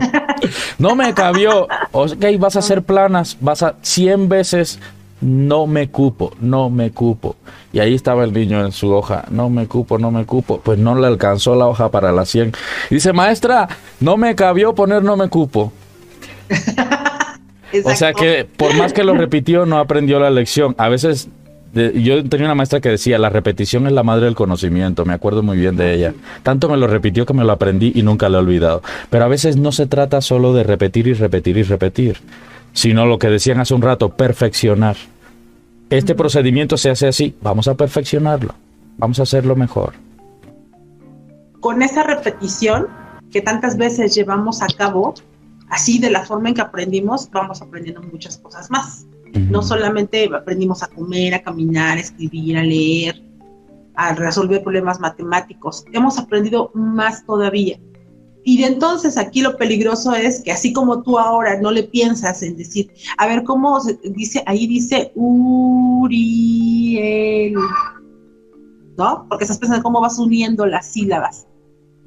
No 0.79 0.95
me 0.95 1.13
cabió. 1.13 1.67
Ok, 1.91 2.25
vas 2.39 2.55
a 2.55 2.59
hacer 2.59 2.81
planas, 2.81 3.37
vas 3.39 3.61
a 3.61 3.75
100 3.81 4.27
veces 4.27 4.79
no 5.21 5.67
me 5.67 5.89
cupo, 5.89 6.33
no 6.39 6.69
me 6.69 6.91
cupo. 6.91 7.35
Y 7.71 7.79
ahí 7.79 7.93
estaba 7.93 8.23
el 8.23 8.33
niño 8.33 8.65
en 8.65 8.71
su 8.71 8.91
hoja, 8.91 9.23
no 9.29 9.49
me 9.49 9.67
cupo, 9.67 9.97
no 9.97 10.11
me 10.11 10.25
cupo. 10.25 10.59
Pues 10.59 10.79
no 10.79 10.95
le 10.95 11.07
alcanzó 11.07 11.55
la 11.55 11.67
hoja 11.67 11.89
para 11.89 12.11
la 12.11 12.25
100. 12.25 12.51
dice, 12.89 13.13
maestra, 13.13 13.69
no 13.99 14.17
me 14.17 14.35
cabió 14.35 14.75
poner 14.75 15.03
no 15.03 15.15
me 15.15 15.29
cupo. 15.29 15.71
o 17.85 17.95
sea 17.95 18.13
que 18.13 18.45
por 18.45 18.73
más 18.75 18.91
que 18.91 19.03
lo 19.03 19.13
repitió, 19.13 19.65
no 19.65 19.77
aprendió 19.77 20.19
la 20.19 20.29
lección. 20.29 20.75
A 20.77 20.89
veces 20.89 21.29
yo 21.73 22.23
tenía 22.27 22.47
una 22.47 22.55
maestra 22.55 22.81
que 22.81 22.89
decía, 22.89 23.17
la 23.17 23.29
repetición 23.29 23.87
es 23.87 23.93
la 23.93 24.03
madre 24.03 24.25
del 24.25 24.35
conocimiento, 24.35 25.05
me 25.05 25.13
acuerdo 25.13 25.43
muy 25.43 25.57
bien 25.57 25.77
de 25.77 25.93
ella. 25.93 26.13
Tanto 26.43 26.67
me 26.69 26.77
lo 26.77 26.87
repitió 26.87 27.25
que 27.25 27.33
me 27.33 27.43
lo 27.43 27.51
aprendí 27.51 27.91
y 27.95 28.03
nunca 28.03 28.29
lo 28.29 28.37
he 28.37 28.41
olvidado. 28.41 28.81
Pero 29.09 29.25
a 29.25 29.27
veces 29.27 29.57
no 29.57 29.71
se 29.71 29.85
trata 29.85 30.21
solo 30.21 30.53
de 30.53 30.63
repetir 30.63 31.07
y 31.07 31.13
repetir 31.13 31.57
y 31.57 31.63
repetir 31.63 32.17
sino 32.73 33.05
lo 33.05 33.19
que 33.19 33.27
decían 33.27 33.59
hace 33.59 33.73
un 33.73 33.81
rato, 33.81 34.09
perfeccionar. 34.09 34.95
Este 35.89 36.15
procedimiento 36.15 36.77
se 36.77 36.89
hace 36.89 37.07
así, 37.07 37.35
vamos 37.41 37.67
a 37.67 37.75
perfeccionarlo, 37.75 38.53
vamos 38.97 39.19
a 39.19 39.23
hacerlo 39.23 39.55
mejor. 39.55 39.93
Con 41.59 41.81
esa 41.81 42.03
repetición 42.03 42.87
que 43.29 43.41
tantas 43.41 43.77
veces 43.77 44.15
llevamos 44.15 44.61
a 44.61 44.67
cabo, 44.67 45.13
así 45.69 45.99
de 45.99 46.09
la 46.09 46.25
forma 46.25 46.49
en 46.49 46.55
que 46.55 46.61
aprendimos, 46.61 47.29
vamos 47.31 47.61
aprendiendo 47.61 48.01
muchas 48.01 48.37
cosas 48.37 48.71
más. 48.71 49.05
No 49.33 49.61
solamente 49.61 50.29
aprendimos 50.33 50.83
a 50.83 50.87
comer, 50.87 51.33
a 51.33 51.41
caminar, 51.41 51.97
a 51.97 52.01
escribir, 52.01 52.57
a 52.57 52.63
leer, 52.63 53.23
a 53.95 54.13
resolver 54.15 54.63
problemas 54.63 54.99
matemáticos, 54.99 55.85
hemos 55.93 56.17
aprendido 56.17 56.71
más 56.73 57.25
todavía. 57.25 57.79
Y 58.43 58.57
de 58.59 58.65
entonces 58.65 59.17
aquí 59.17 59.41
lo 59.41 59.55
peligroso 59.55 60.15
es 60.15 60.41
que 60.41 60.51
así 60.51 60.73
como 60.73 61.03
tú 61.03 61.19
ahora 61.19 61.61
no 61.61 61.69
le 61.71 61.83
piensas 61.83 62.41
en 62.41 62.57
decir, 62.57 62.91
a 63.17 63.27
ver 63.27 63.43
cómo 63.43 63.79
se 63.79 63.99
dice, 64.03 64.43
ahí 64.47 64.65
dice 64.65 65.11
Uriel, 65.13 66.33
¿no? 68.97 69.27
Porque 69.29 69.43
estás 69.43 69.59
pensando 69.59 69.83
cómo 69.83 70.01
vas 70.01 70.17
uniendo 70.17 70.65
las 70.65 70.87
sílabas. 70.87 71.45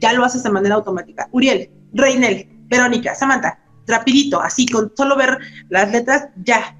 ya 0.00 0.12
lo 0.12 0.24
haces 0.24 0.42
de 0.42 0.50
manera 0.50 0.74
automática. 0.74 1.28
Uriel, 1.30 1.70
Reinel, 1.92 2.48
Verónica, 2.66 3.14
Samantha, 3.14 3.60
rapidito, 3.86 4.40
así, 4.40 4.66
con 4.66 4.90
solo 4.96 5.16
ver 5.16 5.38
las 5.68 5.92
letras, 5.92 6.30
ya, 6.44 6.76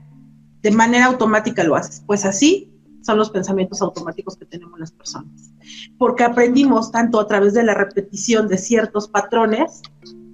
de 0.64 0.70
manera 0.70 1.04
automática 1.04 1.62
lo 1.62 1.76
haces. 1.76 2.02
Pues 2.06 2.24
así 2.24 2.72
son 3.02 3.18
los 3.18 3.28
pensamientos 3.28 3.82
automáticos 3.82 4.34
que 4.38 4.46
tenemos 4.46 4.80
las 4.80 4.92
personas. 4.92 5.52
Porque 5.98 6.24
aprendimos 6.24 6.90
tanto 6.90 7.20
a 7.20 7.26
través 7.26 7.52
de 7.52 7.62
la 7.64 7.74
repetición 7.74 8.48
de 8.48 8.56
ciertos 8.56 9.06
patrones 9.08 9.82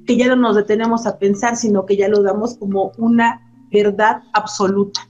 que 0.07 0.17
ya 0.17 0.29
no 0.29 0.37
nos 0.37 0.55
detenemos 0.55 1.05
a 1.07 1.19
pensar, 1.19 1.57
sino 1.57 1.85
que 1.85 1.97
ya 1.97 2.09
lo 2.09 2.23
damos 2.23 2.57
como 2.57 2.93
una 2.97 3.41
verdad 3.73 4.23
absoluta. 4.33 5.01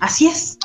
Así 0.00 0.28
es. 0.28 0.58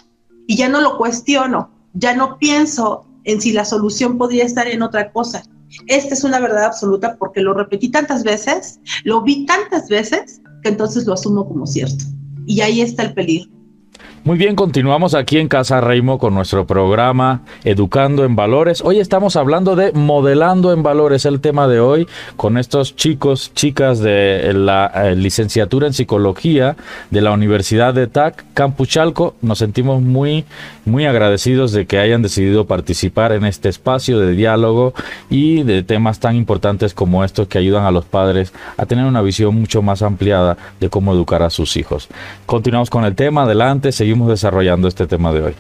Y 0.48 0.56
ya 0.56 0.70
no 0.70 0.80
lo 0.80 0.98
cuestiono, 0.98 1.72
ya 1.94 2.16
no 2.16 2.38
pienso 2.38 3.06
en 3.26 3.42
si 3.42 3.52
la 3.52 3.66
solución 3.66 4.18
podría 4.18 4.46
estar 4.46 4.66
en 4.68 4.82
otra 4.82 5.12
cosa. 5.12 5.44
Esta 5.88 6.14
es 6.14 6.24
una 6.24 6.40
verdad 6.40 6.64
absoluta 6.64 7.18
porque 7.18 7.42
lo 7.42 7.54
repetí 7.54 7.90
tantas 7.90 8.24
veces, 8.24 8.80
lo 9.04 9.22
vi 9.22 9.46
tantas 9.46 9.90
veces, 9.90 10.42
que 10.64 10.70
entonces 10.70 11.06
lo 11.06 11.14
asumo 11.14 11.46
como 11.46 11.68
cierto. 11.68 12.06
Y 12.50 12.62
ahí 12.62 12.82
está 12.82 13.04
el 13.04 13.14
peligro. 13.14 13.59
Muy 14.26 14.38
bien, 14.38 14.58
continuamos 14.58 15.16
aquí 15.16 15.38
en 15.38 15.48
Casa 15.48 15.80
Reimo 15.80 16.20
con 16.20 16.36
nuestro 16.36 16.68
programa 16.68 17.42
Educando 17.64 18.26
en 18.26 18.36
Valores. 18.36 18.82
Hoy 18.82 19.00
estamos 19.00 19.38
hablando 19.38 19.78
de 19.78 19.94
modelando 19.94 20.74
en 20.74 20.84
valores, 20.84 21.26
el 21.26 21.40
tema 21.40 21.70
de 21.70 21.80
hoy, 21.80 22.06
con 22.36 22.58
estos 22.58 22.98
chicos, 22.98 23.54
chicas 23.56 24.00
de 24.00 24.52
la 24.54 24.92
eh, 24.94 25.16
licenciatura 25.16 25.88
en 25.88 25.94
psicología 25.94 26.76
de 27.12 27.22
la 27.22 27.32
Universidad 27.32 27.94
de 27.94 28.08
TAC, 28.08 28.44
Campuchalco. 28.54 29.36
Nos 29.42 29.60
sentimos 29.60 30.02
muy, 30.02 30.44
muy 30.84 31.06
agradecidos 31.06 31.72
de 31.72 31.86
que 31.86 31.98
hayan 31.98 32.22
decidido 32.22 32.68
participar 32.68 33.32
en 33.32 33.46
este 33.46 33.70
espacio 33.70 34.20
de 34.20 34.34
diálogo 34.34 34.94
y 35.30 35.64
de 35.64 35.82
temas 35.82 36.20
tan 36.20 36.36
importantes 36.36 36.94
como 36.94 37.24
estos 37.24 37.48
que 37.48 37.58
ayudan 37.58 37.86
a 37.86 37.92
los 37.92 38.04
padres 38.04 38.52
a 38.76 38.86
tener 38.86 39.06
una 39.06 39.22
visión 39.22 39.56
mucho 39.56 39.82
más 39.82 40.02
ampliada 40.02 40.58
de 40.82 40.90
cómo 40.90 41.14
educar 41.14 41.42
a 41.42 41.50
sus 41.50 41.78
hijos. 41.78 42.10
Continuamos 42.46 42.90
con 42.90 43.06
el 43.06 43.16
tema, 43.16 43.44
adelante, 43.44 43.94
seguimos 43.94 44.09
seguimos 44.10 44.30
desarrollando 44.30 44.88
este 44.88 45.06
tema 45.06 45.32
de 45.32 45.40
hoy. 45.40 45.54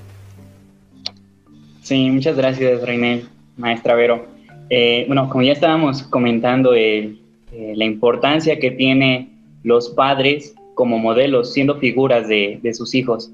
Sí, 1.82 2.10
muchas 2.10 2.36
gracias, 2.36 2.82
René, 2.82 3.26
maestra 3.58 3.94
Vero. 3.94 4.26
Eh, 4.72 5.04
bueno, 5.06 5.30
como 5.30 5.44
ya 5.44 5.52
estábamos 5.52 6.02
comentando, 6.02 6.74
eh, 6.74 7.16
la 7.52 7.86
importancia 7.86 8.58
que 8.58 8.72
tiene 8.72 9.30
los 9.62 9.90
padres 9.90 10.56
como 10.74 10.98
modelos, 10.98 11.54
siendo 11.54 11.76
figuras 11.76 12.28
de, 12.28 12.60
de 12.64 12.74
sus 12.74 12.96
hijos. 12.96 13.30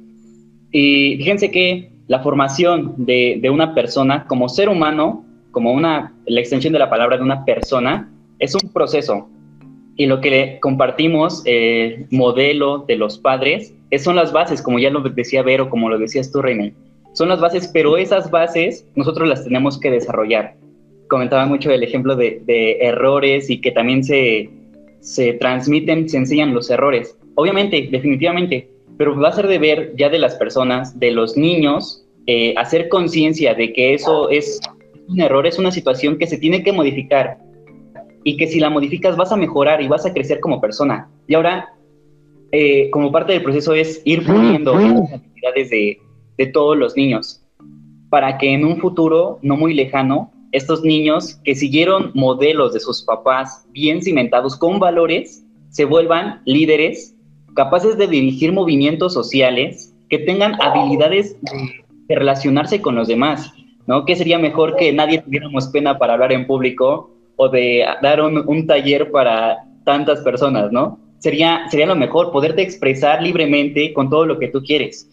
Y 0.73 1.15
fíjense 1.15 1.49
que 1.49 1.91
la 2.07 2.19
formación 2.19 2.95
de, 2.97 3.39
de, 3.41 3.49
una 3.49 3.73
persona 3.73 4.25
como 4.27 4.49
ser 4.49 4.67
humano, 4.67 5.23
como 5.51 5.71
una, 5.71 6.13
la 6.25 6.41
extensión 6.41 6.73
de 6.73 6.79
la 6.79 6.89
palabra 6.89 7.15
de 7.15 7.23
una 7.23 7.45
persona, 7.45 8.11
es 8.39 8.53
un 8.53 8.69
proceso. 8.73 9.29
Y 9.95 10.07
lo 10.07 10.19
que 10.19 10.59
compartimos, 10.61 11.41
el 11.45 12.07
modelo 12.11 12.79
de 12.79 12.97
los 12.97 13.17
padres, 13.17 13.73
son 13.99 14.15
las 14.15 14.31
bases, 14.31 14.61
como 14.61 14.79
ya 14.79 14.89
lo 14.89 15.01
decía 15.01 15.43
Vero, 15.43 15.69
como 15.69 15.89
lo 15.89 15.97
decías 15.97 16.31
tú, 16.31 16.41
René. 16.41 16.73
Son 17.13 17.29
las 17.29 17.39
bases, 17.39 17.69
pero 17.73 17.97
esas 17.97 18.29
bases 18.29 18.85
nosotros 18.95 19.27
las 19.27 19.43
tenemos 19.43 19.79
que 19.79 19.91
desarrollar. 19.91 20.55
Comentaba 21.07 21.45
mucho 21.45 21.71
el 21.71 21.83
ejemplo 21.83 22.15
de, 22.15 22.43
errores 22.81 23.49
y 23.49 23.61
que 23.61 23.71
también 23.71 24.03
se, 24.03 24.49
se 24.99 25.33
transmiten, 25.33 26.09
se 26.09 26.17
enseñan 26.17 26.53
los 26.53 26.69
errores. 26.69 27.17
Obviamente, 27.35 27.87
definitivamente, 27.91 28.69
pero 28.97 29.17
va 29.19 29.29
a 29.29 29.33
ser 29.33 29.47
de 29.47 29.59
ver 29.59 29.93
ya 29.95 30.09
de 30.09 30.19
las 30.19 30.35
personas, 30.35 30.99
de 30.99 31.11
los 31.11 31.37
niños, 31.37 32.05
eh, 32.27 32.53
hacer 32.57 32.89
conciencia 32.89 33.53
de 33.53 33.71
que 33.71 33.93
eso 33.93 34.29
es 34.29 34.59
un 35.07 35.21
error, 35.21 35.45
es 35.45 35.59
una 35.59 35.71
situación 35.71 36.17
que 36.17 36.27
se 36.27 36.37
tiene 36.37 36.63
que 36.63 36.71
modificar 36.71 37.37
y 38.23 38.37
que 38.37 38.47
si 38.47 38.59
la 38.59 38.69
modificas 38.69 39.15
vas 39.15 39.31
a 39.31 39.37
mejorar 39.37 39.81
y 39.81 39.87
vas 39.87 40.05
a 40.05 40.13
crecer 40.13 40.39
como 40.39 40.59
persona. 40.59 41.07
Y 41.27 41.35
ahora 41.35 41.69
eh, 42.57 42.89
como 42.89 43.11
parte 43.11 43.33
del 43.33 43.43
proceso 43.43 43.73
es 43.73 44.01
ir 44.05 44.25
poniendo 44.25 44.79
las 44.79 45.11
actividades 45.11 45.69
de, 45.69 45.99
de 46.37 46.47
todos 46.47 46.77
los 46.77 46.95
niños 46.95 47.43
para 48.09 48.37
que 48.37 48.53
en 48.53 48.63
un 48.63 48.77
futuro 48.77 49.39
no 49.41 49.57
muy 49.57 49.73
lejano 49.73 50.31
estos 50.53 50.81
niños 50.81 51.35
que 51.43 51.53
siguieron 51.53 52.11
modelos 52.13 52.71
de 52.71 52.79
sus 52.79 53.03
papás 53.03 53.67
bien 53.71 54.01
cimentados 54.01 54.55
con 54.55 54.79
valores 54.79 55.43
se 55.67 55.83
vuelvan 55.83 56.43
líderes 56.45 57.13
capaces 57.55 57.97
de 57.97 58.07
dirigir 58.07 58.53
movimientos 58.53 59.13
sociales 59.13 59.93
que 60.07 60.19
tengan 60.19 60.55
habilidades 60.61 61.35
de, 61.41 62.15
relacionarse 62.15 62.81
con 62.81 62.95
los 62.95 63.09
demás, 63.09 63.51
¿no? 63.85 64.05
¿Qué 64.05 64.15
sería 64.15 64.39
mejor 64.39 64.77
que 64.77 64.93
nadie 64.93 65.21
tuviéramos 65.21 65.67
pena 65.67 65.97
para 65.97 66.13
hablar 66.13 66.31
en 66.31 66.47
público 66.47 67.11
o 67.35 67.49
de 67.49 67.83
dar 68.01 68.21
un, 68.21 68.47
un 68.47 68.65
taller 68.65 69.11
para 69.11 69.57
tantas 69.83 70.21
personas, 70.21 70.71
¿no? 70.71 70.99
Sería, 71.25 71.67
sería 71.71 71.87
lo 71.87 71.95
mejor, 71.95 72.31
poderte 72.31 72.61
expresar 72.61 73.23
libremente 73.23 73.93
con 73.93 74.11
todo 74.11 74.27
lo 74.27 74.37
que 74.37 74.47
tú 74.47 74.61
quieres. 74.61 75.09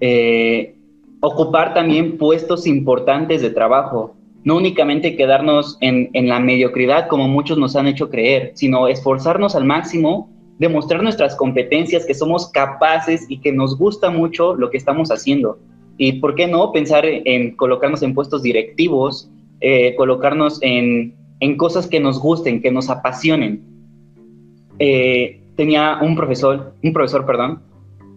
Eh, 0.00 0.74
ocupar 1.20 1.74
también 1.74 2.18
puestos 2.18 2.66
importantes 2.66 3.40
de 3.40 3.50
trabajo, 3.50 4.16
no 4.42 4.56
únicamente 4.56 5.14
quedarnos 5.14 5.78
en, 5.80 6.10
en, 6.12 6.28
la 6.28 6.40
mediocridad 6.40 7.06
como 7.06 7.28
muchos 7.28 7.56
nos 7.56 7.76
han 7.76 7.86
hecho 7.86 8.10
creer, 8.10 8.50
sino 8.56 8.88
esforzarnos 8.88 9.54
al 9.54 9.64
máximo, 9.64 10.28
demostrar 10.58 11.04
nuestras 11.04 11.36
competencias, 11.36 12.04
que 12.04 12.14
somos 12.14 12.50
capaces 12.50 13.24
y 13.28 13.38
que 13.38 13.52
nos 13.52 13.78
gusta 13.78 14.10
mucho 14.10 14.56
lo 14.56 14.70
que 14.70 14.76
estamos 14.76 15.10
haciendo. 15.12 15.60
Y 15.98 16.14
por 16.14 16.34
qué 16.34 16.48
no 16.48 16.72
pensar 16.72 17.04
en 17.06 17.54
colocarnos 17.54 18.02
en 18.02 18.12
puestos 18.12 18.42
directivos, 18.42 19.30
eh, 19.60 19.94
colocarnos 19.96 20.58
en, 20.62 21.14
en, 21.38 21.56
cosas 21.56 21.86
que 21.86 22.00
nos 22.00 22.18
gusten, 22.18 22.60
que 22.60 22.72
nos 22.72 22.90
apasionen. 22.90 23.62
Eh, 24.80 25.43
tenía 25.56 25.98
un 26.00 26.16
profesor, 26.16 26.74
un 26.82 26.92
profesor, 26.92 27.26
perdón, 27.26 27.62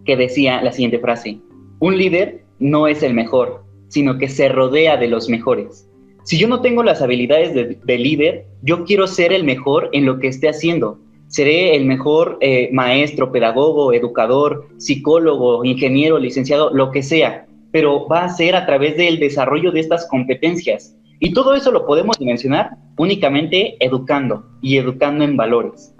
que 0.04 0.16
decía 0.16 0.62
la 0.62 0.72
siguiente 0.72 0.98
frase: 0.98 1.38
Un 1.78 1.96
líder 1.96 2.44
no 2.58 2.86
es 2.86 3.02
el 3.02 3.14
mejor, 3.14 3.64
sino 3.88 4.18
que 4.18 4.28
se 4.28 4.48
rodea 4.48 4.96
de 4.96 5.08
los 5.08 5.28
mejores. 5.28 5.88
Si 6.24 6.36
yo 6.36 6.46
no 6.46 6.60
tengo 6.60 6.82
las 6.82 7.00
habilidades 7.00 7.54
de, 7.54 7.98
líder, 7.98 8.44
yo 8.62 8.84
quiero 8.84 9.06
ser 9.06 9.32
el 9.32 9.44
mejor 9.44 9.88
en 9.92 10.04
lo 10.04 10.18
que 10.18 10.28
esté 10.28 10.48
haciendo. 10.48 10.98
Seré 11.28 11.74
el 11.74 11.86
mejor 11.86 12.36
eh, 12.40 12.68
maestro, 12.72 13.32
pedagogo, 13.32 13.94
educador, 13.94 14.68
psicólogo, 14.76 15.64
ingeniero, 15.64 16.18
licenciado, 16.18 16.70
lo 16.70 16.90
que 16.90 17.02
sea, 17.02 17.46
pero 17.70 18.06
va 18.08 18.24
a 18.24 18.28
ser 18.28 18.56
a 18.56 18.66
través 18.66 18.96
del 18.98 19.18
desarrollo 19.18 19.72
de 19.72 19.80
estas 19.80 20.06
competencias. 20.06 20.94
Y 21.18 21.32
todo 21.32 21.54
eso 21.54 21.72
lo 21.72 21.86
podemos 21.86 22.18
dimensionar 22.18 22.76
únicamente 22.98 23.82
educando 23.82 24.44
y 24.60 24.76
educando 24.76 25.24
en 25.24 25.36
valores. 25.36 25.94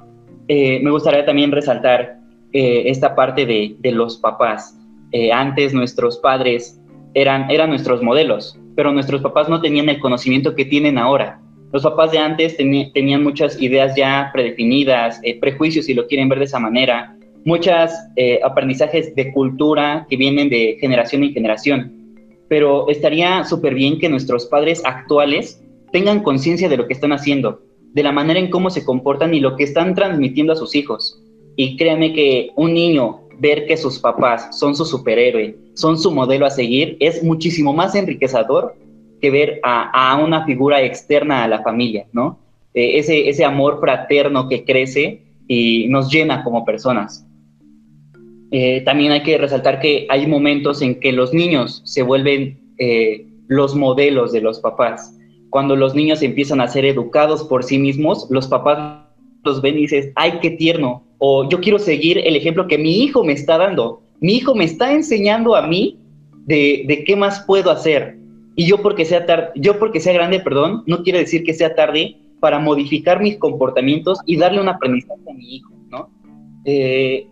Eh, 0.48 0.80
me 0.82 0.90
gustaría 0.90 1.26
también 1.26 1.52
resaltar 1.52 2.18
eh, 2.52 2.84
esta 2.86 3.14
parte 3.14 3.44
de, 3.44 3.92
los 3.92 4.16
papás. 4.16 4.74
Eh, 5.12 5.30
antes 5.30 5.74
nuestros 5.74 6.18
padres 6.18 6.80
eran, 7.14 7.50
eran 7.50 7.68
nuestros 7.68 8.02
modelos, 8.02 8.58
pero 8.74 8.90
nuestros 8.92 9.20
papás 9.20 9.48
no 9.48 9.60
tenían 9.60 9.88
el 9.90 10.00
conocimiento 10.00 10.54
que 10.54 10.64
tienen 10.64 10.96
ahora. 10.96 11.40
Los 11.70 11.82
papás 11.82 12.12
de 12.12 12.18
antes 12.18 12.56
tenían 12.56 13.22
muchas 13.22 13.60
ideas 13.60 13.94
ya 13.94 14.30
predefinidas, 14.32 15.20
prejuicios 15.38 15.84
si 15.84 15.92
lo 15.92 16.06
quieren 16.06 16.30
ver 16.30 16.38
de 16.38 16.46
esa 16.46 16.58
manera, 16.58 17.14
muchos 17.44 17.90
aprendizajes 18.42 19.14
de 19.14 19.30
cultura 19.34 20.06
que 20.08 20.16
vienen 20.16 20.48
de 20.48 20.78
generación 20.80 21.24
en 21.24 21.34
generación. 21.34 21.92
Pero 22.48 22.88
estaría 22.88 23.44
súper 23.44 23.74
bien 23.74 23.98
que 23.98 24.08
nuestros 24.08 24.46
padres 24.46 24.82
actuales 24.86 25.62
tengan 25.92 26.22
conciencia 26.22 26.70
de 26.70 26.78
lo 26.78 26.86
que 26.86 26.94
están 26.94 27.12
haciendo, 27.12 27.60
de 27.94 28.02
la 28.02 28.12
manera 28.12 28.38
en 28.38 28.50
cómo 28.50 28.70
se 28.70 28.84
comportan 28.84 29.34
y 29.34 29.40
lo 29.40 29.56
que 29.56 29.64
están 29.64 29.94
transmitiendo 29.94 30.52
a 30.52 30.56
sus 30.56 30.74
hijos. 30.74 31.20
Y 31.56 31.76
créeme 31.76 32.12
que 32.12 32.50
un 32.56 32.74
niño 32.74 33.20
ver 33.38 33.66
que 33.66 33.76
sus 33.76 33.98
papás 33.98 34.58
son 34.58 34.74
su 34.74 34.84
superhéroe, 34.84 35.56
son 35.74 35.98
su 35.98 36.10
modelo 36.10 36.46
a 36.46 36.50
seguir, 36.50 36.96
es 37.00 37.22
muchísimo 37.22 37.72
más 37.72 37.94
enriquecedor 37.94 38.74
que 39.20 39.30
ver 39.30 39.60
a, 39.62 40.20
una 40.22 40.44
figura 40.44 40.82
externa 40.82 41.44
a 41.44 41.48
la 41.48 41.62
familia, 41.62 42.06
¿no? 42.12 42.38
Eh, 42.74 42.98
ese, 42.98 43.28
ese 43.28 43.44
amor 43.44 43.80
fraterno 43.80 44.48
que 44.48 44.64
crece 44.64 45.22
y 45.48 45.86
nos 45.88 46.12
llena 46.12 46.44
como 46.44 46.64
personas. 46.64 47.26
Eh, 48.50 48.82
también 48.82 49.12
hay 49.12 49.22
que 49.22 49.38
resaltar 49.38 49.80
que 49.80 50.06
hay 50.08 50.26
momentos 50.26 50.80
en 50.82 51.00
que 51.00 51.12
los 51.12 51.34
niños 51.34 51.82
se 51.84 52.02
vuelven 52.02 52.60
eh, 52.78 53.26
los 53.46 53.74
modelos 53.74 54.32
de 54.32 54.40
los 54.40 54.60
papás 54.60 55.17
cuando 55.50 55.76
los 55.76 55.94
niños 55.94 56.22
empiezan 56.22 56.60
a 56.60 56.68
ser 56.68 56.84
educados 56.84 57.44
por 57.44 57.64
sí 57.64 57.78
mismos, 57.78 58.26
los 58.30 58.48
papás 58.48 59.04
los 59.44 59.62
ven 59.62 59.78
y 59.78 59.82
dicen, 59.82 60.12
ay, 60.16 60.38
qué 60.42 60.50
tierno, 60.50 61.04
o 61.18 61.48
yo 61.48 61.60
quiero 61.60 61.78
seguir 61.78 62.18
el 62.18 62.36
ejemplo 62.36 62.66
que 62.66 62.78
mi 62.78 63.02
hijo 63.02 63.24
me 63.24 63.32
está 63.32 63.58
dando. 63.58 64.02
Mi 64.20 64.34
hijo 64.34 64.54
me 64.54 64.64
está 64.64 64.92
enseñando 64.92 65.54
a 65.54 65.66
mí 65.66 65.98
de, 66.46 66.84
de 66.86 67.04
qué 67.04 67.16
más 67.16 67.40
puedo 67.40 67.70
hacer. 67.70 68.16
Y 68.56 68.66
yo 68.66 68.82
porque 68.82 69.04
sea 69.04 69.26
tarde, 69.26 69.50
yo 69.56 69.78
porque 69.78 70.00
sea 70.00 70.12
grande, 70.12 70.40
perdón, 70.40 70.82
no 70.86 71.02
quiere 71.02 71.20
decir 71.20 71.44
que 71.44 71.54
sea 71.54 71.74
tarde 71.74 72.16
para 72.40 72.58
modificar 72.58 73.20
mis 73.20 73.36
comportamientos 73.36 74.18
y 74.26 74.36
darle 74.36 74.60
un 74.60 74.68
aprendizaje 74.68 75.20
a 75.30 75.34
mi 75.34 75.56
hijo, 75.56 75.72
¿no? 75.90 76.10
Eh, 76.64 77.26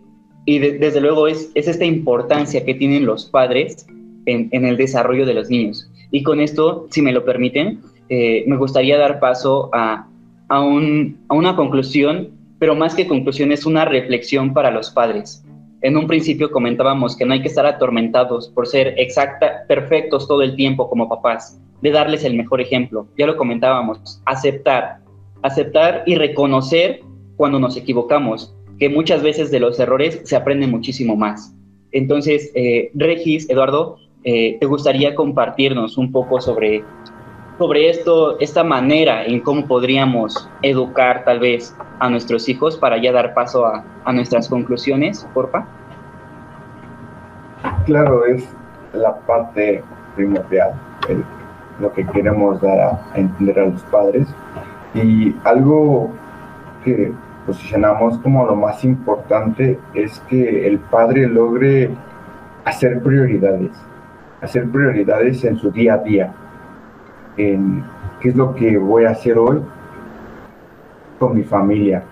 y 0.45 0.59
desde 0.59 1.01
luego 1.01 1.27
es, 1.27 1.51
es, 1.55 1.67
esta 1.67 1.83
importancia 1.83 2.63
que 2.63 2.73
tienen 2.73 3.05
los 3.05 3.25
padres 3.25 3.85
en, 4.25 4.47
en, 4.51 4.65
el 4.65 4.77
desarrollo 4.77 5.25
de 5.25 5.33
los 5.33 5.49
niños. 5.49 5.91
Y 6.11 6.23
con 6.23 6.39
esto, 6.39 6.87
si 6.89 7.01
me 7.01 7.11
lo 7.11 7.25
permiten, 7.25 7.81
eh, 8.09 8.43
me 8.47 8.57
gustaría 8.57 8.97
dar 8.97 9.19
paso 9.19 9.69
a, 9.73 10.07
a, 10.49 10.61
un, 10.61 11.19
a 11.27 11.35
una 11.35 11.55
conclusión, 11.55 12.29
pero 12.59 12.75
más 12.75 12.95
que 12.95 13.07
conclusión 13.07 13.51
es 13.51 13.65
una 13.65 13.85
reflexión 13.85 14.53
para 14.53 14.71
los 14.71 14.89
padres. 14.91 15.43
En 15.81 15.95
un 15.95 16.07
principio 16.07 16.49
comentábamos 16.49 17.15
que 17.15 17.25
no 17.25 17.33
hay 17.33 17.41
que 17.41 17.49
estar 17.49 17.65
atormentados 17.65 18.49
por 18.49 18.65
ser 18.67 18.95
exacta, 18.97 19.65
perfectos 19.67 20.27
todo 20.27 20.41
el 20.41 20.55
tiempo 20.55 20.89
como 20.89 21.07
papás, 21.07 21.61
de 21.81 21.91
darles 21.91 22.23
el 22.23 22.35
mejor 22.35 22.61
ejemplo. 22.61 23.07
Ya 23.17 23.27
lo 23.27 23.37
comentábamos, 23.37 24.21
aceptar, 24.25 24.99
aceptar 25.43 26.03
y 26.07 26.15
reconocer 26.15 27.01
cuando 27.35 27.59
nos 27.59 27.77
equivocamos, 27.77 28.55
que 28.79 28.89
muchas 28.89 29.21
veces 29.21 29.51
de 29.51 29.59
los 29.59 29.79
errores 29.79 30.21
se 30.23 30.35
aprende 30.35 30.65
muchísimo 30.65 31.15
más. 31.15 31.53
Entonces, 31.91 32.51
eh, 32.55 32.89
Regis, 32.95 33.49
Eduardo, 33.49 33.97
eh, 34.23 34.57
¿te 34.59 34.65
gustaría 34.65 35.15
compartirnos 35.15 35.97
un 35.97 36.11
poco 36.11 36.41
sobre, 36.41 36.83
sobre 37.57 37.89
esto, 37.89 38.39
esta 38.39 38.63
manera 38.63 39.25
en 39.25 39.41
cómo 39.41 39.65
podríamos 39.65 40.49
educar 40.61 41.23
tal 41.23 41.39
vez 41.39 41.75
a 41.99 42.09
nuestros 42.09 42.47
hijos 42.49 42.77
para 42.77 43.01
ya 43.01 43.11
dar 43.11 43.33
paso 43.33 43.65
a, 43.65 43.83
nuestras 44.13 44.47
conclusiones, 44.47 45.27
porfa? 45.33 45.65
Claro, 47.85 48.25
es 48.25 48.47
la 48.93 49.15
parte 49.17 49.83
primordial, 50.15 50.73
lo 51.79 51.91
que 51.91 52.05
queremos 52.07 52.61
dar 52.61 52.79
a, 52.79 52.89
a 53.13 53.17
entender 53.17 53.59
a 53.59 53.65
los 53.65 53.81
padres. 53.83 54.27
Y 54.93 55.35
algo 55.43 56.11
que 56.85 57.11
posicionamos 57.45 58.17
como 58.19 58.45
lo 58.45 58.55
más 58.55 58.83
importante 58.83 59.79
es 59.93 60.19
que 60.29 60.67
el 60.67 60.79
padre 60.79 61.27
logre 61.27 61.89
hacer 62.65 63.01
prioridades, 63.01 63.71
hacer 64.41 64.69
prioridades 64.69 65.43
en 65.43 65.57
su 65.57 65.71
día 65.71 65.95
a 65.95 65.97
día, 65.97 66.33
en 67.37 67.83
qué 68.19 68.29
es 68.29 68.35
lo 68.35 68.53
que 68.55 68.77
voy 68.77 69.05
a 69.05 69.11
hacer 69.11 69.37
hoy 69.37 69.61
con 71.19 71.35
mi 71.35 71.43
familia, 71.43 72.03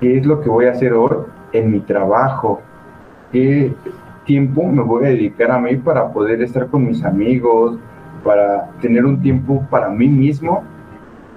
qué 0.00 0.18
es 0.18 0.26
lo 0.26 0.40
que 0.40 0.48
voy 0.48 0.66
a 0.66 0.72
hacer 0.72 0.92
hoy 0.92 1.16
en 1.52 1.70
mi 1.70 1.80
trabajo, 1.80 2.60
qué 3.32 3.72
tiempo 4.24 4.64
me 4.64 4.82
voy 4.82 5.04
a 5.04 5.08
dedicar 5.08 5.50
a 5.50 5.58
mí 5.58 5.76
para 5.76 6.12
poder 6.12 6.42
estar 6.42 6.66
con 6.66 6.86
mis 6.86 7.04
amigos, 7.04 7.78
para 8.24 8.70
tener 8.80 9.04
un 9.04 9.22
tiempo 9.22 9.64
para 9.70 9.88
mí 9.88 10.08
mismo 10.08 10.64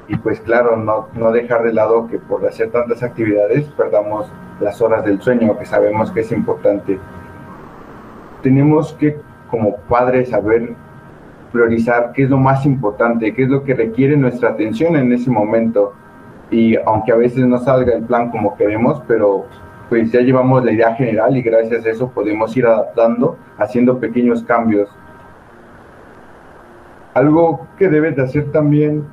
y 0.10 0.18
pues 0.18 0.40
claro, 0.40 0.76
no, 0.76 1.08
no 1.14 1.32
dejar 1.32 1.64
de 1.64 1.72
lado 1.72 2.08
que 2.08 2.18
por 2.18 2.46
hacer 2.46 2.72
tantas 2.72 3.04
actividades 3.04 3.66
perdamos 3.78 4.30
las 4.60 4.82
horas 4.82 5.06
del 5.06 5.22
sueño, 5.22 5.58
que 5.58 5.66
sabemos 5.66 6.12
que 6.12 6.22
es 6.22 6.32
importante. 6.32 7.00
Tenemos 8.42 8.94
que 8.94 9.20
como 9.52 9.78
padres 9.82 10.30
saber 10.30 10.76
priorizar 11.52 12.12
qué 12.14 12.24
es 12.24 12.30
lo 12.30 12.38
más 12.38 12.66
importante, 12.66 13.34
qué 13.34 13.44
es 13.44 13.50
lo 13.50 13.64
que 13.64 13.74
requiere 13.74 14.16
nuestra 14.18 14.50
atención 14.50 14.96
en 14.96 15.12
ese 15.12 15.30
momento. 15.30 15.94
Y 16.52 16.76
aunque 16.76 17.12
a 17.12 17.16
veces 17.16 17.46
no 17.46 17.60
salga 17.60 17.94
el 17.94 18.04
plan 18.04 18.32
como 18.32 18.56
queremos, 18.56 19.02
pero 19.08 19.46
pues 19.90 20.12
ya 20.12 20.22
llevamos 20.22 20.64
la 20.64 20.72
idea 20.72 20.96
general 20.96 21.36
y 21.36 21.42
gracias 21.42 21.86
a 21.86 21.90
eso 21.90 22.10
podemos 22.12 22.56
ir 22.56 22.66
adaptando, 22.66 23.38
haciendo 23.58 24.00
pequeños 24.00 24.44
cambios. 24.44 24.90
Algo 27.14 27.68
que 27.78 27.90
debe 27.90 28.12
de 28.12 28.22
hacer 28.22 28.52
también 28.52 29.06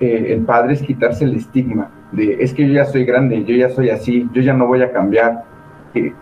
eh, 0.00 0.26
el 0.30 0.40
padre 0.40 0.74
es 0.74 0.82
quitarse 0.82 1.24
el 1.24 1.36
estigma 1.36 1.90
de 2.12 2.42
es 2.42 2.52
que 2.52 2.66
yo 2.66 2.74
ya 2.74 2.84
soy 2.84 3.04
grande, 3.04 3.44
yo 3.44 3.54
ya 3.54 3.70
soy 3.70 3.90
así, 3.90 4.28
yo 4.32 4.42
ya 4.42 4.52
no 4.52 4.66
voy 4.66 4.82
a 4.82 4.92
cambiar. 4.92 5.44
Que, 5.92 6.12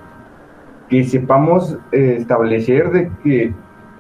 que 0.89 1.05
sepamos 1.05 1.79
eh, 1.93 2.17
establecer 2.19 2.91
de 2.91 3.11
que 3.23 3.55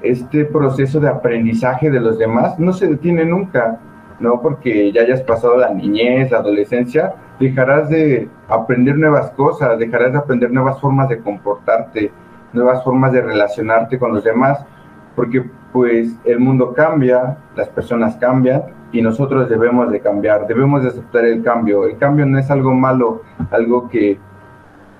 este 0.04 0.44
proceso 0.44 1.00
de 1.00 1.08
aprendizaje 1.08 1.90
de 1.90 2.00
los 2.00 2.18
demás 2.18 2.58
no 2.58 2.72
se 2.72 2.86
detiene 2.86 3.24
nunca, 3.24 3.80
¿no? 4.20 4.40
Porque 4.40 4.92
ya 4.92 5.02
hayas 5.02 5.22
pasado 5.22 5.56
la 5.56 5.70
niñez, 5.70 6.30
la 6.30 6.38
adolescencia, 6.38 7.14
dejarás 7.40 7.88
de 7.88 8.28
aprender 8.48 8.96
nuevas 8.96 9.30
cosas, 9.32 9.78
dejarás 9.78 10.12
de 10.12 10.18
aprender 10.18 10.50
nuevas 10.50 10.80
formas 10.80 11.08
de 11.08 11.18
comportarte, 11.18 12.12
nuevas 12.52 12.84
formas 12.84 13.12
de 13.12 13.22
relacionarte 13.22 13.98
con 13.98 14.14
los 14.14 14.22
demás, 14.22 14.64
porque 15.16 15.44
pues 15.72 16.16
el 16.24 16.38
mundo 16.38 16.72
cambia, 16.72 17.36
las 17.56 17.68
personas 17.68 18.16
cambian 18.16 18.62
y 18.92 19.02
nosotros 19.02 19.48
debemos 19.48 19.90
de 19.90 19.98
cambiar, 20.00 20.46
debemos 20.46 20.82
de 20.82 20.90
aceptar 20.90 21.24
el 21.24 21.42
cambio. 21.42 21.84
El 21.84 21.98
cambio 21.98 22.24
no 22.26 22.38
es 22.38 22.48
algo 22.48 22.72
malo, 22.72 23.22
algo 23.50 23.88
que, 23.88 24.18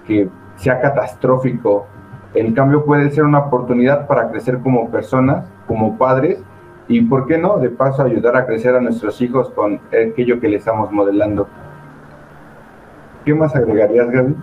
que 0.05 0.29
sea 0.57 0.81
catastrófico. 0.81 1.87
El 2.35 2.53
cambio 2.53 2.85
puede 2.85 3.11
ser 3.13 3.25
una 3.25 3.39
oportunidad 3.39 4.09
para 4.09 4.29
crecer 4.29 4.59
como 4.59 4.91
personas, 4.91 5.47
como 5.69 5.97
padres, 5.97 6.43
y 6.89 7.01
por 7.03 7.27
qué 7.27 7.39
no, 7.39 7.59
de 7.59 7.71
paso, 7.71 8.03
ayudar 8.03 8.37
a 8.37 8.45
crecer 8.45 8.75
a 8.75 8.81
nuestros 8.81 9.21
hijos 9.23 9.51
con 9.51 9.81
aquello 9.89 10.41
que 10.41 10.49
le 10.49 10.57
estamos 10.57 10.91
modelando. 10.91 11.49
¿Qué 13.25 13.33
más 13.35 13.55
agregarías, 13.55 14.11
Gaby? 14.11 14.35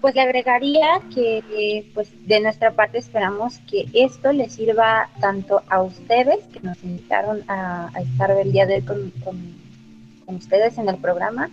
Pues 0.00 0.14
le 0.14 0.20
agregaría 0.20 1.00
que 1.12 1.90
pues 1.92 2.08
de 2.28 2.40
nuestra 2.40 2.70
parte 2.70 2.98
esperamos 2.98 3.58
que 3.68 3.86
esto 3.92 4.32
les 4.32 4.52
sirva 4.52 5.08
tanto 5.20 5.62
a 5.68 5.82
ustedes 5.82 6.44
que 6.52 6.60
nos 6.60 6.82
invitaron 6.84 7.42
a, 7.48 7.90
estar 8.00 8.30
el 8.30 8.52
día 8.52 8.66
de 8.66 8.76
hoy 8.76 8.82
con, 8.82 9.10
con, 9.24 10.36
ustedes 10.36 10.78
en 10.78 10.88
el 10.88 10.96
programa 10.96 11.50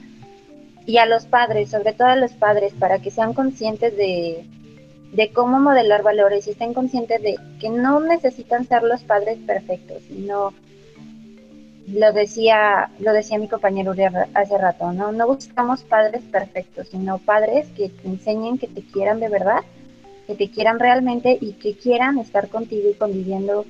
y 0.86 0.98
a 0.98 1.06
los 1.06 1.26
padres, 1.26 1.70
sobre 1.70 1.94
todo 1.94 2.08
a 2.08 2.16
los 2.16 2.34
padres, 2.34 2.74
para 2.74 3.00
que 3.00 3.12
sean 3.12 3.34
conscientes 3.34 3.96
de, 3.96 4.46
cómo 5.34 5.60
modelar 5.60 6.04
valores 6.04 6.48
y 6.48 6.52
estén 6.52 6.74
conscientes 6.74 7.22
de 7.22 7.38
que 7.60 7.70
no 7.70 8.00
necesitan 8.00 8.68
ser 8.68 8.84
los 8.84 9.04
padres 9.04 9.38
perfectos, 9.46 10.02
sino 10.08 10.54
lo 11.88 12.14
decía, 12.14 12.90
lo 13.00 13.14
decía 13.14 13.38
mi 13.38 13.48
compañero 13.48 13.92
Uriel 13.92 14.14
hace 14.34 14.58
rato, 14.58 14.92
¿no? 14.92 15.12
No 15.12 15.28
buscamos 15.28 15.84
padres 15.84 16.22
perfectos, 16.24 16.88
sino 16.90 17.18
padres 17.18 17.68
que 17.76 17.90
te 17.90 18.08
enseñen 18.08 18.58
que 18.58 18.68
te 18.68 18.82
quieran 18.82 19.20
de 19.20 19.30
verdad, 19.30 19.62
que 20.28 20.36
te 20.36 20.50
quieran 20.50 20.80
realmente 20.80 21.38
y 21.40 21.54
que 21.54 21.76
quieran 21.76 22.18
estar 22.18 22.50
contigo 22.50 22.90
y 22.90 22.94
conviviendo 22.94 23.66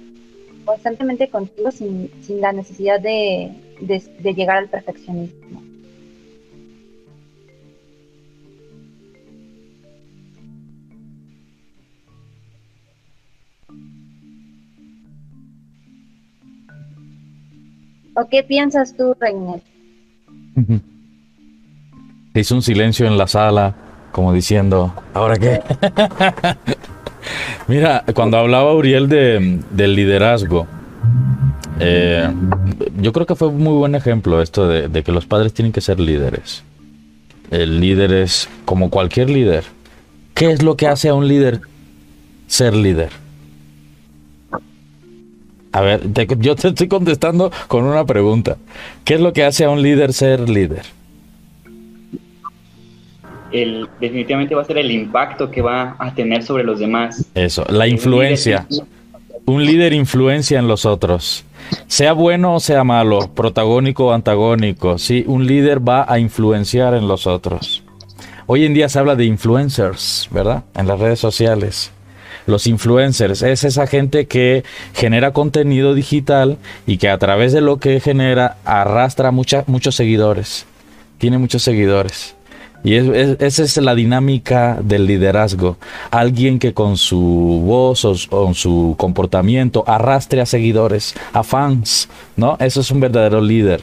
constantemente 0.66 1.28
contigo 1.28 1.72
sin, 1.72 2.10
sin 2.22 2.40
la 2.40 2.54
necesidad 2.54 3.00
de, 3.00 3.52
de 3.82 4.34
llegar 4.34 4.58
al 4.58 4.70
perfeccionismo. 4.70 5.73
¿O 18.16 18.28
qué 18.30 18.44
piensas 18.44 18.96
tú, 18.96 19.16
Reiner? 19.20 19.62
Hizo 22.36 22.56
un 22.56 22.62
silencio 22.62 23.08
en 23.08 23.18
la 23.18 23.28
sala, 23.28 23.76
como 24.12 24.34
diciendo, 24.34 24.94
¿ahora 25.14 25.38
qué? 25.38 25.62
Mira, 27.68 28.04
cuando 28.14 28.38
hablaba 28.38 28.74
Uriel 28.74 29.10
de, 29.10 29.60
del 29.72 29.96
liderazgo, 29.96 30.68
eh, 31.80 32.30
yo 33.00 33.14
creo 33.14 33.26
que 33.26 33.36
fue 33.36 33.48
un 33.48 33.58
muy 33.58 33.74
buen 33.74 33.96
ejemplo 33.96 34.42
esto 34.42 34.68
de, 34.68 34.88
de, 34.88 35.04
que 35.04 35.12
los 35.12 35.26
padres 35.26 35.54
tienen 35.54 35.72
que 35.72 35.82
ser 35.82 36.00
líderes. 36.00 36.64
El 37.50 37.80
líder 37.80 38.14
es 38.14 38.50
como 38.66 38.90
cualquier 38.90 39.30
líder. 39.30 39.64
¿Qué 40.34 40.52
es 40.52 40.62
lo 40.62 40.76
que 40.78 40.88
hace 40.88 41.10
a 41.10 41.14
un 41.14 41.28
líder 41.28 41.62
ser 42.48 42.76
líder? 42.76 43.23
A 45.74 45.82
ver, 45.82 46.02
yo 46.38 46.56
te 46.56 46.68
estoy 46.68 46.88
contestando 46.88 47.52
con 47.68 47.84
una 47.84 48.06
pregunta. 48.06 48.58
¿Qué 49.04 49.16
es 49.16 49.20
lo 49.22 49.34
que 49.34 49.44
hace 49.44 49.66
a 49.66 49.72
un 49.72 49.82
líder 49.82 50.14
ser 50.14 50.48
líder? 50.48 50.84
El, 53.52 53.90
definitivamente 54.00 54.54
va 54.54 54.62
a 54.62 54.66
ser 54.66 54.78
el 54.78 54.92
impacto 54.92 55.50
que 55.50 55.64
va 55.64 55.96
a 55.98 56.14
tener 56.14 56.44
sobre 56.44 56.64
los 56.64 56.80
demás. 56.80 57.26
Eso, 57.34 57.66
la 57.70 57.88
influencia. 57.88 58.68
Un 59.46 59.66
líder 59.66 59.94
influencia 59.94 60.60
en 60.60 60.68
los 60.68 60.86
otros. 60.86 61.44
Sea 61.88 62.14
bueno 62.14 62.56
o 62.56 62.60
sea 62.60 62.84
malo, 62.84 63.32
protagónico 63.34 64.08
o 64.08 64.12
antagónico, 64.12 65.00
sí, 65.00 65.24
un 65.26 65.48
líder 65.48 65.88
va 65.88 66.06
a 66.08 66.20
influenciar 66.20 66.94
en 66.94 67.08
los 67.08 67.26
otros. 67.26 67.84
Hoy 68.46 68.66
en 68.66 68.76
día 68.76 68.90
se 68.90 69.00
habla 69.00 69.16
de 69.16 69.26
influencers, 69.26 70.30
¿verdad? 70.32 70.66
En 70.76 70.88
las 70.88 71.00
redes 71.00 71.20
sociales 71.20 71.92
los 72.46 72.68
influencers. 72.68 73.42
Es 73.42 73.64
esa 73.64 73.88
gente 73.88 74.26
que 74.28 74.64
genera 74.94 75.32
contenido 75.32 75.94
digital 75.94 76.58
y 76.86 76.98
que 76.98 77.10
a 77.10 77.18
través 77.18 77.54
de 77.54 77.62
lo 77.62 77.78
que 77.78 78.00
genera 78.00 78.58
arrastra 78.66 79.32
muchos 79.32 79.96
seguidores. 79.96 80.66
Tiene 81.18 81.38
muchos 81.38 81.64
seguidores. 81.64 82.36
Y 82.86 82.96
esa 82.96 83.64
es 83.64 83.78
la 83.78 83.96
dinámica 83.96 84.78
del 84.84 85.08
liderazgo. 85.08 85.78
Alguien 86.12 86.60
que 86.60 86.74
con 86.74 86.98
su 86.98 87.64
voz 87.66 88.04
o 88.04 88.14
con 88.30 88.56
su 88.56 88.96
comportamiento 88.98 89.86
arrastre 89.88 90.42
a 90.42 90.46
seguidores, 90.46 91.16
a 91.32 91.44
fans, 91.44 92.10
¿no? 92.36 92.58
Eso 92.60 92.82
es 92.82 92.92
un 92.92 93.00
verdadero 93.00 93.40
líder. 93.40 93.82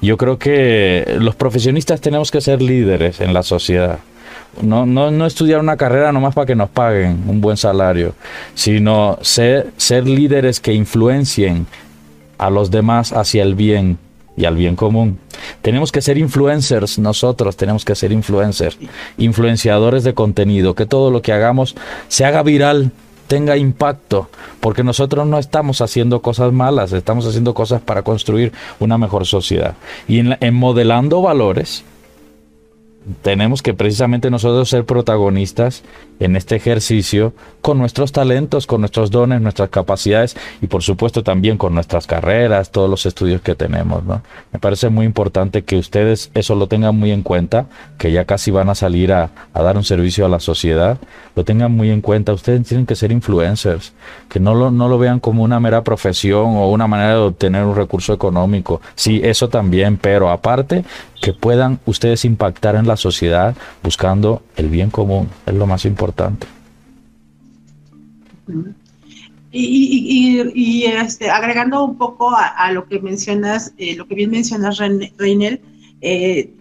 Yo 0.00 0.16
creo 0.16 0.38
que 0.38 1.16
los 1.18 1.34
profesionistas 1.34 2.00
tenemos 2.00 2.30
que 2.30 2.40
ser 2.40 2.62
líderes 2.62 3.20
en 3.20 3.34
la 3.34 3.42
sociedad 3.42 3.98
no, 4.62 4.86
no, 4.86 5.10
no 5.10 5.26
estudiar 5.26 5.60
una 5.60 5.76
carrera 5.76 6.12
nomás 6.12 6.34
para 6.34 6.46
que 6.46 6.54
nos 6.54 6.70
paguen 6.70 7.24
un 7.26 7.40
buen 7.40 7.56
salario, 7.56 8.14
sino 8.54 9.18
ser, 9.20 9.72
ser 9.76 10.06
líderes 10.06 10.60
que 10.60 10.72
influencien 10.72 11.66
a 12.38 12.50
los 12.50 12.70
demás 12.70 13.12
hacia 13.12 13.42
el 13.42 13.54
bien 13.54 13.98
y 14.36 14.44
al 14.44 14.54
bien 14.56 14.76
común. 14.76 15.18
Tenemos 15.62 15.92
que 15.92 16.02
ser 16.02 16.18
influencers, 16.18 16.98
nosotros 16.98 17.56
tenemos 17.56 17.84
que 17.84 17.94
ser 17.94 18.12
influencers, 18.12 18.78
influenciadores 19.16 20.04
de 20.04 20.14
contenido, 20.14 20.74
que 20.74 20.86
todo 20.86 21.10
lo 21.10 21.22
que 21.22 21.32
hagamos 21.32 21.74
se 22.08 22.24
haga 22.24 22.42
viral, 22.42 22.92
tenga 23.26 23.56
impacto, 23.56 24.28
porque 24.60 24.84
nosotros 24.84 25.26
no 25.26 25.38
estamos 25.38 25.80
haciendo 25.80 26.22
cosas 26.22 26.52
malas, 26.52 26.92
estamos 26.92 27.26
haciendo 27.26 27.54
cosas 27.54 27.80
para 27.80 28.02
construir 28.02 28.52
una 28.78 28.98
mejor 28.98 29.26
sociedad. 29.26 29.74
Y 30.06 30.20
en, 30.20 30.36
en 30.40 30.54
modelando 30.54 31.22
valores, 31.22 31.84
tenemos 33.22 33.62
que 33.62 33.74
precisamente 33.74 34.30
nosotros 34.30 34.68
ser 34.68 34.84
protagonistas 34.84 35.82
en 36.20 36.36
este 36.36 36.56
ejercicio 36.56 37.32
con 37.60 37.78
nuestros 37.78 38.12
talentos, 38.12 38.66
con 38.66 38.80
nuestros 38.80 39.10
dones, 39.10 39.40
nuestras 39.40 39.68
capacidades 39.70 40.36
y 40.62 40.66
por 40.66 40.82
supuesto 40.82 41.22
también 41.22 41.58
con 41.58 41.74
nuestras 41.74 42.06
carreras, 42.06 42.70
todos 42.70 42.88
los 42.88 43.06
estudios 43.06 43.40
que 43.40 43.54
tenemos, 43.54 44.04
¿no? 44.04 44.22
Me 44.52 44.58
parece 44.58 44.88
muy 44.88 45.04
importante 45.04 45.64
que 45.64 45.76
ustedes 45.76 46.30
eso 46.34 46.54
lo 46.54 46.68
tengan 46.68 46.96
muy 46.96 47.10
en 47.10 47.22
cuenta, 47.22 47.66
que 47.98 48.12
ya 48.12 48.24
casi 48.24 48.50
van 48.50 48.68
a 48.68 48.74
salir 48.74 49.12
a, 49.12 49.30
a 49.52 49.62
dar 49.62 49.76
un 49.76 49.84
servicio 49.84 50.24
a 50.24 50.28
la 50.28 50.40
sociedad, 50.40 50.98
lo 51.34 51.44
tengan 51.44 51.72
muy 51.72 51.90
en 51.90 52.00
cuenta, 52.00 52.32
ustedes 52.32 52.66
tienen 52.66 52.86
que 52.86 52.94
ser 52.94 53.12
influencers, 53.12 53.92
que 54.28 54.40
no 54.40 54.54
lo, 54.54 54.70
no 54.70 54.88
lo 54.88 54.98
vean 54.98 55.20
como 55.20 55.42
una 55.42 55.60
mera 55.60 55.82
profesión 55.82 56.56
o 56.56 56.70
una 56.70 56.86
manera 56.86 57.10
de 57.10 57.16
obtener 57.16 57.64
un 57.64 57.76
recurso 57.76 58.12
económico, 58.12 58.80
sí, 58.94 59.20
eso 59.22 59.48
también, 59.48 59.96
pero 59.96 60.30
aparte 60.30 60.84
que 61.20 61.32
puedan 61.32 61.80
ustedes 61.86 62.24
impactar 62.24 62.76
en 62.76 62.86
la 62.86 62.96
sociedad 62.96 63.56
buscando 63.82 64.42
el 64.56 64.68
bien 64.68 64.90
común, 64.90 65.28
es 65.46 65.54
lo 65.54 65.66
más 65.66 65.84
importante. 65.84 66.05
Y, 69.52 70.84
este, 70.84 71.30
agregando 71.30 71.84
un 71.84 71.96
poco 71.96 72.30
a, 72.30 72.70
lo 72.72 72.86
que 72.86 73.00
mencionas, 73.00 73.72
eh, 73.78 73.96
lo 73.96 74.06
que 74.06 74.14
bien 74.14 74.30
mencionas, 74.30 74.78
Reinel, 74.78 75.60
eh, 76.00 76.52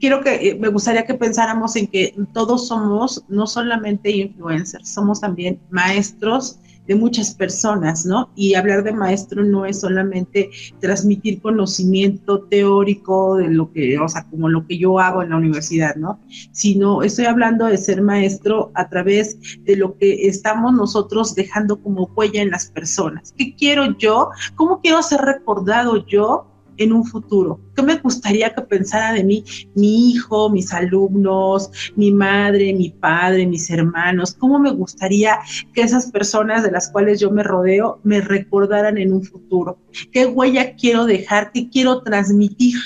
quiero 0.00 0.20
que 0.20 0.50
eh, 0.50 0.54
me 0.56 0.68
gustaría 0.68 1.06
que 1.06 1.14
pensáramos 1.14 1.76
en 1.76 1.86
que 1.86 2.14
todos 2.34 2.68
somos 2.68 3.24
no 3.28 3.46
solamente 3.46 4.10
influencers, 4.10 4.92
somos 4.92 5.20
también 5.20 5.60
maestros 5.70 6.58
de 6.86 6.94
muchas 6.94 7.34
personas, 7.34 8.04
¿no? 8.04 8.30
Y 8.34 8.54
hablar 8.54 8.82
de 8.82 8.92
maestro 8.92 9.44
no 9.44 9.66
es 9.66 9.80
solamente 9.80 10.50
transmitir 10.80 11.40
conocimiento 11.40 12.42
teórico 12.44 13.36
de 13.36 13.48
lo 13.48 13.72
que, 13.72 13.98
o 13.98 14.08
sea, 14.08 14.26
como 14.28 14.48
lo 14.48 14.66
que 14.66 14.78
yo 14.78 14.98
hago 14.98 15.22
en 15.22 15.30
la 15.30 15.36
universidad, 15.36 15.94
¿no? 15.96 16.20
Sino 16.52 17.02
estoy 17.02 17.26
hablando 17.26 17.66
de 17.66 17.78
ser 17.78 18.02
maestro 18.02 18.70
a 18.74 18.88
través 18.88 19.38
de 19.64 19.76
lo 19.76 19.96
que 19.96 20.26
estamos 20.26 20.72
nosotros 20.72 21.34
dejando 21.34 21.80
como 21.80 22.10
huella 22.16 22.42
en 22.42 22.50
las 22.50 22.70
personas. 22.70 23.32
¿Qué 23.36 23.54
quiero 23.54 23.96
yo? 23.98 24.30
¿Cómo 24.56 24.80
quiero 24.80 25.02
ser 25.02 25.20
recordado 25.20 26.06
yo 26.06 26.51
en 26.76 26.92
un 26.92 27.04
futuro? 27.04 27.60
¿Qué 27.74 27.82
me 27.82 27.96
gustaría 27.96 28.54
que 28.54 28.62
pensara 28.62 29.12
de 29.12 29.24
mí 29.24 29.44
mi 29.74 30.10
hijo, 30.10 30.50
mis 30.50 30.72
alumnos, 30.72 31.70
mi 31.96 32.10
madre, 32.10 32.72
mi 32.74 32.90
padre, 32.90 33.46
mis 33.46 33.70
hermanos? 33.70 34.34
¿Cómo 34.34 34.58
me 34.58 34.70
gustaría 34.70 35.38
que 35.72 35.82
esas 35.82 36.10
personas 36.10 36.62
de 36.62 36.70
las 36.70 36.90
cuales 36.90 37.20
yo 37.20 37.30
me 37.30 37.42
rodeo 37.42 38.00
me 38.02 38.20
recordaran 38.20 38.98
en 38.98 39.12
un 39.12 39.22
futuro? 39.22 39.78
¿Qué 40.10 40.26
huella 40.26 40.74
quiero 40.76 41.06
dejar? 41.06 41.52
¿Qué 41.52 41.68
quiero 41.68 42.02
transmitir? 42.02 42.76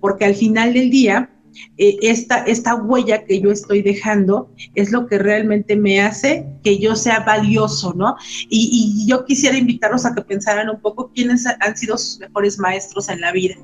Porque 0.00 0.24
al 0.24 0.34
final 0.34 0.74
del 0.74 0.90
día, 0.90 1.30
eh, 1.78 1.96
esta, 2.02 2.38
esta 2.44 2.74
huella 2.74 3.24
que 3.24 3.40
yo 3.40 3.50
estoy 3.50 3.82
dejando 3.82 4.50
es 4.74 4.90
lo 4.92 5.06
que 5.06 5.18
realmente 5.18 5.76
me 5.76 6.00
hace 6.00 6.46
que 6.62 6.78
yo 6.78 6.96
sea 6.96 7.20
valioso, 7.20 7.92
¿no? 7.94 8.16
Y, 8.48 9.06
yo 9.06 9.24
quisiera 9.24 9.56
invitarlos 9.58 10.06
a 10.06 10.14
que 10.14 10.22
pensaran 10.22 10.68
un 10.68 10.80
poco 10.80 11.10
quiénes 11.14 11.46
han 11.46 11.76
sido 11.76 11.98
sus 11.98 12.20
mejores 12.20 12.58
maestros 12.58 13.08
en 13.08 13.20
la 13.20 13.32
vida. 13.32 13.56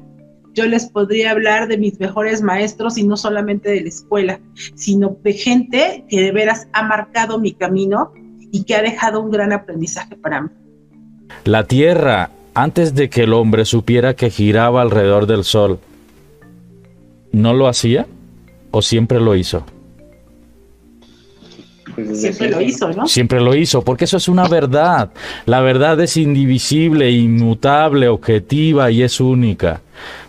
Yo 0.55 0.67
les 0.67 0.87
podría 0.87 1.31
hablar 1.31 1.69
de 1.69 1.79
mis 1.79 2.01
mejores 2.01 2.43
maestros 2.43 2.99
y 2.99 3.05
no 3.05 3.17
solamente 3.17 3.71
de 3.71 3.83
la 3.83 3.89
escuela, 3.89 4.41
sino 4.75 5.17
de 5.23 5.33
gente 5.33 6.05
que 6.09 6.21
de 6.21 6.33
veras 6.33 6.67
ha 6.73 6.83
marcado 6.83 7.39
mi 7.39 7.53
camino 7.53 8.13
y 8.51 8.65
que 8.65 8.75
ha 8.75 8.83
dejado 8.83 9.21
un 9.21 9.31
gran 9.31 9.53
aprendizaje 9.53 10.17
para 10.17 10.43
mí. 10.43 10.49
La 11.45 11.65
Tierra, 11.65 12.31
antes 12.55 12.95
de 12.95 13.09
que 13.09 13.23
el 13.23 13.35
hombre 13.35 13.65
supiera 13.65 14.15
que 14.15 14.31
giraba 14.31 14.83
alrededor 14.83 15.27
del 15.27 15.45
Sol, 15.45 15.79
no 17.33 17.55
lo 17.55 17.69
hacía 17.69 18.07
o 18.71 18.83
siempre 18.83 19.21
lo 19.21 19.35
hizo? 19.35 19.65
Siempre 22.13 22.51
lo 22.51 22.61
hizo, 22.61 22.93
¿no? 22.93 23.09
Siempre 23.09 23.41
lo 23.41 23.57
hizo, 23.57 23.83
porque 23.83 24.05
eso 24.05 24.19
es 24.19 24.29
una 24.29 24.47
verdad. 24.47 25.11
La 25.47 25.61
verdad 25.61 26.01
es 26.01 26.17
indivisible, 26.17 27.11
inmutable, 27.11 28.09
objetiva 28.09 28.91
y 28.91 29.03
es 29.03 29.21
única. 29.21 29.81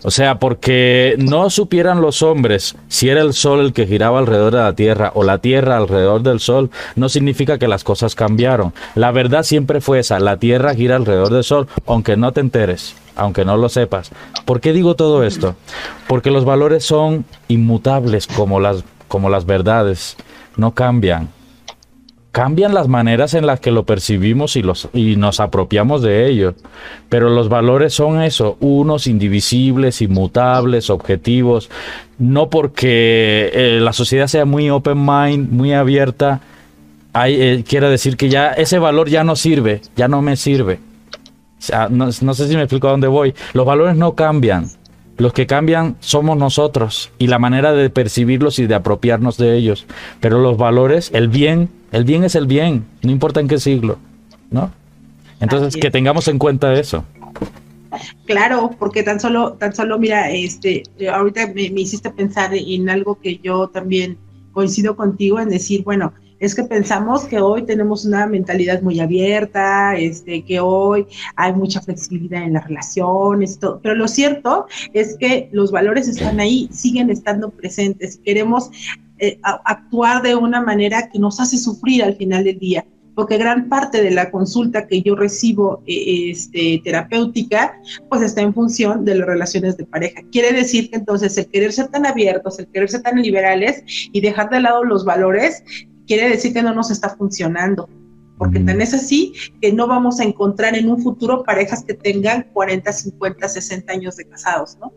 O 0.02 0.10
sea, 0.10 0.38
porque 0.38 1.14
no 1.18 1.50
supieran 1.50 2.00
los 2.00 2.22
hombres 2.22 2.76
si 2.88 3.08
era 3.08 3.20
el 3.20 3.34
sol 3.34 3.60
el 3.60 3.72
que 3.72 3.86
giraba 3.86 4.18
alrededor 4.18 4.52
de 4.52 4.58
la 4.60 4.74
Tierra 4.74 5.12
o 5.14 5.22
la 5.22 5.38
Tierra 5.38 5.76
alrededor 5.76 6.22
del 6.22 6.40
sol, 6.40 6.70
no 6.96 7.08
significa 7.08 7.58
que 7.58 7.68
las 7.68 7.84
cosas 7.84 8.14
cambiaron. 8.14 8.72
La 8.94 9.12
verdad 9.12 9.42
siempre 9.42 9.80
fue 9.80 9.98
esa, 9.98 10.18
la 10.20 10.38
Tierra 10.38 10.74
gira 10.74 10.96
alrededor 10.96 11.30
del 11.30 11.44
sol, 11.44 11.68
aunque 11.86 12.16
no 12.16 12.32
te 12.32 12.40
enteres 12.40 12.94
aunque 13.16 13.44
no 13.44 13.58
lo 13.58 13.68
sepas. 13.68 14.10
¿Por 14.46 14.62
qué 14.62 14.72
digo 14.72 14.96
todo 14.96 15.24
esto? 15.24 15.54
Porque 16.08 16.30
los 16.30 16.46
valores 16.46 16.84
son 16.84 17.26
inmutables 17.48 18.26
como 18.26 18.60
las, 18.60 18.82
como 19.08 19.28
las 19.28 19.44
verdades, 19.44 20.16
no 20.56 20.72
cambian. 20.72 21.28
Cambian 22.32 22.74
las 22.74 22.86
maneras 22.86 23.34
en 23.34 23.46
las 23.46 23.58
que 23.58 23.72
lo 23.72 23.84
percibimos 23.84 24.56
y, 24.56 24.62
los, 24.62 24.88
y 24.92 25.16
nos 25.16 25.40
apropiamos 25.40 26.02
de 26.02 26.28
ellos. 26.28 26.54
Pero 27.08 27.28
los 27.28 27.48
valores 27.48 27.92
son 27.92 28.22
eso, 28.22 28.56
unos 28.60 29.06
indivisibles, 29.06 30.00
inmutables, 30.00 30.90
objetivos. 30.90 31.70
No 32.18 32.48
porque 32.48 33.50
eh, 33.52 33.78
la 33.80 33.92
sociedad 33.92 34.28
sea 34.28 34.44
muy 34.44 34.70
open 34.70 35.04
mind, 35.04 35.50
muy 35.50 35.72
abierta, 35.72 36.40
hay, 37.12 37.40
eh, 37.40 37.64
quiere 37.66 37.88
decir 37.88 38.16
que 38.16 38.28
ya 38.28 38.52
ese 38.52 38.78
valor 38.78 39.08
ya 39.08 39.24
no 39.24 39.34
sirve, 39.34 39.80
ya 39.96 40.06
no 40.06 40.22
me 40.22 40.36
sirve 40.36 40.78
no, 41.90 42.12
sé 42.12 42.48
si 42.48 42.56
me 42.56 42.62
explico 42.62 42.88
a 42.88 42.92
dónde 42.92 43.08
voy. 43.08 43.34
Los 43.52 43.66
valores 43.66 43.96
no 43.96 44.14
cambian. 44.14 44.70
Los 45.20 45.34
que 45.34 45.46
cambian 45.46 45.96
somos 46.00 46.38
nosotros 46.38 47.12
y 47.18 47.26
la 47.26 47.38
manera 47.38 47.74
de 47.74 47.90
percibirlos 47.90 48.58
y 48.58 48.66
de 48.66 48.74
apropiarnos 48.74 49.36
de 49.36 49.54
ellos. 49.54 49.84
Pero 50.18 50.40
los 50.40 50.56
valores, 50.56 51.10
el 51.12 51.28
bien, 51.28 51.68
el 51.92 52.04
bien 52.04 52.24
es 52.24 52.34
el 52.34 52.46
bien, 52.46 52.86
no 53.02 53.10
importa 53.10 53.38
en 53.38 53.46
qué 53.46 53.60
siglo, 53.60 53.98
¿no? 54.50 54.72
Entonces, 55.38 55.78
que 55.78 55.90
tengamos 55.90 56.26
en 56.28 56.38
cuenta 56.38 56.72
eso. 56.72 57.04
Claro, 58.24 58.70
porque 58.78 59.02
tan 59.02 59.20
solo, 59.20 59.52
tan 59.52 59.74
solo, 59.74 59.98
mira, 59.98 60.30
este, 60.30 60.84
ahorita 61.12 61.48
me 61.48 61.82
hiciste 61.82 62.08
pensar 62.08 62.54
en 62.54 62.88
algo 62.88 63.20
que 63.20 63.38
yo 63.42 63.68
también 63.68 64.16
coincido 64.52 64.96
contigo 64.96 65.38
en 65.38 65.50
decir, 65.50 65.82
bueno, 65.84 66.14
es 66.40 66.54
que 66.54 66.64
pensamos 66.64 67.24
que 67.26 67.38
hoy 67.40 67.62
tenemos 67.62 68.04
una 68.04 68.26
mentalidad 68.26 68.82
muy 68.82 68.98
abierta, 68.98 69.94
este, 69.96 70.42
que 70.42 70.58
hoy 70.58 71.06
hay 71.36 71.52
mucha 71.52 71.80
flexibilidad 71.82 72.42
en 72.42 72.54
las 72.54 72.66
relaciones, 72.66 73.58
pero 73.82 73.94
lo 73.94 74.08
cierto 74.08 74.66
es 74.94 75.16
que 75.18 75.50
los 75.52 75.70
valores 75.70 76.08
están 76.08 76.40
ahí, 76.40 76.68
siguen 76.72 77.10
estando 77.10 77.50
presentes. 77.50 78.18
Queremos 78.24 78.70
eh, 79.18 79.38
actuar 79.42 80.22
de 80.22 80.34
una 80.34 80.62
manera 80.62 81.10
que 81.10 81.18
nos 81.18 81.38
hace 81.40 81.58
sufrir 81.58 82.02
al 82.02 82.16
final 82.16 82.44
del 82.44 82.58
día 82.58 82.84
porque 83.14 83.36
gran 83.36 83.68
parte 83.68 84.02
de 84.02 84.10
la 84.12 84.30
consulta 84.30 84.86
que 84.86 85.02
yo 85.02 85.14
recibo 85.14 85.82
eh, 85.86 86.30
este, 86.30 86.80
terapéutica, 86.82 87.78
pues 88.08 88.22
está 88.22 88.40
en 88.40 88.54
función 88.54 89.04
de 89.04 89.16
las 89.16 89.26
relaciones 89.26 89.76
de 89.76 89.84
pareja. 89.84 90.22
Quiere 90.32 90.52
decir 90.52 90.88
que 90.88 90.96
entonces 90.96 91.36
el 91.36 91.46
querer 91.48 91.72
ser 91.72 91.88
tan 91.88 92.06
abiertos, 92.06 92.58
el 92.58 92.68
querer 92.68 92.88
ser 92.88 93.02
tan 93.02 93.20
liberales 93.20 93.82
y 93.86 94.22
dejar 94.22 94.48
de 94.48 94.60
lado 94.60 94.84
los 94.84 95.04
valores, 95.04 95.62
quiere 96.10 96.28
decir 96.28 96.52
que 96.52 96.60
no 96.60 96.74
nos 96.74 96.90
está 96.90 97.10
funcionando. 97.10 97.88
Porque 98.36 98.58
tan 98.58 98.80
es 98.80 98.92
así 98.94 99.32
que 99.60 99.72
no 99.72 99.86
vamos 99.86 100.18
a 100.18 100.24
encontrar 100.24 100.74
en 100.74 100.90
un 100.90 101.00
futuro 101.00 101.44
parejas 101.44 101.84
que 101.84 101.94
tengan 101.94 102.48
40, 102.52 102.90
50, 102.90 103.48
60 103.48 103.92
años 103.92 104.16
de 104.16 104.24
casados, 104.24 104.76
¿no? 104.80 104.92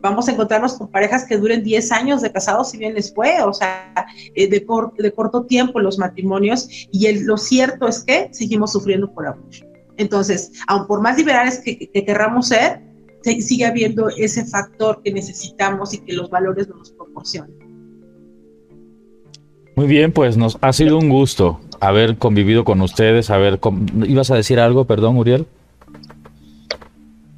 Vamos 0.00 0.26
a 0.26 0.32
encontrarnos 0.32 0.74
con 0.74 0.90
parejas 0.90 1.24
que 1.24 1.36
duren 1.36 1.62
10 1.62 1.92
años 1.92 2.20
de 2.22 2.32
casados, 2.32 2.70
si 2.70 2.78
bien 2.78 2.94
les 2.94 3.14
fue, 3.14 3.40
o 3.42 3.52
sea, 3.52 3.94
eh, 4.34 4.48
de, 4.48 4.66
de 4.98 5.12
corto 5.12 5.44
tiempo 5.44 5.78
los 5.78 5.98
matrimonios, 5.98 6.68
y 6.90 7.12
lo 7.22 7.36
cierto 7.36 7.86
es 7.86 8.02
que 8.02 8.28
seguimos 8.32 8.72
sufriendo 8.72 9.12
por 9.12 9.28
amor. 9.28 9.50
Entonces, 9.98 10.50
aun 10.66 10.88
por 10.88 11.00
más 11.00 11.16
liberales 11.16 11.60
que, 11.60 11.78
que 11.78 12.04
querramos 12.04 12.48
ser, 12.48 12.80
sigue 13.22 13.66
habiendo 13.66 14.08
ese 14.08 14.44
factor 14.46 15.00
que 15.04 15.12
necesitamos 15.12 15.94
y 15.94 15.98
que 15.98 16.14
los 16.14 16.28
valores 16.30 16.66
no 16.66 16.76
nos 16.76 16.90
proporcionan. 16.90 17.59
Muy 19.80 19.88
bien, 19.88 20.12
pues 20.12 20.36
nos 20.36 20.58
ha 20.60 20.74
sido 20.74 20.98
un 20.98 21.08
gusto 21.08 21.58
haber 21.80 22.18
convivido 22.18 22.64
con 22.64 22.82
ustedes, 22.82 23.30
haber 23.30 23.58
ibas 24.06 24.30
a 24.30 24.34
decir 24.34 24.60
algo, 24.60 24.84
perdón, 24.84 25.16
Uriel. 25.16 25.46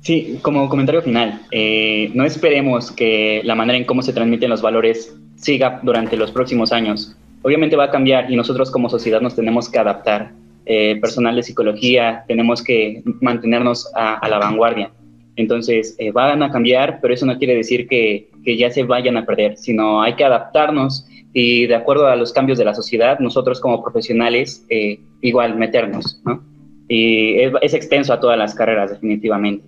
Sí, 0.00 0.40
como 0.42 0.68
comentario 0.68 1.02
final, 1.02 1.42
eh, 1.52 2.10
no 2.14 2.24
esperemos 2.24 2.90
que 2.90 3.42
la 3.44 3.54
manera 3.54 3.78
en 3.78 3.84
cómo 3.84 4.02
se 4.02 4.12
transmiten 4.12 4.50
los 4.50 4.60
valores 4.60 5.14
siga 5.36 5.78
durante 5.84 6.16
los 6.16 6.32
próximos 6.32 6.72
años. 6.72 7.14
Obviamente 7.42 7.76
va 7.76 7.84
a 7.84 7.90
cambiar 7.92 8.28
y 8.28 8.34
nosotros 8.34 8.72
como 8.72 8.88
sociedad 8.88 9.20
nos 9.20 9.36
tenemos 9.36 9.68
que 9.68 9.78
adaptar. 9.78 10.32
Eh, 10.66 10.98
personal 11.00 11.36
de 11.36 11.44
psicología, 11.44 12.24
tenemos 12.26 12.60
que 12.60 13.04
mantenernos 13.20 13.88
a, 13.94 14.28
la 14.28 14.38
vanguardia. 14.38 14.90
Entonces, 15.36 15.96
eh, 15.98 16.10
van 16.10 16.42
a 16.42 16.50
cambiar, 16.50 16.98
pero 17.00 17.14
eso 17.14 17.26
no 17.26 17.38
quiere 17.38 17.54
decir 17.54 17.88
que, 17.88 18.30
que, 18.44 18.56
ya 18.56 18.70
se 18.70 18.82
vayan 18.82 19.16
a 19.16 19.24
perder, 19.24 19.56
sino 19.56 20.02
hay 20.02 20.14
que 20.14 20.24
adaptarnos 20.24 21.06
y 21.32 21.66
de 21.66 21.74
acuerdo 21.74 22.06
a 22.06 22.16
los 22.16 22.32
cambios 22.32 22.58
de 22.58 22.66
la 22.66 22.74
sociedad, 22.74 23.18
nosotros 23.18 23.60
como 23.60 23.82
profesionales, 23.82 24.66
eh, 24.68 25.00
igual 25.22 25.56
meternos, 25.56 26.20
¿no? 26.26 26.44
Y 26.88 27.40
es, 27.40 27.52
es 27.62 27.74
extenso 27.74 28.12
a 28.12 28.20
todas 28.20 28.36
las 28.36 28.54
carreras, 28.54 28.90
definitivamente. 28.90 29.64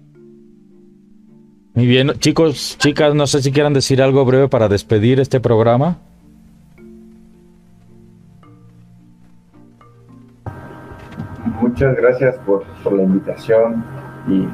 Muy 1.75 1.87
bien, 1.87 2.13
chicos, 2.19 2.77
chicas, 2.79 3.15
no 3.15 3.27
sé 3.27 3.43
si 3.43 3.51
quieran 3.51 3.73
decir 3.73 4.03
algo 4.03 4.25
breve 4.25 4.49
para 4.49 4.69
despedir 4.69 5.19
este 5.19 5.41
programa. 5.41 5.99
Muchas 11.61 11.97
gracias 11.97 12.37
por, 12.47 12.65
la 12.93 13.03
invitación 13.03 13.85
y, 14.29 14.47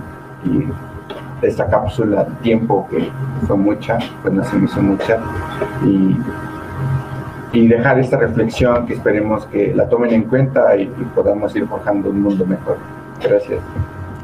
esta 1.43 1.69
cápsula 1.69 2.25
de 2.25 2.35
tiempo 2.43 2.87
que 2.91 3.09
fue 3.47 3.57
mucha, 3.57 3.99
pues 4.23 4.35
no 4.35 4.45
se 4.45 4.57
me 4.57 4.65
hizo 4.67 4.83
mucha, 4.83 5.19
y, 5.85 6.17
y, 7.59 7.69
dejar 7.69 7.99
esta 7.99 8.17
reflexión 8.19 8.87
que 8.87 8.95
esperemos 8.95 9.47
que 9.47 9.75
la 9.75 9.89
tomen 9.89 10.13
en 10.13 10.23
cuenta 10.25 10.77
y, 10.77 10.83
y 10.83 11.05
podamos 11.15 11.55
ir 11.57 11.67
forjando 11.67 12.11
un 12.11 12.23
mundo 12.23 12.47
mejor. 12.47 12.77
Gracias. 13.23 13.61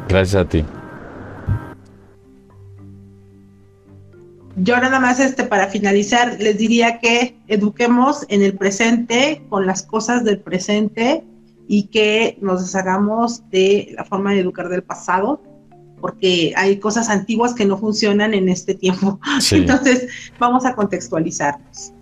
Gracias 0.09 0.43
a 0.43 0.49
ti. 0.49 0.65
yo 4.57 4.79
nada 4.81 4.99
más 4.99 5.21
este 5.21 5.45
para 5.45 5.69
finalizar 5.69 6.37
les 6.41 6.57
diría 6.57 6.99
que 6.99 7.37
eduquemos 7.47 8.25
en 8.29 8.43
el 8.43 8.57
presente 8.57 9.43
con 9.51 9.67
las 9.67 9.83
cosas 9.83 10.25
del 10.25 10.41
presente 10.41 11.23
y 11.69 11.89
que 11.89 12.39
nos 12.41 12.65
deshagamos 12.65 13.49
de 13.51 13.95
la 13.97 14.05
forma 14.05 14.33
de 14.33 14.41
educar 14.41 14.69
del 14.71 14.83
pasado 14.83 15.43
porque 16.01 16.53
hay 16.57 16.79
cosas 16.79 17.09
antiguas 17.09 17.55
que 17.55 17.65
no 17.65 17.79
funcionan 17.79 18.35
en 18.35 18.49
este 18.49 18.75
tiempo. 18.75 19.19
Entonces, 19.51 20.09
vamos 20.39 20.65
a 20.65 20.75
contextualizarnos. 20.75 21.93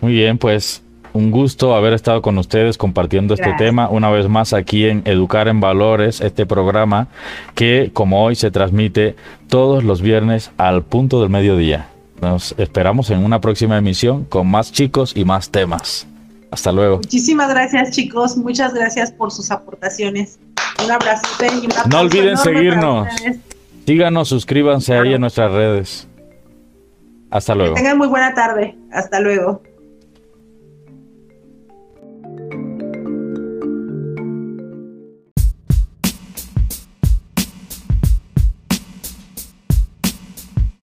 Muy 0.00 0.12
bien, 0.12 0.38
pues 0.38 0.82
un 1.16 1.30
gusto 1.30 1.74
haber 1.74 1.94
estado 1.94 2.20
con 2.20 2.36
ustedes 2.36 2.76
compartiendo 2.76 3.32
este 3.34 3.54
tema 3.54 3.88
una 3.88 4.10
vez 4.10 4.28
más 4.28 4.52
aquí 4.52 4.84
en 4.84 5.02
Educar 5.06 5.48
en 5.48 5.60
Valores, 5.60 6.20
este 6.20 6.44
programa 6.44 7.08
que 7.54 7.90
como 7.94 8.22
hoy 8.22 8.34
se 8.34 8.50
transmite 8.50 9.16
todos 9.48 9.82
los 9.82 10.02
viernes 10.02 10.50
al 10.58 10.82
punto 10.82 11.22
del 11.22 11.30
mediodía. 11.30 11.88
Nos 12.20 12.54
esperamos 12.58 13.10
en 13.10 13.24
una 13.24 13.40
próxima 13.40 13.78
emisión 13.78 14.24
con 14.24 14.46
más 14.46 14.72
chicos 14.72 15.12
y 15.16 15.24
más 15.24 15.50
temas. 15.50 16.06
Hasta 16.50 16.70
luego. 16.70 16.96
Muchísimas 16.98 17.48
gracias 17.48 17.90
chicos, 17.92 18.36
muchas 18.36 18.74
gracias 18.74 19.10
por 19.10 19.32
sus 19.32 19.50
aportaciones. 19.50 20.38
Un 20.84 20.90
abrazo. 20.90 21.22
no 21.88 22.00
olviden 22.00 22.36
seguirnos. 22.36 23.08
Síganos, 23.86 24.28
suscríbanse 24.28 24.94
ahí 24.96 25.14
en 25.14 25.20
nuestras 25.20 25.52
redes. 25.52 26.08
Hasta 27.30 27.54
luego. 27.54 27.74
Que 27.74 27.80
tengan 27.80 27.98
muy 27.98 28.08
buena 28.08 28.34
tarde. 28.34 28.76
Hasta 28.92 29.20
luego. 29.20 29.62